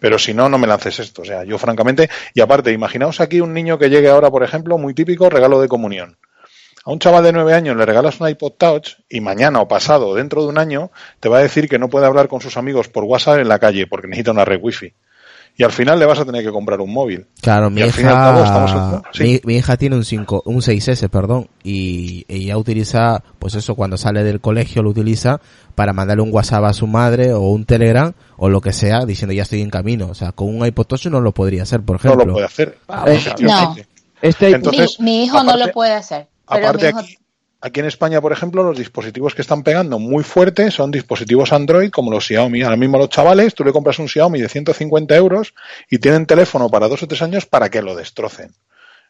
Pero 0.00 0.18
si 0.18 0.32
no, 0.34 0.48
no 0.48 0.58
me 0.58 0.66
lances 0.66 0.98
esto. 1.00 1.22
O 1.22 1.24
sea, 1.24 1.44
yo 1.44 1.58
francamente, 1.58 2.08
y 2.34 2.40
aparte, 2.40 2.72
imaginaos 2.72 3.20
aquí 3.20 3.40
un 3.40 3.52
niño 3.52 3.78
que 3.78 3.90
llegue 3.90 4.08
ahora, 4.08 4.30
por 4.30 4.42
ejemplo, 4.44 4.78
muy 4.78 4.94
típico, 4.94 5.28
regalo 5.28 5.60
de 5.60 5.68
comunión. 5.68 6.16
A 6.84 6.92
un 6.92 7.00
chaval 7.00 7.24
de 7.24 7.32
nueve 7.32 7.52
años 7.52 7.76
le 7.76 7.84
regalas 7.84 8.20
un 8.20 8.28
iPod 8.28 8.52
Touch 8.52 8.90
y 9.10 9.20
mañana 9.20 9.60
o 9.60 9.68
pasado, 9.68 10.14
dentro 10.14 10.42
de 10.42 10.48
un 10.48 10.58
año, 10.58 10.90
te 11.20 11.28
va 11.28 11.38
a 11.38 11.42
decir 11.42 11.68
que 11.68 11.78
no 11.78 11.88
puede 11.88 12.06
hablar 12.06 12.28
con 12.28 12.40
sus 12.40 12.56
amigos 12.56 12.88
por 12.88 13.04
WhatsApp 13.04 13.40
en 13.40 13.48
la 13.48 13.58
calle 13.58 13.86
porque 13.86 14.06
necesita 14.06 14.30
una 14.30 14.44
red 14.44 14.60
wifi. 14.62 14.94
Y 15.56 15.64
al 15.64 15.72
final 15.72 15.98
le 15.98 16.06
vas 16.06 16.20
a 16.20 16.24
tener 16.24 16.44
que 16.44 16.52
comprar 16.52 16.80
un 16.80 16.92
móvil. 16.92 17.26
Claro, 17.42 17.68
mi 17.68 17.80
Y 17.80 17.82
al 17.82 17.88
estamos 17.88 18.70
hija, 18.70 18.94
en- 18.94 19.02
sí. 19.12 19.22
mi, 19.24 19.40
mi 19.52 19.58
hija 19.58 19.76
tiene 19.76 19.96
un 19.96 20.04
5, 20.04 20.42
un 20.46 20.62
6S, 20.62 21.08
perdón, 21.08 21.48
y 21.64 22.24
ella 22.28 22.56
utiliza, 22.56 23.24
pues 23.40 23.56
eso, 23.56 23.74
cuando 23.74 23.96
sale 23.96 24.22
del 24.22 24.40
colegio 24.40 24.82
lo 24.84 24.90
utiliza 24.90 25.40
para 25.78 25.92
mandarle 25.92 26.24
un 26.24 26.34
WhatsApp 26.34 26.64
a 26.64 26.72
su 26.72 26.88
madre 26.88 27.32
o 27.32 27.38
un 27.42 27.64
Telegram 27.64 28.12
o 28.36 28.48
lo 28.48 28.60
que 28.60 28.72
sea 28.72 29.04
diciendo 29.06 29.32
ya 29.32 29.44
estoy 29.44 29.62
en 29.62 29.70
camino. 29.70 30.08
O 30.08 30.14
sea, 30.14 30.32
con 30.32 30.48
un 30.48 30.66
iPod 30.66 30.86
Touch 30.86 31.06
no 31.06 31.20
lo 31.20 31.30
podría 31.30 31.62
hacer, 31.62 31.82
por 31.82 31.94
No 31.94 32.10
ejemplo. 32.10 32.26
lo 32.26 32.32
puede 32.32 32.46
hacer. 32.46 32.78
Eh, 33.06 33.14
Efectivamente. 33.14 33.86
Este, 34.20 34.50
Entonces, 34.50 34.98
mi, 34.98 35.04
mi 35.04 35.24
hijo 35.24 35.40
no 35.44 35.56
lo 35.56 35.70
puede 35.70 35.92
hacer. 35.92 36.26
Pero 36.48 36.66
Aparte 36.66 36.86
mi 36.86 36.88
hijo, 36.90 36.98
aquí, 36.98 37.18
aquí 37.60 37.78
en 37.78 37.86
España, 37.86 38.20
por 38.20 38.32
ejemplo, 38.32 38.64
los 38.64 38.76
dispositivos 38.76 39.36
que 39.36 39.42
están 39.42 39.62
pegando 39.62 40.00
muy 40.00 40.24
fuerte 40.24 40.72
son 40.72 40.90
dispositivos 40.90 41.52
Android 41.52 41.90
como 41.92 42.10
los 42.10 42.26
Xiaomi. 42.26 42.62
Ahora 42.62 42.76
mismo 42.76 42.98
los 42.98 43.10
chavales, 43.10 43.54
tú 43.54 43.62
le 43.62 43.72
compras 43.72 44.00
un 44.00 44.08
Xiaomi 44.08 44.40
de 44.40 44.48
150 44.48 45.14
euros 45.14 45.54
y 45.88 45.98
tienen 45.98 46.26
teléfono 46.26 46.68
para 46.68 46.88
dos 46.88 47.04
o 47.04 47.06
tres 47.06 47.22
años 47.22 47.46
para 47.46 47.70
que 47.70 47.82
lo 47.82 47.94
destrocen. 47.94 48.50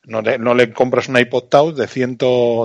No 0.05 0.23
le, 0.23 0.39
no 0.39 0.55
le 0.55 0.73
compras 0.73 1.09
un 1.09 1.19
iPod 1.19 1.45
Touch 1.45 1.75
de 1.75 1.87
100, 1.87 2.17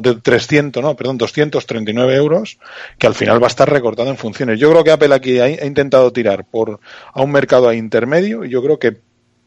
de 0.02 0.16
300, 0.22 0.82
no, 0.82 0.96
perdón, 0.96 1.18
239 1.18 2.16
euros, 2.16 2.58
que 2.98 3.08
al 3.08 3.16
final 3.16 3.42
va 3.42 3.48
a 3.48 3.50
estar 3.50 3.70
recortado 3.70 4.10
en 4.10 4.18
funciones. 4.18 4.60
Yo 4.60 4.70
creo 4.72 4.84
que 4.84 4.92
Apple 4.92 5.14
aquí 5.14 5.40
ha, 5.40 5.46
ha 5.46 5.66
intentado 5.66 6.14
tirar 6.14 6.46
por 6.46 6.80
a 7.14 7.22
un 7.22 7.32
mercado 7.32 7.68
ahí 7.68 7.78
intermedio 7.78 8.46
y 8.46 8.50
yo 8.50 8.64
creo 8.64 8.80
que 8.80 8.98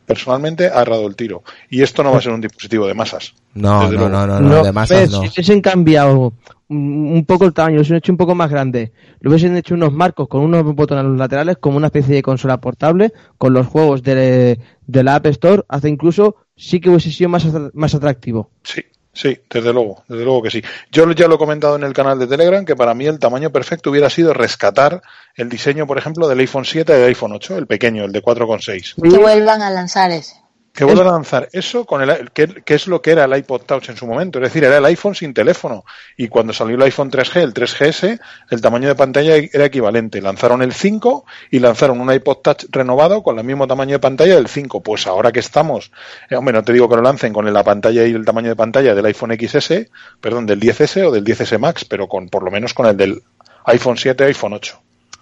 personalmente 0.06 0.66
ha 0.66 0.82
errado 0.82 1.06
el 1.06 1.16
tiro. 1.16 1.42
Y 1.68 1.82
esto 1.82 2.02
no 2.02 2.12
va 2.12 2.18
a 2.18 2.22
ser 2.22 2.32
un 2.32 2.40
dispositivo 2.40 2.86
de 2.86 2.94
masas. 2.94 3.34
No, 3.54 3.90
no, 3.90 4.08
no, 4.08 4.26
no, 4.26 4.40
no, 4.40 4.40
No, 4.40 4.62
de 4.62 4.72
masas 4.72 5.00
ves, 5.00 5.10
no. 5.10 5.22
Si 5.22 5.28
hubiesen 5.28 5.60
cambiado 5.60 6.32
un 6.68 7.24
poco 7.26 7.44
el 7.44 7.52
tamaño, 7.52 7.76
lo 7.76 7.80
hubiesen 7.80 7.96
hecho 7.96 8.12
un 8.12 8.18
poco 8.18 8.34
más 8.34 8.50
grande, 8.50 8.92
le 9.20 9.28
hubiesen 9.28 9.56
hecho 9.56 9.74
unos 9.74 9.92
marcos 9.92 10.26
con 10.28 10.42
unos 10.42 10.64
botones 10.74 11.04
a 11.04 11.08
los 11.08 11.18
laterales 11.18 11.58
como 11.58 11.76
una 11.76 11.86
especie 11.86 12.14
de 12.14 12.22
consola 12.22 12.60
portable 12.60 13.12
con 13.38 13.52
los 13.52 13.66
juegos 13.66 14.02
de, 14.02 14.58
de 14.86 15.04
la 15.04 15.16
App 15.16 15.26
Store, 15.26 15.62
hasta 15.68 15.88
incluso 15.88 16.36
sí 16.56 16.80
que 16.80 16.88
hubiese 16.88 17.12
sido 17.12 17.28
más, 17.28 17.46
más 17.74 17.94
atractivo. 17.94 18.50
Sí, 18.62 18.82
sí, 19.12 19.38
desde 19.50 19.72
luego, 19.72 20.02
desde 20.08 20.24
luego 20.24 20.42
que 20.42 20.50
sí. 20.50 20.62
Yo 20.90 21.10
ya 21.12 21.28
lo 21.28 21.36
he 21.36 21.38
comentado 21.38 21.76
en 21.76 21.84
el 21.84 21.92
canal 21.92 22.18
de 22.18 22.26
Telegram 22.26 22.64
que 22.64 22.76
para 22.76 22.94
mí 22.94 23.06
el 23.06 23.18
tamaño 23.18 23.50
perfecto 23.50 23.90
hubiera 23.90 24.10
sido 24.10 24.32
rescatar 24.32 25.02
el 25.34 25.48
diseño, 25.48 25.86
por 25.86 25.98
ejemplo, 25.98 26.28
del 26.28 26.40
iPhone 26.40 26.64
7 26.64 26.92
y 26.92 26.96
del 26.96 27.08
iPhone 27.08 27.32
8, 27.32 27.58
el 27.58 27.66
pequeño, 27.66 28.04
el 28.04 28.12
de 28.12 28.22
4,6. 28.22 29.10
que 29.10 29.18
vuelvan 29.18 29.62
a 29.62 29.70
lanzar 29.70 30.10
ese. 30.10 30.45
Que 30.76 30.84
vuelvan 30.84 31.08
a 31.08 31.12
lanzar 31.12 31.48
eso 31.52 31.86
con 31.86 32.02
el 32.02 32.30
que, 32.32 32.48
que 32.48 32.74
es 32.74 32.86
lo 32.86 33.00
que 33.00 33.12
era 33.12 33.24
el 33.24 33.34
iPod 33.34 33.62
Touch 33.62 33.88
en 33.88 33.96
su 33.96 34.06
momento, 34.06 34.38
es 34.38 34.44
decir, 34.44 34.62
era 34.62 34.76
el 34.76 34.84
iPhone 34.84 35.14
sin 35.14 35.32
teléfono. 35.32 35.86
Y 36.18 36.28
cuando 36.28 36.52
salió 36.52 36.76
el 36.76 36.82
iPhone 36.82 37.10
3G, 37.10 37.40
el 37.40 37.54
3GS, 37.54 38.20
el 38.50 38.60
tamaño 38.60 38.88
de 38.88 38.94
pantalla 38.94 39.36
era 39.36 39.64
equivalente. 39.64 40.20
Lanzaron 40.20 40.60
el 40.60 40.74
5 40.74 41.24
y 41.50 41.60
lanzaron 41.60 41.98
un 41.98 42.12
iPod 42.12 42.36
Touch 42.42 42.66
renovado 42.70 43.22
con 43.22 43.38
el 43.38 43.44
mismo 43.44 43.66
tamaño 43.66 43.92
de 43.92 43.98
pantalla 44.00 44.34
del 44.34 44.48
5. 44.48 44.82
Pues 44.82 45.06
ahora 45.06 45.32
que 45.32 45.40
estamos, 45.40 45.90
eh, 46.28 46.36
hombre, 46.36 46.52
no 46.52 46.62
te 46.62 46.74
digo 46.74 46.90
que 46.90 46.96
lo 46.96 47.02
lancen 47.02 47.32
con 47.32 47.50
la 47.50 47.64
pantalla 47.64 48.06
y 48.06 48.12
el 48.12 48.26
tamaño 48.26 48.50
de 48.50 48.56
pantalla 48.56 48.94
del 48.94 49.06
iPhone 49.06 49.34
XS, 49.34 49.88
perdón, 50.20 50.44
del 50.44 50.60
10S 50.60 51.06
o 51.06 51.10
del 51.10 51.24
10S 51.24 51.58
Max, 51.58 51.86
pero 51.86 52.06
con 52.06 52.28
por 52.28 52.42
lo 52.42 52.50
menos 52.50 52.74
con 52.74 52.84
el 52.84 52.98
del 52.98 53.22
iPhone 53.64 53.96
7 53.96 54.24
o 54.24 54.26
iPhone 54.26 54.52
8. 54.52 54.78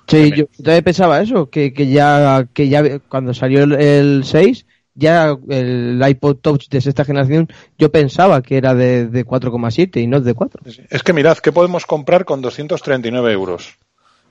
Sí, 0.09 0.33
yo 0.37 0.47
también 0.63 0.85
pensaba 0.85 1.23
eso, 1.23 1.49
que, 1.49 1.73
que 1.73 1.87
ya 1.87 2.47
que 2.53 2.69
ya 2.69 2.99
cuando 3.09 3.33
salió 3.33 3.63
el, 3.63 3.73
el 3.73 4.25
6, 4.25 4.67
ya 4.95 5.37
el 5.49 6.01
iPod 6.07 6.37
Touch 6.37 6.69
de 6.69 6.81
sexta 6.81 7.05
generación, 7.05 7.49
yo 7.79 7.91
pensaba 7.91 8.43
que 8.43 8.57
era 8.57 8.75
de, 8.75 9.07
de 9.07 9.27
4,7 9.27 10.01
y 10.03 10.07
no 10.07 10.21
de 10.21 10.35
4. 10.35 10.63
Es 10.91 11.03
que 11.03 11.13
mirad, 11.13 11.39
¿qué 11.39 11.53
podemos 11.53 11.87
comprar 11.87 12.25
con 12.25 12.41
239 12.43 13.33
euros? 13.33 13.75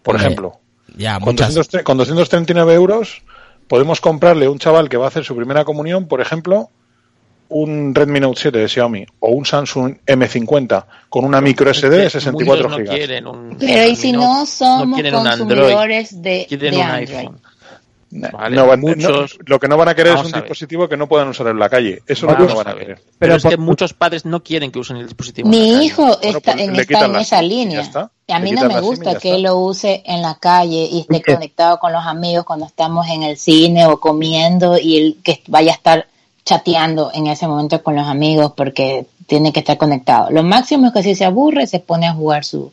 Por 0.02 0.16
Hombre, 0.16 0.28
ejemplo. 0.28 0.60
Ya, 0.98 1.16
Con, 1.20 1.34
muchas. 1.34 1.54
200 1.54 1.84
con 1.84 1.98
239 1.98 2.74
euros 2.74 3.22
podemos 3.68 4.02
comprarle 4.02 4.46
a 4.46 4.50
un 4.52 4.60
chaval 4.60 4.90
que 4.90 4.98
va 4.98 5.06
a 5.06 5.08
hacer 5.08 5.24
su 5.24 5.36
primera 5.36 5.64
comunión, 5.66 6.08
por 6.08 6.22
ejemplo, 6.22 6.70
un 7.50 7.94
Redmi 7.94 8.20
Note 8.20 8.40
7 8.42 8.58
de 8.58 8.68
Xiaomi 8.68 9.06
o 9.20 9.30
un 9.32 9.46
Samsung 9.46 9.96
M50 10.06 10.86
con 11.10 11.24
una 11.26 11.40
micro 11.40 11.72
SD 11.74 11.90
de 11.90 12.10
64 12.10 12.64
Muchos 12.64 12.72
no 12.72 12.78
gigas. 12.78 12.96
quieren 12.96 13.28
un 13.28 13.58
Pero 13.60 13.88
y 13.90 13.96
si 13.96 14.12
no 14.12 14.46
somos 14.46 14.96
quieren 14.96 15.16
un 15.16 15.28
Android, 15.28 15.48
consumidores 15.60 16.22
de, 16.22 16.48
de 16.50 16.70
un 16.70 16.82
Android. 16.82 17.16
iPhone. 17.18 17.42
No, 18.16 18.30
Vale, 18.32 18.56
no 18.56 18.68
van- 18.68 18.80
muchos- 18.80 19.38
no, 19.40 19.44
lo 19.48 19.60
que 19.60 19.68
no 19.68 19.76
van 19.76 19.90
a 19.90 19.96
querer 19.96 20.14
es 20.16 20.24
un 20.24 20.32
dispositivo 20.32 20.88
que 20.88 20.96
no 20.96 21.08
puedan 21.08 21.30
usar 21.30 21.48
en 21.48 21.58
la 21.58 21.68
calle. 21.68 22.04
Eso 22.06 22.14
es 22.14 22.22
lo 22.22 22.28
que 22.30 22.34
Vamos 22.44 22.50
no 22.52 22.58
van 22.58 22.68
a 22.68 22.70
a 22.70 22.74
ver. 22.76 22.84
querer. 22.84 22.98
Pero, 23.00 23.16
Pero 23.18 23.36
es 23.36 23.44
que 23.44 23.58
muchos 23.58 23.94
padres 23.94 24.24
no 24.26 24.44
quieren 24.44 24.72
que 24.72 24.78
usen 24.78 24.98
el 24.98 25.06
dispositivo. 25.06 25.50
Mi 25.50 25.58
calle. 25.74 25.84
hijo 25.86 26.02
Bueno, 26.06 26.20
está, 26.22 26.54
pues 26.54 26.64
en, 26.68 26.76
está 26.76 27.20
esa 27.22 27.42
línea. 27.42 27.82
está. 27.82 28.12
A 28.30 28.40
mí 28.40 28.52
no 28.52 28.66
me 28.66 28.80
gusta 28.82 29.18
que 29.18 29.34
él 29.36 29.42
lo 29.44 29.58
use 29.58 30.04
en 30.06 30.22
la 30.22 30.36
calle 30.36 30.88
y 30.92 31.00
esté 31.02 31.24
conectado 31.24 31.80
con 31.80 31.92
los 31.92 32.06
amigos 32.06 32.46
cuando 32.46 32.66
estamos 32.68 33.08
en 33.10 33.24
el 33.24 33.36
cine 33.38 33.88
o 33.88 34.00
comiendo 34.00 34.78
y 34.78 34.98
él 34.98 35.18
que 35.24 35.42
vaya 35.48 35.72
a 35.72 35.76
estar 35.76 36.08
chateando 36.46 37.10
en 37.14 37.28
ese 37.28 37.48
momento 37.48 37.82
con 37.82 37.96
los 37.96 38.08
amigos 38.08 38.54
porque 38.56 39.06
tiene 39.28 39.52
que 39.54 39.62
estar 39.62 39.78
conectado. 39.78 40.30
Lo 40.30 40.44
máximo 40.44 40.88
es 40.88 40.94
que 40.94 41.02
si 41.04 41.16
se 41.16 41.26
aburre 41.26 41.66
se 41.68 41.80
pone 41.80 42.06
a 42.08 42.14
jugar 42.14 42.44
su, 42.46 42.72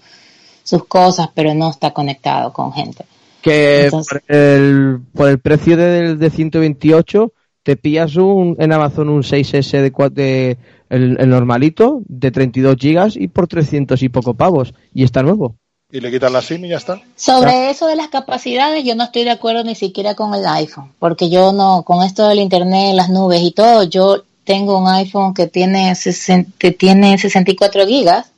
sus 0.65 0.85
cosas, 0.87 1.29
pero 1.35 1.55
no 1.55 1.71
está 1.71 1.93
conectado 1.93 2.53
con 2.53 2.73
gente. 2.73 3.05
Que 3.43 3.85
Entonces- 3.87 4.21
por, 4.27 4.37
el, 4.37 4.99
por 5.15 5.29
el 5.29 5.39
precio 5.39 5.77
de, 5.77 6.17
de 6.17 6.31
128 6.31 7.33
te 7.63 7.77
pillas 7.77 8.17
un, 8.17 8.57
en 8.59 8.73
Amazon 8.73 9.09
un 9.09 9.23
6S 9.23 9.81
de, 9.83 9.93
cua- 9.93 10.11
de 10.11 10.57
el, 10.89 11.17
el 11.21 11.29
normalito 11.29 12.01
de 12.07 12.31
32 12.31 12.77
gigas 12.79 13.17
y 13.17 13.29
por 13.29 13.47
300 13.49 14.03
y 14.03 14.09
poco 14.09 14.35
pavos 14.35 14.75
y 14.95 15.05
está 15.05 15.23
nuevo. 15.23 15.57
Y 15.93 16.01
le 16.01 16.11
quitan 16.11 16.33
la 16.33 16.41
SIM 16.41 16.65
y 16.65 16.69
ya 16.69 16.77
está. 16.77 17.01
Sobre 17.17 17.69
eso 17.71 17.87
de 17.89 17.97
las 17.97 18.09
capacidades, 18.09 18.85
yo 18.85 18.95
no 18.95 19.05
estoy 19.05 19.25
de 19.25 19.31
acuerdo 19.31 19.65
ni 19.65 19.75
siquiera 19.75 20.15
con 20.15 20.35
el 20.35 20.47
iPhone, 20.47 20.93
porque 20.99 21.29
yo 21.31 21.53
no, 21.53 21.83
con 21.83 22.05
esto 22.05 22.29
del 22.29 22.39
internet, 22.39 22.95
las 22.95 23.11
nubes 23.11 23.43
y 23.43 23.51
todo, 23.51 23.83
yo 23.83 24.23
tengo 24.45 24.79
un 24.79 24.87
iPhone 24.89 25.35
que 25.35 25.47
tiene, 25.49 25.95
60 25.95 26.53
que 26.59 26.71
tiene 26.71 27.19
64 27.19 27.87
gigas 27.87 28.31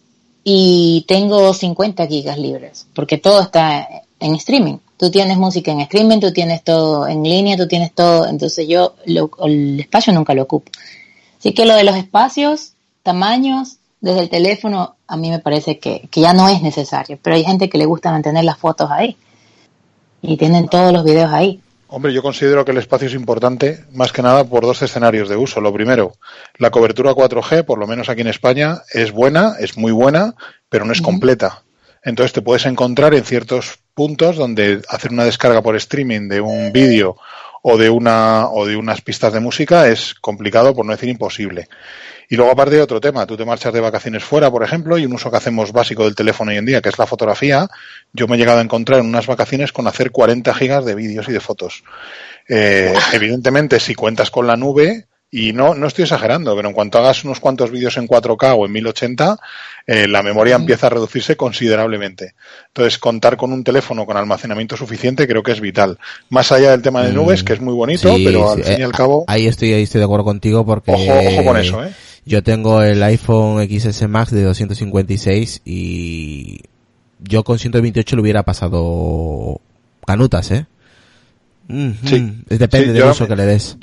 y 0.44 1.04
tengo 1.06 1.52
50 1.54 2.06
gigas 2.06 2.38
libres, 2.38 2.86
porque 2.94 3.18
todo 3.18 3.42
está 3.42 3.86
en 4.18 4.34
streaming. 4.34 4.78
Tú 5.02 5.10
tienes 5.10 5.36
música 5.36 5.72
en 5.72 5.80
streaming, 5.80 6.20
tú 6.20 6.32
tienes 6.32 6.62
todo 6.62 7.08
en 7.08 7.24
línea, 7.24 7.56
tú 7.56 7.66
tienes 7.66 7.92
todo, 7.92 8.28
entonces 8.28 8.68
yo 8.68 8.94
lo- 9.06 9.32
el 9.44 9.80
espacio 9.80 10.12
nunca 10.12 10.32
lo 10.32 10.42
ocupo. 10.44 10.70
Así 11.40 11.52
que 11.52 11.66
lo 11.66 11.74
de 11.74 11.82
los 11.82 11.96
espacios, 11.96 12.74
tamaños, 13.02 13.78
desde 14.00 14.20
el 14.20 14.28
teléfono, 14.30 14.94
a 15.08 15.16
mí 15.16 15.28
me 15.28 15.40
parece 15.40 15.80
que, 15.80 16.06
que 16.08 16.20
ya 16.20 16.32
no 16.34 16.48
es 16.48 16.62
necesario. 16.62 17.18
Pero 17.20 17.34
hay 17.34 17.42
gente 17.42 17.68
que 17.68 17.78
le 17.78 17.84
gusta 17.84 18.12
mantener 18.12 18.44
las 18.44 18.58
fotos 18.58 18.92
ahí. 18.92 19.16
Y 20.22 20.36
tienen 20.36 20.68
todos 20.68 20.92
los 20.92 21.02
videos 21.02 21.32
ahí. 21.32 21.60
Hombre, 21.88 22.12
yo 22.12 22.22
considero 22.22 22.64
que 22.64 22.70
el 22.70 22.78
espacio 22.78 23.08
es 23.08 23.14
importante 23.14 23.84
más 23.90 24.12
que 24.12 24.22
nada 24.22 24.44
por 24.44 24.62
dos 24.62 24.82
escenarios 24.82 25.28
de 25.28 25.34
uso. 25.34 25.60
Lo 25.60 25.72
primero, 25.72 26.12
la 26.58 26.70
cobertura 26.70 27.12
4G, 27.12 27.64
por 27.64 27.80
lo 27.80 27.88
menos 27.88 28.08
aquí 28.08 28.20
en 28.20 28.28
España, 28.28 28.82
es 28.92 29.10
buena, 29.10 29.56
es 29.58 29.76
muy 29.76 29.90
buena, 29.90 30.36
pero 30.68 30.84
no 30.84 30.92
es 30.92 31.02
completa. 31.02 31.64
Entonces 32.04 32.32
te 32.32 32.40
puedes 32.42 32.66
encontrar 32.66 33.14
en 33.14 33.24
ciertos 33.24 33.81
puntos 33.94 34.36
donde 34.36 34.80
hacer 34.88 35.12
una 35.12 35.24
descarga 35.24 35.62
por 35.62 35.76
streaming 35.76 36.28
de 36.28 36.40
un 36.40 36.72
vídeo 36.72 37.16
o 37.62 37.78
de 37.78 37.90
una 37.90 38.48
o 38.48 38.66
de 38.66 38.76
unas 38.76 39.00
pistas 39.00 39.32
de 39.32 39.40
música 39.40 39.88
es 39.88 40.14
complicado 40.14 40.74
por 40.74 40.84
no 40.84 40.92
decir 40.92 41.08
imposible. 41.08 41.68
Y 42.28 42.36
luego 42.36 42.52
aparte 42.52 42.76
de 42.76 42.82
otro 42.82 43.00
tema, 43.00 43.26
tú 43.26 43.36
te 43.36 43.44
marchas 43.44 43.72
de 43.72 43.80
vacaciones 43.80 44.24
fuera, 44.24 44.50
por 44.50 44.62
ejemplo, 44.64 44.96
y 44.96 45.04
un 45.04 45.12
uso 45.12 45.30
que 45.30 45.36
hacemos 45.36 45.70
básico 45.70 46.04
del 46.04 46.14
teléfono 46.14 46.50
hoy 46.50 46.56
en 46.56 46.64
día, 46.64 46.80
que 46.80 46.88
es 46.88 46.98
la 46.98 47.06
fotografía, 47.06 47.68
yo 48.12 48.26
me 48.26 48.36
he 48.36 48.38
llegado 48.38 48.58
a 48.58 48.62
encontrar 48.62 49.00
en 49.00 49.06
unas 49.06 49.26
vacaciones 49.26 49.70
con 49.70 49.86
hacer 49.86 50.10
40 50.10 50.54
gigas 50.54 50.84
de 50.84 50.94
vídeos 50.94 51.28
y 51.28 51.32
de 51.32 51.40
fotos. 51.40 51.84
Eh, 52.48 52.94
evidentemente, 53.12 53.78
si 53.80 53.94
cuentas 53.94 54.30
con 54.30 54.46
la 54.46 54.56
nube, 54.56 55.06
y 55.34 55.54
no, 55.54 55.74
no 55.74 55.86
estoy 55.86 56.02
exagerando, 56.02 56.54
pero 56.54 56.68
en 56.68 56.74
cuanto 56.74 56.98
hagas 56.98 57.24
unos 57.24 57.40
cuantos 57.40 57.70
vídeos 57.70 57.96
en 57.96 58.06
4K 58.06 58.54
o 58.54 58.66
en 58.66 58.72
1080, 58.72 59.38
eh, 59.86 60.06
la 60.06 60.22
memoria 60.22 60.56
empieza 60.56 60.88
a 60.88 60.90
reducirse 60.90 61.36
considerablemente. 61.38 62.34
Entonces, 62.68 62.98
contar 62.98 63.38
con 63.38 63.50
un 63.50 63.64
teléfono 63.64 64.04
con 64.04 64.18
almacenamiento 64.18 64.76
suficiente 64.76 65.26
creo 65.26 65.42
que 65.42 65.52
es 65.52 65.60
vital. 65.62 65.98
Más 66.28 66.52
allá 66.52 66.72
del 66.72 66.82
tema 66.82 67.02
de 67.02 67.12
nubes, 67.14 67.42
Mm, 67.42 67.46
que 67.46 67.52
es 67.54 67.60
muy 67.62 67.72
bonito, 67.72 68.14
sí, 68.14 68.24
pero 68.26 68.52
al 68.52 68.58
sí, 68.58 68.64
fin 68.64 68.78
y 68.78 68.82
eh, 68.82 68.84
al 68.84 68.92
cabo, 68.92 69.24
Ahí 69.26 69.46
estoy, 69.46 69.72
ahí 69.72 69.84
estoy 69.84 70.00
de 70.00 70.04
acuerdo 70.04 70.24
contigo 70.26 70.66
porque... 70.66 70.92
ojo, 70.92 71.02
ojo 71.28 71.44
con 71.44 71.56
eso, 71.56 71.82
¿eh? 71.82 71.92
Yo 72.26 72.42
tengo 72.42 72.82
el 72.82 73.02
iPhone 73.02 73.66
XS 73.66 74.06
Max 74.08 74.32
de 74.32 74.42
256 74.42 75.62
y 75.64 76.60
yo 77.20 77.42
con 77.42 77.58
128 77.58 78.16
lo 78.16 78.22
hubiera 78.22 78.42
pasado 78.42 79.60
canutas, 80.06 80.50
¿eh? 80.50 80.66
Mm, 81.68 81.90
Sí. 82.04 82.20
mm, 82.20 82.42
depende 82.50 82.88
Sí, 82.88 82.92
del 82.92 83.04
uso 83.04 83.26
que 83.26 83.34
le 83.36 83.46
des. 83.46 83.78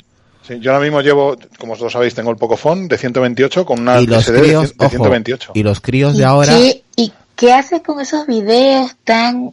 Sí, 0.50 0.58
yo 0.60 0.72
ahora 0.72 0.82
mismo 0.82 1.00
llevo, 1.00 1.36
como 1.58 1.72
vosotros 1.74 1.92
sabéis, 1.92 2.14
tengo 2.14 2.30
el 2.30 2.36
Pocophone 2.36 2.88
de 2.88 2.98
128 2.98 3.64
con 3.64 3.80
una 3.80 4.00
y 4.00 4.06
los 4.06 4.24
SD 4.24 4.32
de 4.32 4.40
críos, 4.40 4.66
100 4.68 4.78
de 4.78 4.84
ojo, 4.86 4.90
128. 4.90 5.52
y 5.54 5.62
los 5.62 5.80
críos 5.80 6.14
¿Y 6.14 6.18
de 6.18 6.24
ahora, 6.24 6.56
qué, 6.56 6.82
¿Y 6.96 7.12
qué 7.36 7.52
haces 7.52 7.82
con 7.82 8.00
esos 8.00 8.26
videos 8.26 8.90
tan 9.04 9.52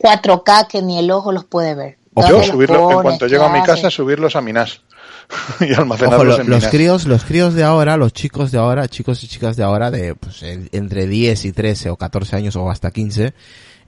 4K 0.00 0.66
que 0.68 0.82
ni 0.82 0.98
el 0.98 1.10
ojo 1.10 1.32
los 1.32 1.44
puede 1.44 1.74
ver? 1.74 1.96
Yo 2.16 2.22
¿Dónde 2.22 2.38
los 2.38 2.46
subirlo, 2.46 2.76
en 2.76 2.82
pones? 2.82 3.02
cuanto 3.02 3.26
¿Qué 3.26 3.30
llego 3.32 3.44
a 3.44 3.52
mi 3.52 3.62
casa, 3.62 3.90
subirlos 3.90 4.36
a 4.36 4.40
mi 4.40 4.52
NAS 4.52 4.80
y 5.60 5.72
ojo, 5.72 5.82
almacenarlos 5.82 6.36
lo- 6.38 6.42
en 6.44 6.50
los 6.50 6.58
mi 6.60 6.62
NAS. 6.62 6.70
críos, 6.70 7.06
los 7.06 7.24
críos 7.24 7.54
de 7.54 7.64
ahora, 7.64 7.96
los 7.96 8.12
chicos 8.12 8.50
de 8.52 8.58
ahora, 8.58 8.88
chicos 8.88 9.22
y 9.24 9.28
chicas 9.28 9.56
de 9.56 9.62
ahora 9.64 9.90
de 9.90 10.14
pues, 10.14 10.42
en- 10.42 10.68
entre 10.72 11.06
10 11.06 11.44
y 11.46 11.52
13 11.52 11.90
o 11.90 11.96
14 11.96 12.36
años 12.36 12.56
o 12.56 12.70
hasta 12.70 12.90
15, 12.90 13.32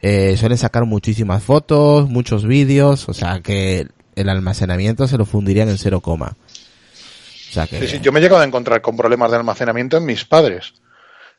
eh, 0.00 0.36
suelen 0.38 0.58
sacar 0.58 0.84
muchísimas 0.84 1.42
fotos, 1.42 2.08
muchos 2.08 2.46
vídeos, 2.46 3.08
o 3.08 3.14
sea 3.14 3.40
que 3.40 3.88
el 4.16 4.28
almacenamiento 4.28 5.06
se 5.06 5.18
lo 5.18 5.24
fundirían 5.24 5.68
en 5.68 5.78
cero 5.78 6.00
coma. 6.00 6.36
O 7.50 7.52
sea 7.52 7.66
que 7.66 7.80
Sí, 7.80 7.88
sí, 7.88 8.00
yo 8.00 8.12
me 8.12 8.18
he 8.18 8.22
llegado 8.22 8.42
a 8.42 8.46
encontrar 8.46 8.80
con 8.80 8.96
problemas 8.96 9.30
de 9.30 9.36
almacenamiento 9.36 9.96
en 9.96 10.04
mis 10.04 10.24
padres. 10.24 10.74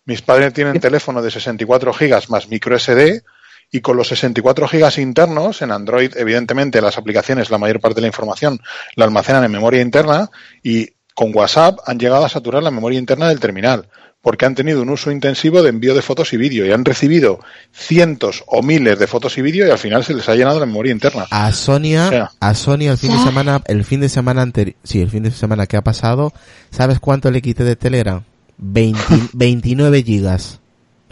Mis 0.05 0.21
padres 0.21 0.53
tienen 0.53 0.79
teléfono 0.79 1.21
de 1.21 1.31
64 1.31 1.93
gigas 1.93 2.29
más 2.29 2.47
micro 2.47 2.77
SD 2.77 3.23
y 3.71 3.81
con 3.81 3.97
los 3.97 4.07
64 4.09 4.67
gigas 4.67 4.97
internos 4.97 5.61
en 5.61 5.71
Android, 5.71 6.15
evidentemente 6.15 6.81
las 6.81 6.97
aplicaciones, 6.97 7.49
la 7.49 7.57
mayor 7.57 7.79
parte 7.79 7.95
de 7.95 8.01
la 8.01 8.07
información 8.07 8.61
la 8.95 9.05
almacenan 9.05 9.43
en 9.43 9.51
memoria 9.51 9.81
interna 9.81 10.29
y 10.61 10.91
con 11.15 11.35
WhatsApp 11.35 11.79
han 11.85 11.97
llegado 11.97 12.25
a 12.25 12.29
saturar 12.29 12.61
la 12.61 12.71
memoria 12.71 12.99
interna 12.99 13.29
del 13.29 13.39
terminal 13.39 13.87
porque 14.25 14.47
han 14.47 14.55
tenido 14.55 14.81
un 14.81 14.89
uso 14.89 15.11
intensivo 15.11 15.61
de 15.61 15.69
envío 15.69 15.93
de 15.93 16.01
fotos 16.01 16.33
y 16.33 16.37
vídeo 16.37 16.65
y 16.65 16.71
han 16.71 16.83
recibido 16.83 17.39
cientos 17.71 18.43
o 18.47 18.63
miles 18.63 18.97
de 18.97 19.05
fotos 19.05 19.37
y 19.37 19.43
vídeo 19.43 19.67
y 19.67 19.69
al 19.69 19.77
final 19.77 20.03
se 20.03 20.15
les 20.15 20.27
ha 20.27 20.33
llenado 20.33 20.59
la 20.59 20.65
memoria 20.65 20.91
interna. 20.91 21.27
a 21.29 21.51
Sonia, 21.51 22.07
O 22.07 22.09
sea. 22.09 22.31
a 22.39 22.53
Sonia 22.55 22.91
el 22.91 22.97
fin 22.97 23.11
de 23.11 23.19
semana, 23.23 23.61
el 23.67 23.85
fin 23.85 23.99
de 24.01 24.09
semana 24.09 24.41
anterior, 24.41 24.75
sí, 24.83 24.99
el 24.99 25.11
fin 25.11 25.21
de 25.21 25.29
semana 25.29 25.67
que 25.67 25.77
ha 25.77 25.83
pasado, 25.83 26.33
¿sabes 26.71 26.99
cuánto 26.99 27.29
le 27.29 27.43
quité 27.43 27.63
de 27.63 27.75
Telegram? 27.75 28.23
20 28.57 28.99
29 29.33 30.01
gigas. 30.03 30.59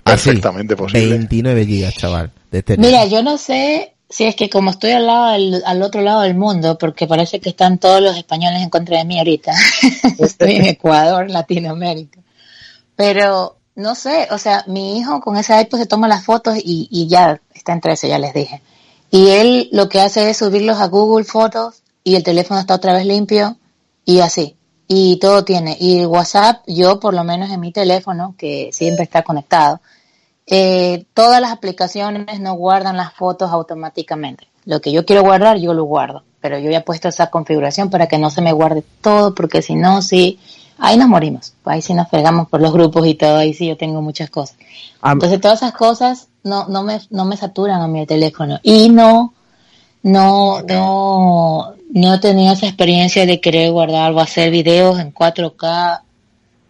Así, 0.05 0.30
Perfectamente 0.30 0.76
posible. 0.76 1.07
29 1.09 1.66
gigas, 1.68 1.93
chaval, 1.95 2.32
de 2.51 2.64
Telegram. 2.64 2.91
Mira, 2.91 3.05
yo 3.05 3.22
no 3.22 3.38
sé 3.38 3.93
si 4.09 4.24
es 4.26 4.36
que 4.36 4.49
como 4.49 4.72
estoy 4.72 4.91
al 4.91 5.05
lado 5.05 5.34
del- 5.34 5.61
al 5.66 5.82
otro 5.84 6.01
lado 6.01 6.22
del 6.22 6.34
mundo, 6.36 6.78
porque 6.80 7.05
parece 7.05 7.39
que 7.39 7.49
están 7.49 7.78
todos 7.78 8.01
los 8.01 8.18
españoles 8.18 8.61
en 8.64 8.70
contra 8.70 8.97
de 8.97 9.05
mí 9.05 9.20
ahorita. 9.20 9.51
estoy 10.18 10.55
en 10.55 10.66
Ecuador, 10.66 11.30
Latinoamérica. 11.30 12.20
Pero 12.96 13.58
no 13.76 13.96
sé, 13.96 14.28
o 14.32 14.38
sea, 14.38 14.64
mi 14.68 14.98
hijo 14.98 15.20
con 15.22 15.38
ese 15.38 15.60
iPod 15.60 15.80
se 15.80 15.86
toma 15.86 16.08
las 16.08 16.26
fotos 16.26 16.58
y, 16.58 16.88
y 16.91 17.08
ya 17.08 17.41
está 17.54 17.74
en 17.74 17.82
13, 17.82 18.10
ya 18.10 18.20
les 18.20 18.34
dije. 18.34 18.62
Y 19.10 19.30
él 19.30 19.70
lo 19.72 19.89
que 19.89 20.02
hace 20.02 20.30
es 20.30 20.38
subirlos 20.38 20.80
a 20.80 20.88
Google 20.88 21.24
Fotos 21.24 21.84
y 22.04 22.16
el 22.16 22.24
teléfono 22.24 22.60
está 22.60 22.76
otra 22.76 22.94
vez 22.94 23.06
limpio 23.06 23.58
y 24.06 24.20
así. 24.20 24.56
Y 24.88 25.18
todo 25.18 25.46
tiene. 25.46 25.78
Y 25.80 26.06
WhatsApp, 26.06 26.64
yo 26.68 27.00
por 27.00 27.14
lo 27.14 27.24
menos 27.24 27.52
en 27.52 27.60
mi 27.60 27.72
teléfono, 27.72 28.36
que 28.38 28.70
siempre 28.74 29.04
está 29.04 29.24
conectado, 29.24 29.82
eh, 30.46 31.06
todas 31.14 31.39
las 31.41 31.52
aplicaciones 31.52 32.39
no 32.39 32.54
guardan 32.56 32.98
las 32.98 33.14
fotos 33.14 33.52
automáticamente. 33.52 34.48
Lo 34.66 34.82
que 34.82 34.91
yo 34.91 35.06
quiero 35.06 35.24
guardar, 35.24 35.58
yo 35.58 35.74
lo 35.74 35.84
guardo. 35.86 36.24
Pero 36.41 36.60
yo 36.60 36.70
ya 36.70 36.80
he 36.80 36.82
puesto 36.82 37.08
esa 37.08 37.30
configuración 37.30 37.89
para 37.89 38.08
que 38.08 38.18
no 38.18 38.30
se 38.30 38.41
me 38.41 38.52
guarde 38.52 38.84
todo, 39.02 39.34
porque 39.34 39.62
si 39.62 39.76
no, 39.76 40.02
sí, 40.02 40.39
ahí 40.78 40.97
nos 40.97 41.07
morimos. 41.07 41.53
Ahí 41.65 41.82
sí 41.82 41.93
nos 41.93 42.07
pegamos 42.09 42.47
por 42.47 42.61
los 42.61 42.74
grupos 42.74 43.05
y 43.07 43.15
todo, 43.15 43.38
ahí 43.38 43.53
sí 43.53 43.67
yo 43.67 43.78
tengo 43.78 44.01
muchas 44.01 44.30
cosas. 44.30 44.57
Am- 45.01 45.13
Entonces 45.13 45.39
todas 45.41 45.61
esas 45.61 45.74
cosas 45.74 46.28
no, 46.43 46.67
no 46.67 46.84
me, 46.84 46.99
no 47.09 47.26
me 47.26 47.38
saturan 47.38 47.82
a 47.82 47.88
mi 47.88 48.05
teléfono. 48.05 48.59
Y 48.63 48.89
no, 48.89 49.34
no, 50.03 50.61
no, 50.61 51.74
no 51.91 52.13
he 52.13 52.19
tenido 52.19 52.53
esa 52.53 52.67
experiencia 52.67 53.26
de 53.26 53.39
querer 53.39 53.71
guardar 53.71 54.11
o 54.11 54.19
hacer 54.19 54.51
videos 54.51 54.99
en 54.99 55.13
4K, 55.13 56.01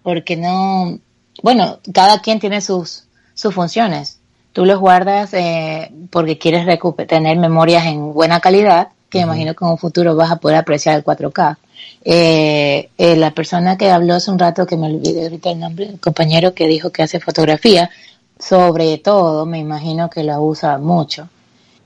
porque 0.04 0.36
no, 0.38 0.98
bueno, 1.42 1.80
cada 1.94 2.22
quien 2.22 2.40
tiene 2.40 2.62
sus, 2.62 3.06
sus 3.34 3.54
funciones. 3.54 4.20
Tú 4.52 4.66
los 4.66 4.80
guardas 4.80 5.34
eh, 5.34 5.92
porque 6.12 6.38
quieres 6.38 6.68
tener 7.08 7.38
memorias 7.38 7.86
en 7.88 8.14
buena 8.14 8.40
calidad, 8.40 8.90
que 9.14 9.20
me 9.20 9.26
imagino 9.26 9.54
que 9.54 9.64
en 9.64 9.72
un 9.72 9.78
futuro 9.78 10.16
vas 10.16 10.32
a 10.32 10.38
poder 10.38 10.58
apreciar 10.58 10.96
el 10.96 11.04
4K. 11.04 11.58
Eh, 12.04 12.90
eh, 12.98 13.16
la 13.16 13.30
persona 13.30 13.78
que 13.78 13.92
habló 13.92 14.16
hace 14.16 14.32
un 14.32 14.40
rato, 14.40 14.66
que 14.66 14.76
me 14.76 14.88
olvidé 14.88 15.26
ahorita 15.26 15.52
el 15.52 15.60
nombre, 15.60 15.86
el 15.86 16.00
compañero 16.00 16.56
que 16.56 16.66
dijo 16.68 16.90
que 16.90 17.04
hace 17.04 17.20
fotografía, 17.20 17.92
sobre 18.40 18.98
todo 18.98 19.46
me 19.46 19.60
imagino 19.60 20.10
que 20.10 20.24
la 20.24 20.40
usa 20.40 20.80
mucho, 20.80 21.30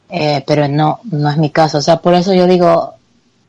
eh, 0.10 0.42
pero 0.48 0.70
no, 0.70 1.02
no 1.04 1.30
es 1.30 1.36
mi 1.36 1.50
caso. 1.50 1.80
O 1.80 1.82
sea, 1.82 1.98
por 1.98 2.14
eso 2.14 2.34
yo 2.34 2.48
digo, 2.48 2.94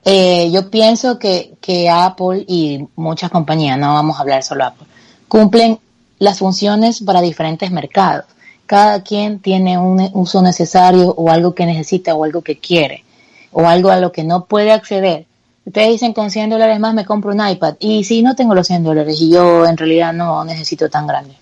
eh, 0.04 0.50
yo 0.50 0.68
pienso 0.70 1.20
que, 1.20 1.54
que 1.60 1.88
Apple 1.88 2.44
y 2.48 2.84
muchas 2.96 3.30
compañías, 3.30 3.78
no 3.78 3.94
vamos 3.94 4.16
a 4.18 4.22
hablar 4.22 4.42
solo 4.42 4.64
Apple, 4.64 4.88
cumplen 5.28 5.78
las 6.18 6.38
funciones 6.38 7.00
para 7.02 7.20
diferentes 7.20 7.70
mercados. 7.70 8.24
Cada 8.66 9.04
quien 9.04 9.38
tiene 9.38 9.78
un 9.78 10.10
uso 10.14 10.42
necesario 10.42 11.14
o 11.16 11.30
algo 11.30 11.54
que 11.54 11.64
necesita 11.64 12.16
o 12.16 12.24
algo 12.24 12.42
que 12.42 12.58
quiere 12.58 13.04
o 13.52 13.66
algo 13.66 13.90
a 13.90 14.00
lo 14.00 14.12
que 14.12 14.24
no 14.24 14.44
puede 14.44 14.72
acceder. 14.72 15.26
Ustedes 15.64 15.88
dicen 15.88 16.14
con 16.14 16.30
100 16.30 16.50
dólares 16.50 16.80
más 16.80 16.94
me 16.94 17.04
compro 17.04 17.30
un 17.30 17.46
iPad 17.46 17.74
y 17.78 18.04
si 18.04 18.22
no 18.22 18.34
tengo 18.34 18.54
los 18.54 18.66
100 18.66 18.84
dólares 18.84 19.20
y 19.20 19.30
yo 19.30 19.66
en 19.66 19.76
realidad 19.76 20.12
no 20.12 20.44
necesito 20.44 20.88
tan 20.88 21.06
grande. 21.06 21.36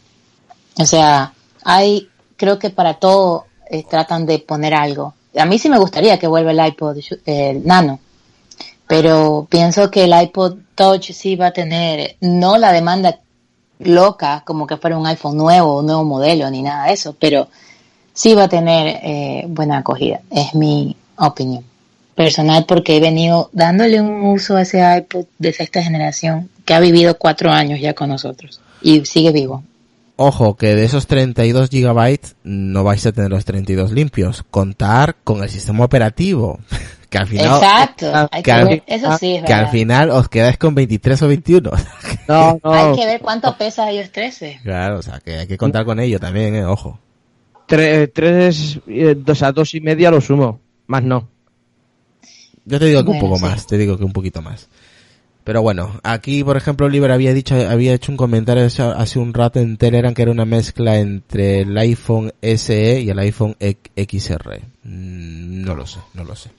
O 0.79 0.85
sea, 0.85 1.33
hay, 1.63 2.09
creo 2.37 2.59
que 2.59 2.71
para 2.71 2.95
todo 2.95 3.47
eh, 3.71 3.85
tratan 3.89 4.27
de 4.27 4.41
poner 4.41 4.75
algo. 4.75 5.15
A 5.37 5.45
mí 5.45 5.59
sí 5.59 5.69
me 5.69 5.79
gustaría 5.79 6.19
que 6.19 6.27
vuelva 6.27 6.51
el 6.51 6.67
iPod 6.67 6.97
Nano, 7.65 8.01
pero 8.89 9.47
pienso 9.49 9.91
que 9.91 10.05
el 10.05 10.23
iPod 10.23 10.57
Touch 10.75 11.13
sí 11.13 11.37
va 11.37 11.49
a 11.49 11.53
tener, 11.53 12.17
no 12.21 12.59
la 12.59 12.73
demanda 12.73 13.21
loca 13.79 14.43
como 14.45 14.67
que 14.67 14.77
fuera 14.77 14.99
un 14.99 15.07
iPhone 15.07 15.37
nuevo, 15.37 15.79
un 15.79 15.87
nuevo 15.87 16.05
modelo, 16.05 16.51
ni 16.51 16.63
nada 16.63 16.87
de 16.87 16.95
eso, 16.95 17.15
pero 17.19 17.49
sí 18.13 18.35
va 18.35 18.45
a 18.45 18.49
tener 18.49 19.01
eh, 19.03 19.45
buena 19.49 19.79
acogida, 19.79 20.21
es 20.31 20.55
mi 20.55 20.97
opinión 21.17 21.65
personal 22.17 22.65
porque 22.67 22.97
he 22.97 23.01
venido 23.01 23.51
dándole 23.53 24.01
un 24.01 24.23
uso 24.25 24.57
a 24.57 24.63
ese 24.63 24.81
iPod 24.99 25.27
de 25.39 25.53
sexta 25.53 25.83
generación 25.83 26.49
que 26.65 26.75
ha 26.75 26.81
vivido 26.81 27.17
cuatro 27.19 27.51
años 27.53 27.79
ya 27.81 27.95
con 27.95 28.09
nosotros 28.09 28.61
y 28.83 29.05
sigue 29.05 29.31
vivo. 29.33 29.63
Ojo, 30.19 30.57
que 30.57 30.75
de 30.75 30.85
esos 30.85 31.07
32 31.07 31.69
gigabytes 31.69 32.37
no 32.43 32.83
vais 32.85 33.05
a 33.05 33.13
tener 33.13 33.31
los 33.31 33.45
32 33.45 33.93
limpios. 33.93 34.45
Contar 34.51 35.17
con 35.23 35.43
el 35.43 35.49
sistema 35.51 35.85
operativo. 35.85 36.59
Que 37.09 37.19
al 37.19 37.29
final, 37.29 37.47
Exacto, 37.63 38.13
hay 38.33 38.43
que 38.43 38.43
que 38.43 38.53
al- 38.53 38.65
ver, 38.67 38.83
eso 38.89 39.17
sí 39.17 39.37
es 39.37 39.45
que 39.45 39.53
al 39.53 39.69
final 39.69 40.11
os 40.11 40.29
quedáis 40.29 40.59
con 40.59 40.75
23 40.75 41.23
o 41.23 41.29
21. 41.29 41.71
No, 42.29 42.59
no. 42.65 42.73
Hay 42.73 42.97
que 42.97 43.07
ver 43.07 43.21
cuánto 43.21 43.57
pesa 43.57 43.93
iOS 43.93 44.11
13. 44.11 44.59
claro, 44.65 44.99
o 44.99 45.03
sea, 45.03 45.21
que 45.21 45.37
hay 45.39 45.47
que 45.47 45.57
contar 45.57 45.85
con 45.85 46.01
ello 46.01 46.19
también, 46.19 46.57
eh, 46.57 46.65
ojo. 46.65 46.99
Tre- 47.69 48.11
tres, 48.13 48.81
eh, 48.89 49.17
o 49.25 49.35
sea, 49.37 49.53
dos 49.53 49.73
y 49.77 49.81
media 49.81 50.11
lo 50.11 50.21
sumo. 50.21 50.59
Más 50.89 51.05
no. 51.05 51.29
Yo 52.67 52.79
te 52.79 52.85
digo 52.87 53.05
que 53.05 53.11
un 53.11 53.21
poco 53.21 53.37
sí. 53.37 53.43
más, 53.45 53.67
te 53.67 53.79
digo 53.79 53.97
que 53.97 54.05
un 54.05 54.13
poquito 54.13 54.43
más. 54.43 54.69
Pero 55.45 55.63
bueno, 55.63 56.01
aquí 56.03 56.43
por 56.43 56.57
ejemplo 56.57 56.87
Oliver 56.87 57.13
había 57.13 57.33
dicho, 57.33 57.55
había 57.55 57.95
hecho 57.95 58.11
un 58.11 58.17
comentario 58.19 58.65
hace, 58.65 59.19
un 59.21 59.33
rato 59.33 59.61
en 59.61 59.77
Telegram 59.77 60.13
que 60.13 60.23
era 60.23 60.33
una 60.33 60.45
mezcla 60.45 60.99
entre 60.99 61.61
el 61.61 61.79
iPhone 61.79 62.33
SE 62.43 63.01
y 63.01 63.09
el 63.09 63.19
iPhone 63.21 63.57
XR. 63.61 64.61
Mm, 64.83 65.63
No 65.63 65.75
lo 65.77 65.87
sé, 65.87 66.01
no 66.15 66.25
lo 66.25 66.35
sé. 66.35 66.51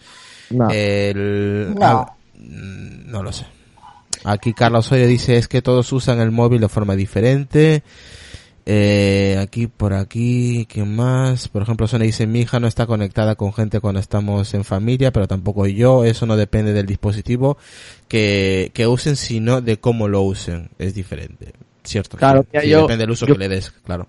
No. 0.51 0.69
El, 0.69 1.75
No. 1.75 1.85
ah, 1.85 2.13
mm, 2.39 3.11
no 3.11 3.23
lo 3.23 3.33
sé. 3.33 3.45
Aquí 4.23 4.53
Carlos 4.53 4.89
Oye 4.93 5.05
dice 5.05 5.35
es 5.35 5.49
que 5.49 5.61
todos 5.61 5.91
usan 5.91 6.19
el 6.21 6.31
móvil 6.31 6.61
de 6.61 6.69
forma 6.69 6.95
diferente. 6.95 7.83
Eh, 8.69 9.37
aquí, 9.39 9.67
por 9.67 9.93
aquí, 9.93 10.65
¿qué 10.65 10.83
más? 10.83 11.47
Por 11.47 11.61
ejemplo, 11.61 11.87
Sony 11.87 11.99
dice, 11.99 12.27
mi 12.27 12.41
hija 12.41 12.59
no 12.59 12.67
está 12.67 12.85
conectada 12.85 13.35
con 13.35 13.53
gente 13.53 13.79
cuando 13.79 14.01
estamos 14.01 14.53
en 14.53 14.65
familia, 14.65 15.13
pero 15.13 15.25
tampoco 15.25 15.67
yo. 15.67 16.03
Eso 16.03 16.25
no 16.25 16.35
depende 16.35 16.73
del 16.73 16.85
dispositivo 16.85 17.57
que, 18.09 18.71
que 18.73 18.85
usen, 18.85 19.15
sino 19.15 19.61
de 19.61 19.77
cómo 19.77 20.09
lo 20.09 20.21
usen. 20.23 20.69
Es 20.79 20.93
diferente. 20.93 21.53
Cierto. 21.85 22.17
Claro, 22.17 22.45
sí, 22.61 22.67
yo- 22.67 22.81
depende 22.81 23.03
del 23.03 23.11
uso 23.11 23.25
yo- 23.25 23.35
que 23.35 23.39
le 23.39 23.47
des, 23.47 23.71
claro. 23.85 24.07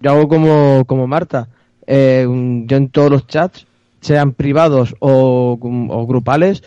Yo 0.00 0.10
hago 0.10 0.26
como, 0.26 0.84
como 0.84 1.06
Marta. 1.06 1.48
Eh, 1.86 2.26
yo 2.66 2.76
en 2.76 2.88
todos 2.88 3.08
los 3.10 3.26
chats, 3.28 3.66
sean 4.00 4.32
privados 4.32 4.96
o, 4.98 5.56
o 5.60 6.06
grupales, 6.08 6.64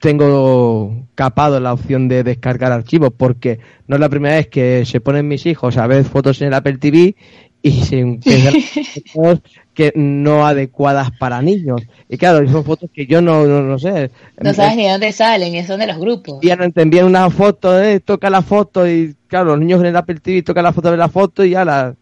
tengo 0.00 1.06
capado 1.14 1.60
la 1.60 1.72
opción 1.72 2.08
de 2.08 2.22
descargar 2.22 2.72
archivos 2.72 3.12
porque 3.16 3.58
no 3.86 3.96
es 3.96 4.00
la 4.00 4.08
primera 4.08 4.36
vez 4.36 4.48
que 4.48 4.84
se 4.84 5.00
ponen 5.00 5.28
mis 5.28 5.46
hijos 5.46 5.76
a 5.76 5.86
ver 5.86 6.04
fotos 6.04 6.40
en 6.40 6.48
el 6.48 6.54
Apple 6.54 6.78
TV 6.78 7.16
y 7.62 7.72
se 7.72 7.98
empiezan 7.98 8.54
fotos 9.12 9.50
que 9.74 9.92
no 9.94 10.46
adecuadas 10.46 11.10
para 11.18 11.40
niños. 11.42 11.82
Y 12.08 12.16
claro, 12.16 12.48
son 12.48 12.64
fotos 12.64 12.90
que 12.92 13.06
yo 13.06 13.20
no, 13.20 13.46
no, 13.46 13.62
no 13.62 13.78
sé. 13.78 14.10
No 14.40 14.52
sabes 14.52 14.76
ni 14.76 14.84
de 14.84 14.90
dónde 14.90 15.12
salen, 15.12 15.54
y 15.54 15.62
son 15.64 15.80
de 15.80 15.86
los 15.86 15.98
grupos. 15.98 16.40
ya 16.42 16.56
no 16.56 16.70
te 16.70 16.82
envían 16.82 17.06
una 17.06 17.30
foto, 17.30 17.80
eh, 17.80 18.00
toca 18.00 18.30
la 18.30 18.42
foto 18.42 18.88
y 18.88 19.14
claro, 19.28 19.50
los 19.50 19.60
niños 19.60 19.80
en 19.80 19.86
el 19.86 19.96
Apple 19.96 20.20
TV 20.20 20.42
tocan 20.42 20.64
la 20.64 20.72
foto 20.72 20.90
de 20.90 20.96
la 20.96 21.08
foto 21.08 21.44
y 21.44 21.50
ya 21.50 21.64
la... 21.64 21.94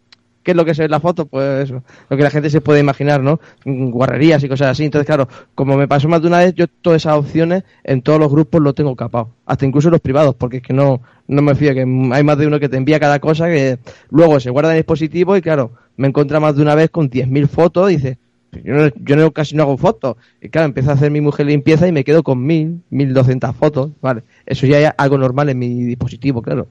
¿Qué 0.47 0.51
es 0.51 0.55
lo 0.55 0.63
que 0.63 0.73
se 0.73 0.83
ve 0.83 0.85
en 0.85 0.91
la 0.91 1.01
foto? 1.01 1.25
Pues 1.25 1.65
eso, 1.65 1.83
lo 2.09 2.15
que 2.15 2.23
la 2.23 2.29
gente 2.29 2.49
se 2.49 2.61
puede 2.61 2.79
imaginar, 2.79 3.21
¿no? 3.21 3.41
Guarrerías 3.65 4.41
y 4.45 4.47
cosas 4.47 4.69
así. 4.69 4.85
Entonces, 4.85 5.05
claro, 5.05 5.27
como 5.55 5.75
me 5.75 5.89
pasó 5.89 6.07
más 6.07 6.21
de 6.21 6.29
una 6.29 6.37
vez, 6.37 6.55
yo 6.55 6.67
todas 6.69 7.01
esas 7.01 7.17
opciones 7.17 7.65
en 7.83 8.01
todos 8.01 8.17
los 8.17 8.31
grupos 8.31 8.61
lo 8.61 8.73
tengo 8.73 8.95
capado. 8.95 9.31
Hasta 9.45 9.65
incluso 9.65 9.89
los 9.89 9.99
privados, 9.99 10.35
porque 10.35 10.57
es 10.57 10.63
que 10.63 10.71
no, 10.71 11.01
no 11.27 11.41
me 11.41 11.53
fío, 11.53 11.73
que 11.73 11.81
hay 11.81 12.23
más 12.23 12.37
de 12.37 12.47
uno 12.47 12.61
que 12.61 12.69
te 12.69 12.77
envía 12.77 12.97
cada 12.97 13.19
cosa 13.19 13.47
que 13.47 13.77
luego 14.09 14.39
se 14.39 14.49
guarda 14.49 14.69
en 14.69 14.77
el 14.77 14.83
dispositivo 14.83 15.35
y 15.35 15.41
claro, 15.41 15.73
me 15.97 16.07
encuentra 16.07 16.39
más 16.39 16.55
de 16.55 16.61
una 16.61 16.75
vez 16.75 16.91
con 16.91 17.09
10.000 17.09 17.49
fotos 17.49 17.91
y 17.91 17.97
dice, 17.97 18.17
yo, 18.63 18.73
no, 18.73 18.89
yo 19.03 19.33
casi 19.33 19.53
no 19.53 19.63
hago 19.63 19.75
fotos. 19.75 20.15
Y 20.41 20.47
claro, 20.47 20.67
empieza 20.67 20.91
a 20.91 20.93
hacer 20.93 21.11
mi 21.11 21.19
mujer 21.19 21.47
limpieza 21.47 21.89
y 21.89 21.91
me 21.91 22.05
quedo 22.05 22.23
con 22.23 22.47
1.000, 22.47 22.83
1.200 22.89 23.53
fotos. 23.53 23.91
Vale, 23.99 24.23
eso 24.45 24.65
ya 24.65 24.79
es 24.79 24.91
algo 24.97 25.17
normal 25.17 25.49
en 25.49 25.59
mi 25.59 25.83
dispositivo, 25.83 26.41
claro. 26.41 26.69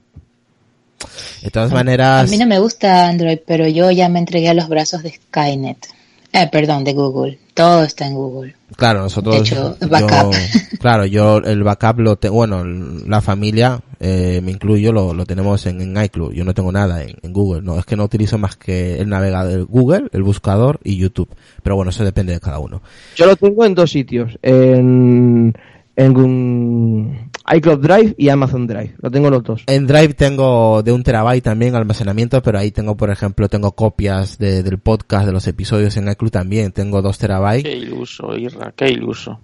De 1.43 1.51
todas 1.51 1.71
A 1.71 1.75
maneras, 1.75 2.29
mí 2.29 2.37
no 2.37 2.45
me 2.47 2.59
gusta 2.59 3.07
Android, 3.07 3.39
pero 3.45 3.67
yo 3.67 3.91
ya 3.91 4.09
me 4.09 4.19
entregué 4.19 4.49
a 4.49 4.53
los 4.53 4.67
brazos 4.69 5.03
de 5.03 5.11
Skynet. 5.11 5.77
Eh, 6.33 6.49
perdón, 6.51 6.83
de 6.83 6.93
Google. 6.93 7.39
Todo 7.53 7.83
está 7.83 8.05
en 8.05 8.13
Google. 8.15 8.53
claro, 8.75 9.01
nosotros, 9.01 9.33
De 9.35 9.41
hecho, 9.41 9.77
yo- 9.79 9.87
backup. 9.87 10.33
claro, 10.79 11.05
yo 11.05 11.37
el 11.37 11.63
backup 11.63 11.99
lo 11.99 12.15
tengo, 12.17 12.35
bueno, 12.35 12.63
la 12.65 13.21
familia, 13.21 13.79
eh, 13.99 14.41
me 14.43 14.51
incluyo, 14.51 14.91
lo, 14.91 15.13
lo 15.13 15.25
tenemos 15.25 15.65
en, 15.67 15.79
en 15.81 16.03
iCloud. 16.03 16.33
Yo 16.33 16.43
no 16.43 16.53
tengo 16.53 16.71
nada 16.71 17.01
en, 17.03 17.15
en 17.21 17.31
Google, 17.33 17.61
no, 17.61 17.79
es 17.79 17.85
que 17.85 17.95
no 17.95 18.03
utilizo 18.03 18.37
más 18.37 18.57
que 18.57 18.99
el 18.99 19.07
navegador, 19.09 19.51
el 19.53 19.65
Google, 19.65 20.09
el 20.11 20.21
buscador 20.23 20.79
y 20.83 20.97
YouTube. 20.97 21.29
Pero 21.63 21.75
bueno, 21.77 21.89
eso 21.91 22.03
depende 22.03 22.33
de 22.33 22.39
cada 22.41 22.59
uno. 22.59 22.81
Yo 23.15 23.25
lo 23.25 23.35
tengo 23.37 23.65
en 23.65 23.73
dos 23.73 23.89
sitios, 23.89 24.37
en, 24.43 25.53
en 25.95 26.17
un 26.17 27.26
iCloud 27.55 27.79
Drive 27.79 28.15
y 28.17 28.29
Amazon 28.29 28.67
Drive. 28.67 28.95
Lo 29.01 29.09
tengo 29.09 29.29
los 29.29 29.43
dos. 29.43 29.63
En 29.67 29.87
Drive 29.87 30.13
tengo 30.15 30.81
de 30.83 30.91
un 30.91 31.03
terabyte 31.03 31.43
también 31.43 31.75
almacenamiento, 31.75 32.41
pero 32.41 32.59
ahí 32.59 32.71
tengo, 32.71 32.95
por 32.97 33.09
ejemplo, 33.09 33.47
tengo 33.49 33.71
copias 33.73 34.37
de- 34.37 34.63
del 34.63 34.79
podcast, 34.79 35.25
de 35.25 35.31
los 35.31 35.47
episodios 35.47 35.95
en 35.97 36.09
iCloud 36.09 36.31
también. 36.31 36.71
Tengo 36.71 37.01
dos 37.01 37.17
terabytes. 37.17 37.63
Qué 37.63 37.77
iluso, 37.77 38.35
Irra, 38.35 38.73
qué 38.75 38.89
iluso. 38.89 39.39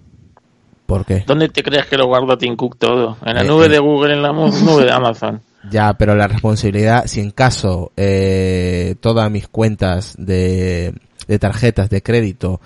¿Por 0.86 1.06
qué? 1.06 1.24
¿Dónde 1.26 1.48
te 1.48 1.62
crees 1.62 1.86
que 1.86 1.96
lo 1.96 2.06
guarda 2.06 2.36
Tim 2.36 2.56
Cook 2.56 2.76
todo? 2.78 3.16
¿En 3.24 3.34
la 3.36 3.42
Eh, 3.42 3.46
nube 3.48 3.66
eh. 3.66 3.68
de 3.70 3.78
Google, 3.78 4.12
en 4.14 4.22
la 4.22 4.32
nube 4.32 4.84
de 4.84 4.92
Amazon? 4.92 5.40
Ya, 5.70 5.94
pero 5.94 6.14
la 6.14 6.28
responsabilidad, 6.28 7.06
si 7.06 7.20
en 7.20 7.30
caso 7.30 7.90
eh, 7.96 8.96
todas 9.00 9.30
mis 9.30 9.48
cuentas 9.48 10.14
de, 10.18 10.92
de 11.26 11.38
tarjetas 11.38 11.88
de 11.88 12.02
crédito, 12.02 12.60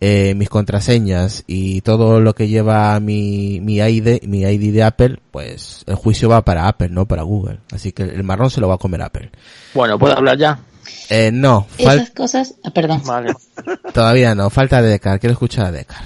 eh, 0.00 0.34
mis 0.36 0.48
contraseñas 0.48 1.44
y 1.46 1.80
todo 1.82 2.20
lo 2.20 2.34
que 2.34 2.48
lleva 2.48 2.98
mi, 3.00 3.60
mi 3.60 3.76
ID, 3.78 4.22
mi 4.24 4.40
ID 4.42 4.72
de 4.72 4.82
Apple, 4.82 5.18
pues 5.30 5.82
el 5.86 5.94
juicio 5.96 6.28
va 6.28 6.44
para 6.44 6.68
Apple, 6.68 6.88
no 6.90 7.06
para 7.06 7.22
Google. 7.22 7.58
Así 7.72 7.92
que 7.92 8.02
el 8.04 8.22
marrón 8.24 8.50
se 8.50 8.60
lo 8.60 8.68
va 8.68 8.74
a 8.74 8.78
comer 8.78 9.02
Apple. 9.02 9.30
Bueno, 9.74 9.98
¿puedo 9.98 10.16
hablar 10.16 10.38
ya? 10.38 10.58
Eh, 11.10 11.30
no, 11.32 11.66
fal- 11.78 11.96
Esas 11.96 12.10
cosas, 12.10 12.54
ah, 12.64 12.70
perdón. 12.70 13.02
Vale. 13.04 13.32
todavía 13.94 14.34
no, 14.34 14.50
falta 14.50 14.80
Decar, 14.82 15.18
quiero 15.20 15.32
escuchar 15.32 15.66
a 15.66 15.72
Decar. 15.72 16.02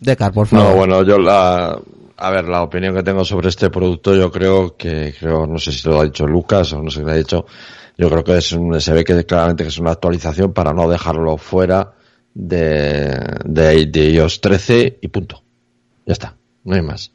Decar, 0.00 0.32
por 0.32 0.46
favor. 0.46 0.66
No, 0.70 0.76
bueno, 0.76 1.02
yo 1.04 1.18
la, 1.18 1.78
a 2.16 2.30
ver, 2.30 2.44
la 2.48 2.62
opinión 2.62 2.94
que 2.94 3.02
tengo 3.02 3.24
sobre 3.24 3.48
este 3.48 3.70
producto, 3.70 4.14
yo 4.16 4.30
creo 4.30 4.76
que, 4.76 5.14
creo, 5.18 5.46
no 5.46 5.58
sé 5.58 5.72
si 5.72 5.88
lo 5.88 6.00
ha 6.00 6.04
dicho 6.04 6.26
Lucas 6.26 6.72
o 6.72 6.82
no 6.82 6.90
sé 6.90 7.00
si 7.00 7.04
lo 7.04 7.10
ha 7.12 7.16
dicho, 7.16 7.46
yo 7.98 8.10
creo 8.10 8.24
que 8.24 8.36
es 8.36 8.52
un, 8.52 8.80
se 8.80 8.92
ve 8.92 9.04
que 9.04 9.24
claramente 9.24 9.64
que 9.64 9.68
es 9.68 9.78
una 9.78 9.92
actualización 9.92 10.52
para 10.52 10.72
no 10.72 10.88
dejarlo 10.88 11.36
fuera 11.36 11.92
de, 12.34 13.18
de, 13.44 13.86
de 13.86 14.10
iOS 14.10 14.40
13 14.40 14.98
y 15.00 15.08
punto. 15.08 15.42
Ya 16.06 16.12
está. 16.12 16.36
No 16.64 16.76
hay 16.76 16.82
más. 16.82 17.10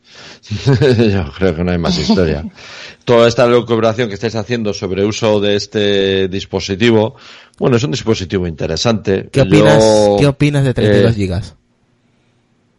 yo 1.12 1.32
creo 1.38 1.56
que 1.56 1.64
no 1.64 1.72
hay 1.72 1.78
más 1.78 1.98
historia. 1.98 2.44
Toda 3.06 3.30
esta 3.30 3.48
locuración 3.48 4.10
que 4.10 4.16
estáis 4.16 4.36
haciendo 4.36 4.74
sobre 4.74 5.06
uso 5.06 5.40
de 5.40 5.56
este 5.56 6.28
dispositivo, 6.28 7.16
bueno, 7.58 7.78
es 7.78 7.84
un 7.84 7.92
dispositivo 7.92 8.46
interesante. 8.46 9.30
¿Qué 9.32 9.42
opinas, 9.42 9.82
Yo, 9.82 10.18
¿qué 10.20 10.28
opinas 10.28 10.66
de 10.66 10.74
32 10.74 11.12
eh, 11.12 11.16
gigas? 11.16 11.56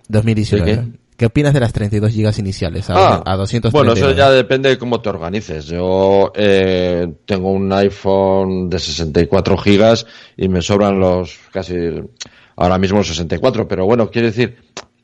2019. 0.09 0.71
¿De 0.71 0.77
¿Qué? 0.83 0.98
Opinas 1.27 1.53
de 1.53 1.61
las 1.61 1.73
32 1.73 2.13
gigas 2.13 2.39
iniciales 2.39 2.89
a, 2.91 2.95
Ah, 2.95 3.23
a 3.25 3.37
230? 3.37 3.71
Bueno, 3.71 3.93
eso 3.93 4.17
ya 4.17 4.31
depende 4.31 4.69
de 4.69 4.79
cómo 4.79 5.01
te 5.01 5.09
organices. 5.09 5.67
Yo 5.67 6.33
eh, 6.35 7.07
tengo 7.25 7.51
un 7.51 7.73
iPhone 7.73 8.71
de 8.71 8.79
64 8.79 9.57
gigas 9.59 10.07
y 10.37 10.49
me 10.49 10.63
sobran 10.63 10.99
los 11.01 11.39
casi 11.53 11.75
ahora 12.57 12.79
mismo 12.79 12.99
los 12.99 13.09
64, 13.09 13.67
pero 13.67 13.85
bueno, 13.85 14.11
quiero 14.11 14.29
decir 14.29 14.57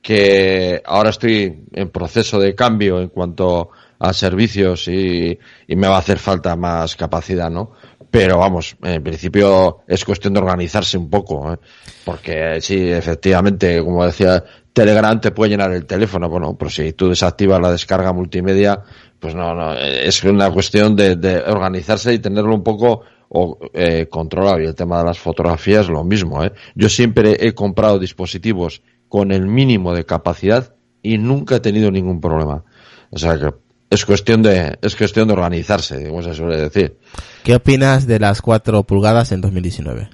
que 0.02 0.82
ahora 0.84 1.10
estoy 1.10 1.64
en 1.72 1.88
proceso 1.88 2.38
de 2.38 2.54
cambio 2.54 3.00
en 3.00 3.08
cuanto 3.08 3.70
a 3.98 4.12
servicios 4.12 4.86
y, 4.88 5.38
y 5.66 5.76
me 5.76 5.88
va 5.88 5.96
a 5.96 6.00
hacer 6.00 6.18
falta 6.18 6.56
más 6.56 6.94
capacidad, 6.94 7.50
¿no? 7.50 7.72
Pero 8.14 8.38
vamos, 8.38 8.76
en 8.80 9.02
principio 9.02 9.80
es 9.88 10.04
cuestión 10.04 10.34
de 10.34 10.38
organizarse 10.38 10.96
un 10.96 11.10
poco, 11.10 11.52
¿eh? 11.52 11.56
porque 12.04 12.60
sí, 12.60 12.92
efectivamente, 12.92 13.82
como 13.82 14.06
decía, 14.06 14.44
Telegram 14.72 15.20
te 15.20 15.32
puede 15.32 15.50
llenar 15.50 15.72
el 15.72 15.84
teléfono, 15.84 16.28
bueno, 16.28 16.56
pero 16.56 16.70
si 16.70 16.92
tú 16.92 17.08
desactivas 17.08 17.60
la 17.60 17.72
descarga 17.72 18.12
multimedia, 18.12 18.80
pues 19.18 19.34
no, 19.34 19.52
no, 19.56 19.74
es 19.74 20.22
una 20.22 20.48
cuestión 20.52 20.94
de, 20.94 21.16
de 21.16 21.38
organizarse 21.38 22.14
y 22.14 22.20
tenerlo 22.20 22.54
un 22.54 22.62
poco 22.62 23.00
o, 23.30 23.58
eh, 23.72 24.06
controlado. 24.08 24.60
Y 24.60 24.66
el 24.66 24.76
tema 24.76 24.98
de 24.98 25.06
las 25.06 25.18
fotografías, 25.18 25.88
lo 25.88 26.04
mismo, 26.04 26.44
¿eh? 26.44 26.52
Yo 26.76 26.88
siempre 26.88 27.36
he 27.40 27.52
comprado 27.52 27.98
dispositivos 27.98 28.82
con 29.08 29.32
el 29.32 29.48
mínimo 29.48 29.92
de 29.92 30.06
capacidad 30.06 30.76
y 31.02 31.18
nunca 31.18 31.56
he 31.56 31.60
tenido 31.60 31.90
ningún 31.90 32.20
problema. 32.20 32.62
O 33.10 33.18
sea 33.18 33.36
que 33.38 33.52
es 33.94 34.04
cuestión 34.04 34.42
de, 34.42 34.78
es 34.82 34.96
cuestión 34.96 35.28
de 35.28 35.34
organizarse, 35.34 36.08
como 36.08 36.22
se 36.22 36.34
suele 36.34 36.56
decir. 36.56 36.96
¿Qué 37.42 37.54
opinas 37.54 38.06
de 38.06 38.18
las 38.18 38.42
4 38.42 38.82
pulgadas 38.84 39.32
en 39.32 39.40
2019? 39.40 40.10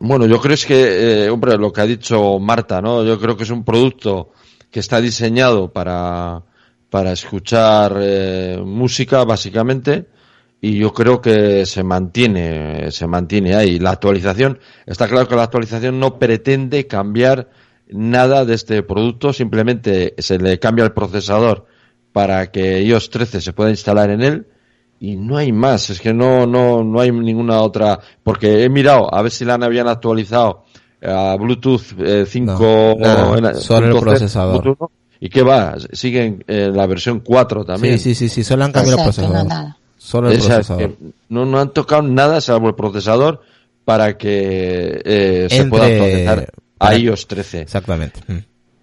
Bueno, 0.00 0.26
yo 0.26 0.40
creo 0.40 0.54
es 0.54 0.64
que, 0.64 1.24
eh, 1.24 1.30
hombre, 1.30 1.56
lo 1.56 1.72
que 1.72 1.80
ha 1.80 1.86
dicho 1.86 2.38
Marta, 2.38 2.80
¿no? 2.80 3.04
Yo 3.04 3.18
creo 3.18 3.36
que 3.36 3.42
es 3.42 3.50
un 3.50 3.64
producto 3.64 4.30
que 4.70 4.80
está 4.80 5.00
diseñado 5.00 5.72
para, 5.72 6.42
para 6.88 7.12
escuchar 7.12 7.96
eh, 7.98 8.60
música, 8.64 9.24
básicamente, 9.24 10.06
y 10.60 10.78
yo 10.78 10.92
creo 10.92 11.20
que 11.20 11.66
se 11.66 11.82
mantiene, 11.82 12.90
se 12.90 13.06
mantiene 13.06 13.56
ahí. 13.56 13.78
La 13.78 13.90
actualización, 13.90 14.58
está 14.86 15.08
claro 15.08 15.26
que 15.26 15.36
la 15.36 15.44
actualización 15.44 15.98
no 15.98 16.18
pretende 16.18 16.86
cambiar 16.86 17.48
nada 17.90 18.44
de 18.44 18.54
este 18.54 18.82
producto, 18.82 19.32
simplemente 19.32 20.14
se 20.18 20.38
le 20.38 20.58
cambia 20.58 20.84
el 20.84 20.92
procesador 20.92 21.66
para 22.12 22.50
que 22.50 22.82
iOS 22.82 23.10
13 23.10 23.40
se 23.40 23.52
pueda 23.52 23.70
instalar 23.70 24.10
en 24.10 24.22
él 24.22 24.46
y 25.00 25.16
no 25.16 25.36
hay 25.36 25.52
más, 25.52 25.90
es 25.90 26.00
que 26.00 26.12
no, 26.12 26.46
no, 26.46 26.82
no 26.82 27.00
hay 27.00 27.12
ninguna 27.12 27.60
otra, 27.60 28.00
porque 28.22 28.64
he 28.64 28.68
mirado 28.68 29.12
a 29.14 29.22
ver 29.22 29.30
si 29.30 29.44
la 29.44 29.54
habían 29.54 29.86
actualizado 29.88 30.64
a 31.02 31.36
Bluetooth 31.38 31.82
eh, 32.00 32.24
5 32.26 32.52
No, 32.58 32.94
nada, 32.98 33.30
o 33.30 33.36
en- 33.38 33.54
solo 33.54 33.86
el 33.86 33.92
5C, 33.94 34.00
procesador. 34.00 34.62
Bluetooth, 34.62 34.80
¿no? 34.80 34.90
¿Y 35.20 35.28
qué 35.28 35.42
va? 35.42 35.76
Siguen 35.92 36.44
en 36.46 36.76
la 36.76 36.86
versión 36.86 37.20
4 37.20 37.64
también. 37.64 37.98
Sí, 37.98 38.14
sí, 38.14 38.28
sí, 38.28 38.28
sí, 38.28 38.44
solo 38.44 38.64
han 38.64 38.72
cambiado 38.72 38.98
el 38.98 39.04
procesador. 39.04 39.46
no. 39.46 39.76
Solo 39.96 40.30
el 40.30 40.38
procesador. 40.38 40.92
no, 41.28 41.44
no 41.44 41.58
han 41.60 41.72
tocado 41.72 42.02
nada 42.02 42.40
salvo 42.40 42.68
el 42.68 42.74
procesador 42.76 43.40
para 43.84 44.16
que 44.16 45.00
eh, 45.04 45.46
se 45.50 45.56
Entre- 45.56 45.70
pueda 45.70 45.86
actualizar 45.86 46.52
a 46.78 46.94
iOS 46.96 47.26
13. 47.26 47.60
Exactamente. 47.62 48.20
Mm. 48.26 48.38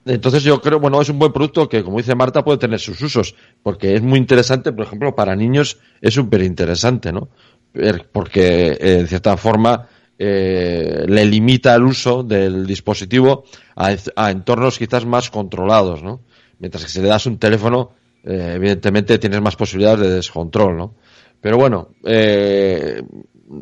Entonces 0.07 0.43
yo 0.43 0.61
creo, 0.61 0.79
bueno, 0.79 1.01
es 1.01 1.09
un 1.09 1.17
buen 1.17 1.33
producto 1.33 1.67
que, 1.67 1.83
como 1.83 1.97
dice 1.97 2.13
Marta, 2.13 2.43
puede 2.43 2.59
tener 2.59 2.79
sus 2.79 3.01
usos, 3.01 3.33
porque 3.63 3.95
es 3.95 4.01
muy 4.03 4.19
interesante, 4.19 4.71
por 4.71 4.85
ejemplo, 4.85 5.15
para 5.15 5.35
niños 5.35 5.79
es 5.99 6.13
súper 6.13 6.43
interesante, 6.43 7.11
¿no? 7.11 7.29
Ver- 7.73 8.07
Porque, 8.11 8.67
eh, 8.79 8.99
en 8.99 9.07
cierta 9.07 9.35
forma, 9.35 9.87
eh, 10.19 11.05
le 11.07 11.25
limita 11.25 11.73
el 11.75 11.83
uso 11.83 12.21
del 12.23 12.67
dispositivo 12.67 13.45
a, 13.75 13.95
a 14.15 14.31
entornos 14.31 14.77
quizás 14.77 15.05
más 15.05 15.29
controlados, 15.31 16.03
¿no? 16.03 16.21
Mientras 16.59 16.83
que 16.85 16.89
si 16.91 17.01
le 17.01 17.07
das 17.07 17.25
un 17.25 17.37
teléfono, 17.39 17.91
eh, 18.23 18.53
evidentemente 18.55 19.17
tienes 19.17 19.41
más 19.41 19.55
posibilidades 19.55 20.01
de 20.07 20.15
descontrol, 20.15 20.77
¿no? 20.77 20.93
Pero 21.41 21.57
bueno, 21.57 21.89
eh, 22.05 23.01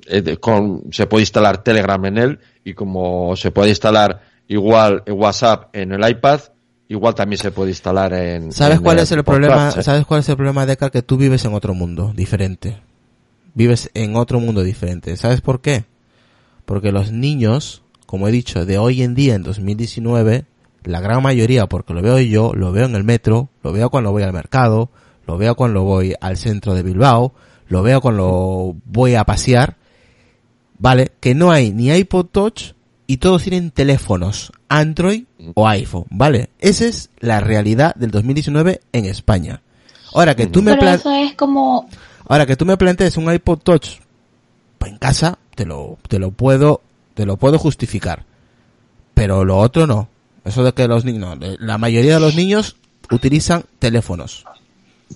eh, 0.07 0.37
con, 0.37 0.83
se 0.91 1.07
puede 1.07 1.23
instalar 1.23 1.63
Telegram 1.63 2.03
en 2.05 2.17
él 2.17 2.39
y 2.63 2.73
como 2.73 3.35
se 3.35 3.51
puede 3.51 3.69
instalar 3.69 4.21
igual 4.47 5.03
WhatsApp 5.07 5.75
en 5.75 5.91
el 5.91 6.07
iPad, 6.07 6.41
igual 6.87 7.15
también 7.15 7.39
se 7.39 7.51
puede 7.51 7.71
instalar 7.71 8.13
en. 8.13 8.51
¿Sabes 8.51 8.77
en 8.77 8.83
cuál 8.83 8.99
es 8.99 9.11
el 9.11 9.23
problema? 9.23 9.69
¿eh? 9.69 9.83
¿Sabes 9.83 10.05
cuál 10.05 10.21
es 10.21 10.29
el 10.29 10.35
problema 10.35 10.65
de 10.65 10.77
que 10.77 11.01
tú 11.01 11.17
vives 11.17 11.45
en 11.45 11.53
otro 11.53 11.73
mundo 11.73 12.13
diferente? 12.15 12.81
Vives 13.53 13.89
en 13.93 14.15
otro 14.15 14.39
mundo 14.39 14.63
diferente. 14.63 15.15
¿Sabes 15.17 15.41
por 15.41 15.61
qué? 15.61 15.85
Porque 16.65 16.91
los 16.91 17.11
niños, 17.11 17.83
como 18.05 18.27
he 18.27 18.31
dicho, 18.31 18.65
de 18.65 18.77
hoy 18.77 19.03
en 19.03 19.15
día 19.15 19.35
en 19.35 19.43
2019, 19.43 20.45
la 20.85 21.01
gran 21.01 21.21
mayoría, 21.21 21.67
porque 21.67 21.93
lo 21.93 22.01
veo 22.01 22.19
yo, 22.19 22.53
lo 22.53 22.71
veo 22.71 22.85
en 22.85 22.95
el 22.95 23.03
metro, 23.03 23.49
lo 23.63 23.71
veo 23.71 23.89
cuando 23.89 24.11
voy 24.11 24.23
al 24.23 24.33
mercado, 24.33 24.89
lo 25.27 25.37
veo 25.37 25.55
cuando 25.55 25.83
voy 25.83 26.15
al 26.19 26.37
centro 26.37 26.73
de 26.73 26.83
Bilbao, 26.83 27.33
lo 27.67 27.83
veo 27.83 28.01
cuando 28.01 28.75
voy 28.85 29.15
a 29.15 29.23
pasear, 29.23 29.77
vale, 30.83 31.13
que 31.21 31.33
no 31.33 31.49
hay 31.49 31.71
ni 31.71 31.89
iPod 31.91 32.25
Touch 32.25 32.73
y 33.07 33.17
todos 33.17 33.43
tienen 33.43 33.71
teléfonos 33.71 34.51
Android 34.67 35.23
o 35.55 35.65
iPhone, 35.65 36.05
¿vale? 36.09 36.49
Esa 36.59 36.85
es 36.85 37.09
la 37.19 37.39
realidad 37.39 37.95
del 37.95 38.11
2019 38.11 38.81
en 38.91 39.05
España. 39.05 39.61
Ahora 40.13 40.35
que 40.35 40.45
tú 40.45 40.61
me 40.61 40.75
Pero 40.75 40.91
eso 40.91 41.11
es 41.11 41.35
como, 41.35 41.89
ahora 42.27 42.45
que 42.45 42.57
tú 42.57 42.65
me 42.65 42.75
plantees 42.75 43.15
un 43.15 43.33
iPod 43.33 43.59
Touch 43.59 43.99
pues, 44.77 44.91
en 44.91 44.97
casa, 44.97 45.39
te 45.55 45.65
lo 45.65 45.97
te 46.09 46.19
lo 46.19 46.31
puedo 46.31 46.81
te 47.13 47.25
lo 47.25 47.37
puedo 47.37 47.57
justificar. 47.57 48.25
Pero 49.13 49.45
lo 49.45 49.59
otro 49.59 49.87
no. 49.87 50.09
Eso 50.43 50.65
de 50.65 50.73
que 50.73 50.89
los 50.89 51.05
niños, 51.05 51.39
no, 51.39 51.47
la 51.59 51.77
mayoría 51.77 52.15
de 52.15 52.19
los 52.19 52.35
niños 52.35 52.75
utilizan 53.09 53.63
teléfonos. 53.79 54.43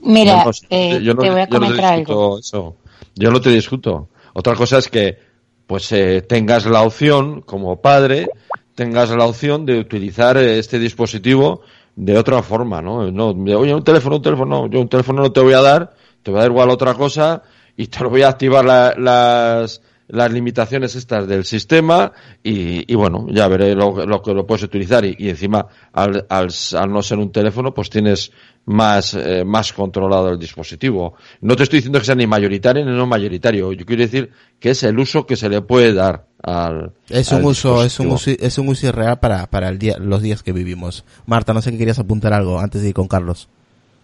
mira, 0.01 0.45
eh, 0.69 1.01
yo 1.03 1.13
no- 1.13 1.23
te 1.23 1.29
voy 1.29 1.41
a 1.41 1.49
yo 1.49 1.59
no 1.59 1.65
comentar 1.65 1.93
algo. 1.93 2.39
eso. 2.39 2.77
Yo 3.15 3.31
no 3.31 3.41
te 3.41 3.49
discuto. 3.49 4.07
Otra 4.33 4.55
cosa 4.55 4.77
es 4.77 4.87
que 4.87 5.26
pues 5.67 5.91
eh, 5.91 6.21
tengas 6.21 6.65
la 6.65 6.81
opción, 6.81 7.41
como 7.41 7.81
padre, 7.81 8.29
tengas 8.75 9.09
la 9.11 9.25
opción 9.25 9.65
de 9.65 9.79
utilizar 9.79 10.37
eh, 10.37 10.57
este 10.59 10.79
dispositivo 10.79 11.61
de 11.95 12.17
otra 12.17 12.41
forma, 12.41 12.81
¿no? 12.81 13.11
No, 13.11 13.29
oye, 13.29 13.73
un 13.73 13.83
teléfono, 13.83 14.17
un 14.17 14.21
teléfono, 14.21 14.61
no, 14.63 14.67
yo 14.69 14.79
un 14.81 14.87
teléfono 14.89 15.21
no 15.23 15.31
te 15.31 15.41
voy 15.41 15.53
a 15.53 15.61
dar, 15.61 15.93
te 16.23 16.31
voy 16.31 16.39
a 16.39 16.43
dar 16.43 16.51
igual 16.51 16.69
otra 16.69 16.93
cosa 16.93 17.43
y 17.75 17.87
te 17.87 17.99
lo 18.03 18.09
voy 18.09 18.21
a 18.23 18.29
activar 18.29 18.63
la- 18.65 18.93
las, 18.97 19.81
las 20.07 20.31
limitaciones 20.31 20.95
estas 20.95 21.27
del 21.27 21.43
sistema 21.45 22.11
y, 22.43 22.91
y 22.91 22.95
bueno, 22.95 23.27
ya 23.29 23.47
veré 23.47 23.75
lo, 23.75 24.05
lo 24.05 24.21
que 24.21 24.33
lo 24.33 24.45
puedes 24.45 24.63
utilizar 24.63 25.03
y, 25.05 25.15
y 25.19 25.29
encima 25.29 25.67
al, 25.93 26.25
al, 26.29 26.47
al 26.77 26.91
no 26.91 27.01
ser 27.01 27.17
un 27.17 27.31
teléfono 27.31 27.73
pues 27.73 27.89
tienes 27.89 28.31
más, 28.65 29.13
eh, 29.13 29.43
más 29.45 29.73
controlado 29.73 30.29
el 30.29 30.39
dispositivo. 30.39 31.15
No 31.41 31.55
te 31.55 31.63
estoy 31.63 31.79
diciendo 31.79 31.99
que 31.99 32.05
sea 32.05 32.15
ni 32.15 32.27
mayoritario 32.27 32.85
ni 32.85 32.91
no 32.91 33.07
mayoritario. 33.07 33.73
Yo 33.73 33.85
quiero 33.85 34.03
decir 34.03 34.29
que 34.59 34.71
es 34.71 34.83
el 34.83 34.99
uso 34.99 35.25
que 35.25 35.35
se 35.35 35.49
le 35.49 35.61
puede 35.61 35.93
dar 35.93 36.27
al. 36.43 36.91
Es 37.09 37.31
al 37.31 37.39
un 37.41 37.51
uso, 37.51 37.83
es 37.83 37.99
un 37.99 38.11
uso, 38.11 38.31
es 38.31 38.57
un 38.57 38.67
uso 38.67 38.87
irreal 38.87 39.19
para, 39.19 39.47
para 39.49 39.69
el 39.69 39.79
día, 39.79 39.97
los 39.97 40.21
días 40.21 40.43
que 40.43 40.51
vivimos. 40.51 41.05
Marta, 41.25 41.53
no 41.53 41.61
sé 41.61 41.71
qué 41.71 41.77
querías 41.77 41.99
apuntar 41.99 42.33
algo 42.33 42.59
antes 42.59 42.81
de 42.81 42.89
ir 42.89 42.93
con 42.93 43.07
Carlos. 43.07 43.49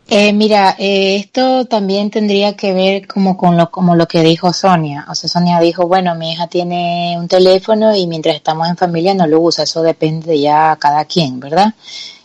Eh, 0.07 0.33
mira, 0.33 0.75
eh, 0.77 1.15
esto 1.15 1.65
también 1.65 2.11
tendría 2.11 2.55
que 2.55 2.73
ver 2.73 3.07
como 3.07 3.37
con 3.37 3.55
lo, 3.57 3.71
como 3.71 3.95
lo 3.95 4.07
que 4.07 4.21
dijo 4.21 4.51
Sonia. 4.51 5.05
O 5.09 5.15
sea, 5.15 5.29
Sonia 5.29 5.59
dijo, 5.59 5.87
bueno, 5.87 6.13
mi 6.15 6.31
hija 6.33 6.47
tiene 6.47 7.15
un 7.17 7.27
teléfono 7.27 7.95
y 7.95 8.05
mientras 8.05 8.35
estamos 8.35 8.67
en 8.67 8.77
familia 8.77 9.13
no 9.13 9.25
lo 9.27 9.39
usa. 9.39 9.63
Eso 9.63 9.81
depende 9.81 10.31
de 10.31 10.41
ya 10.41 10.75
cada 10.79 11.05
quien, 11.05 11.39
¿verdad? 11.39 11.73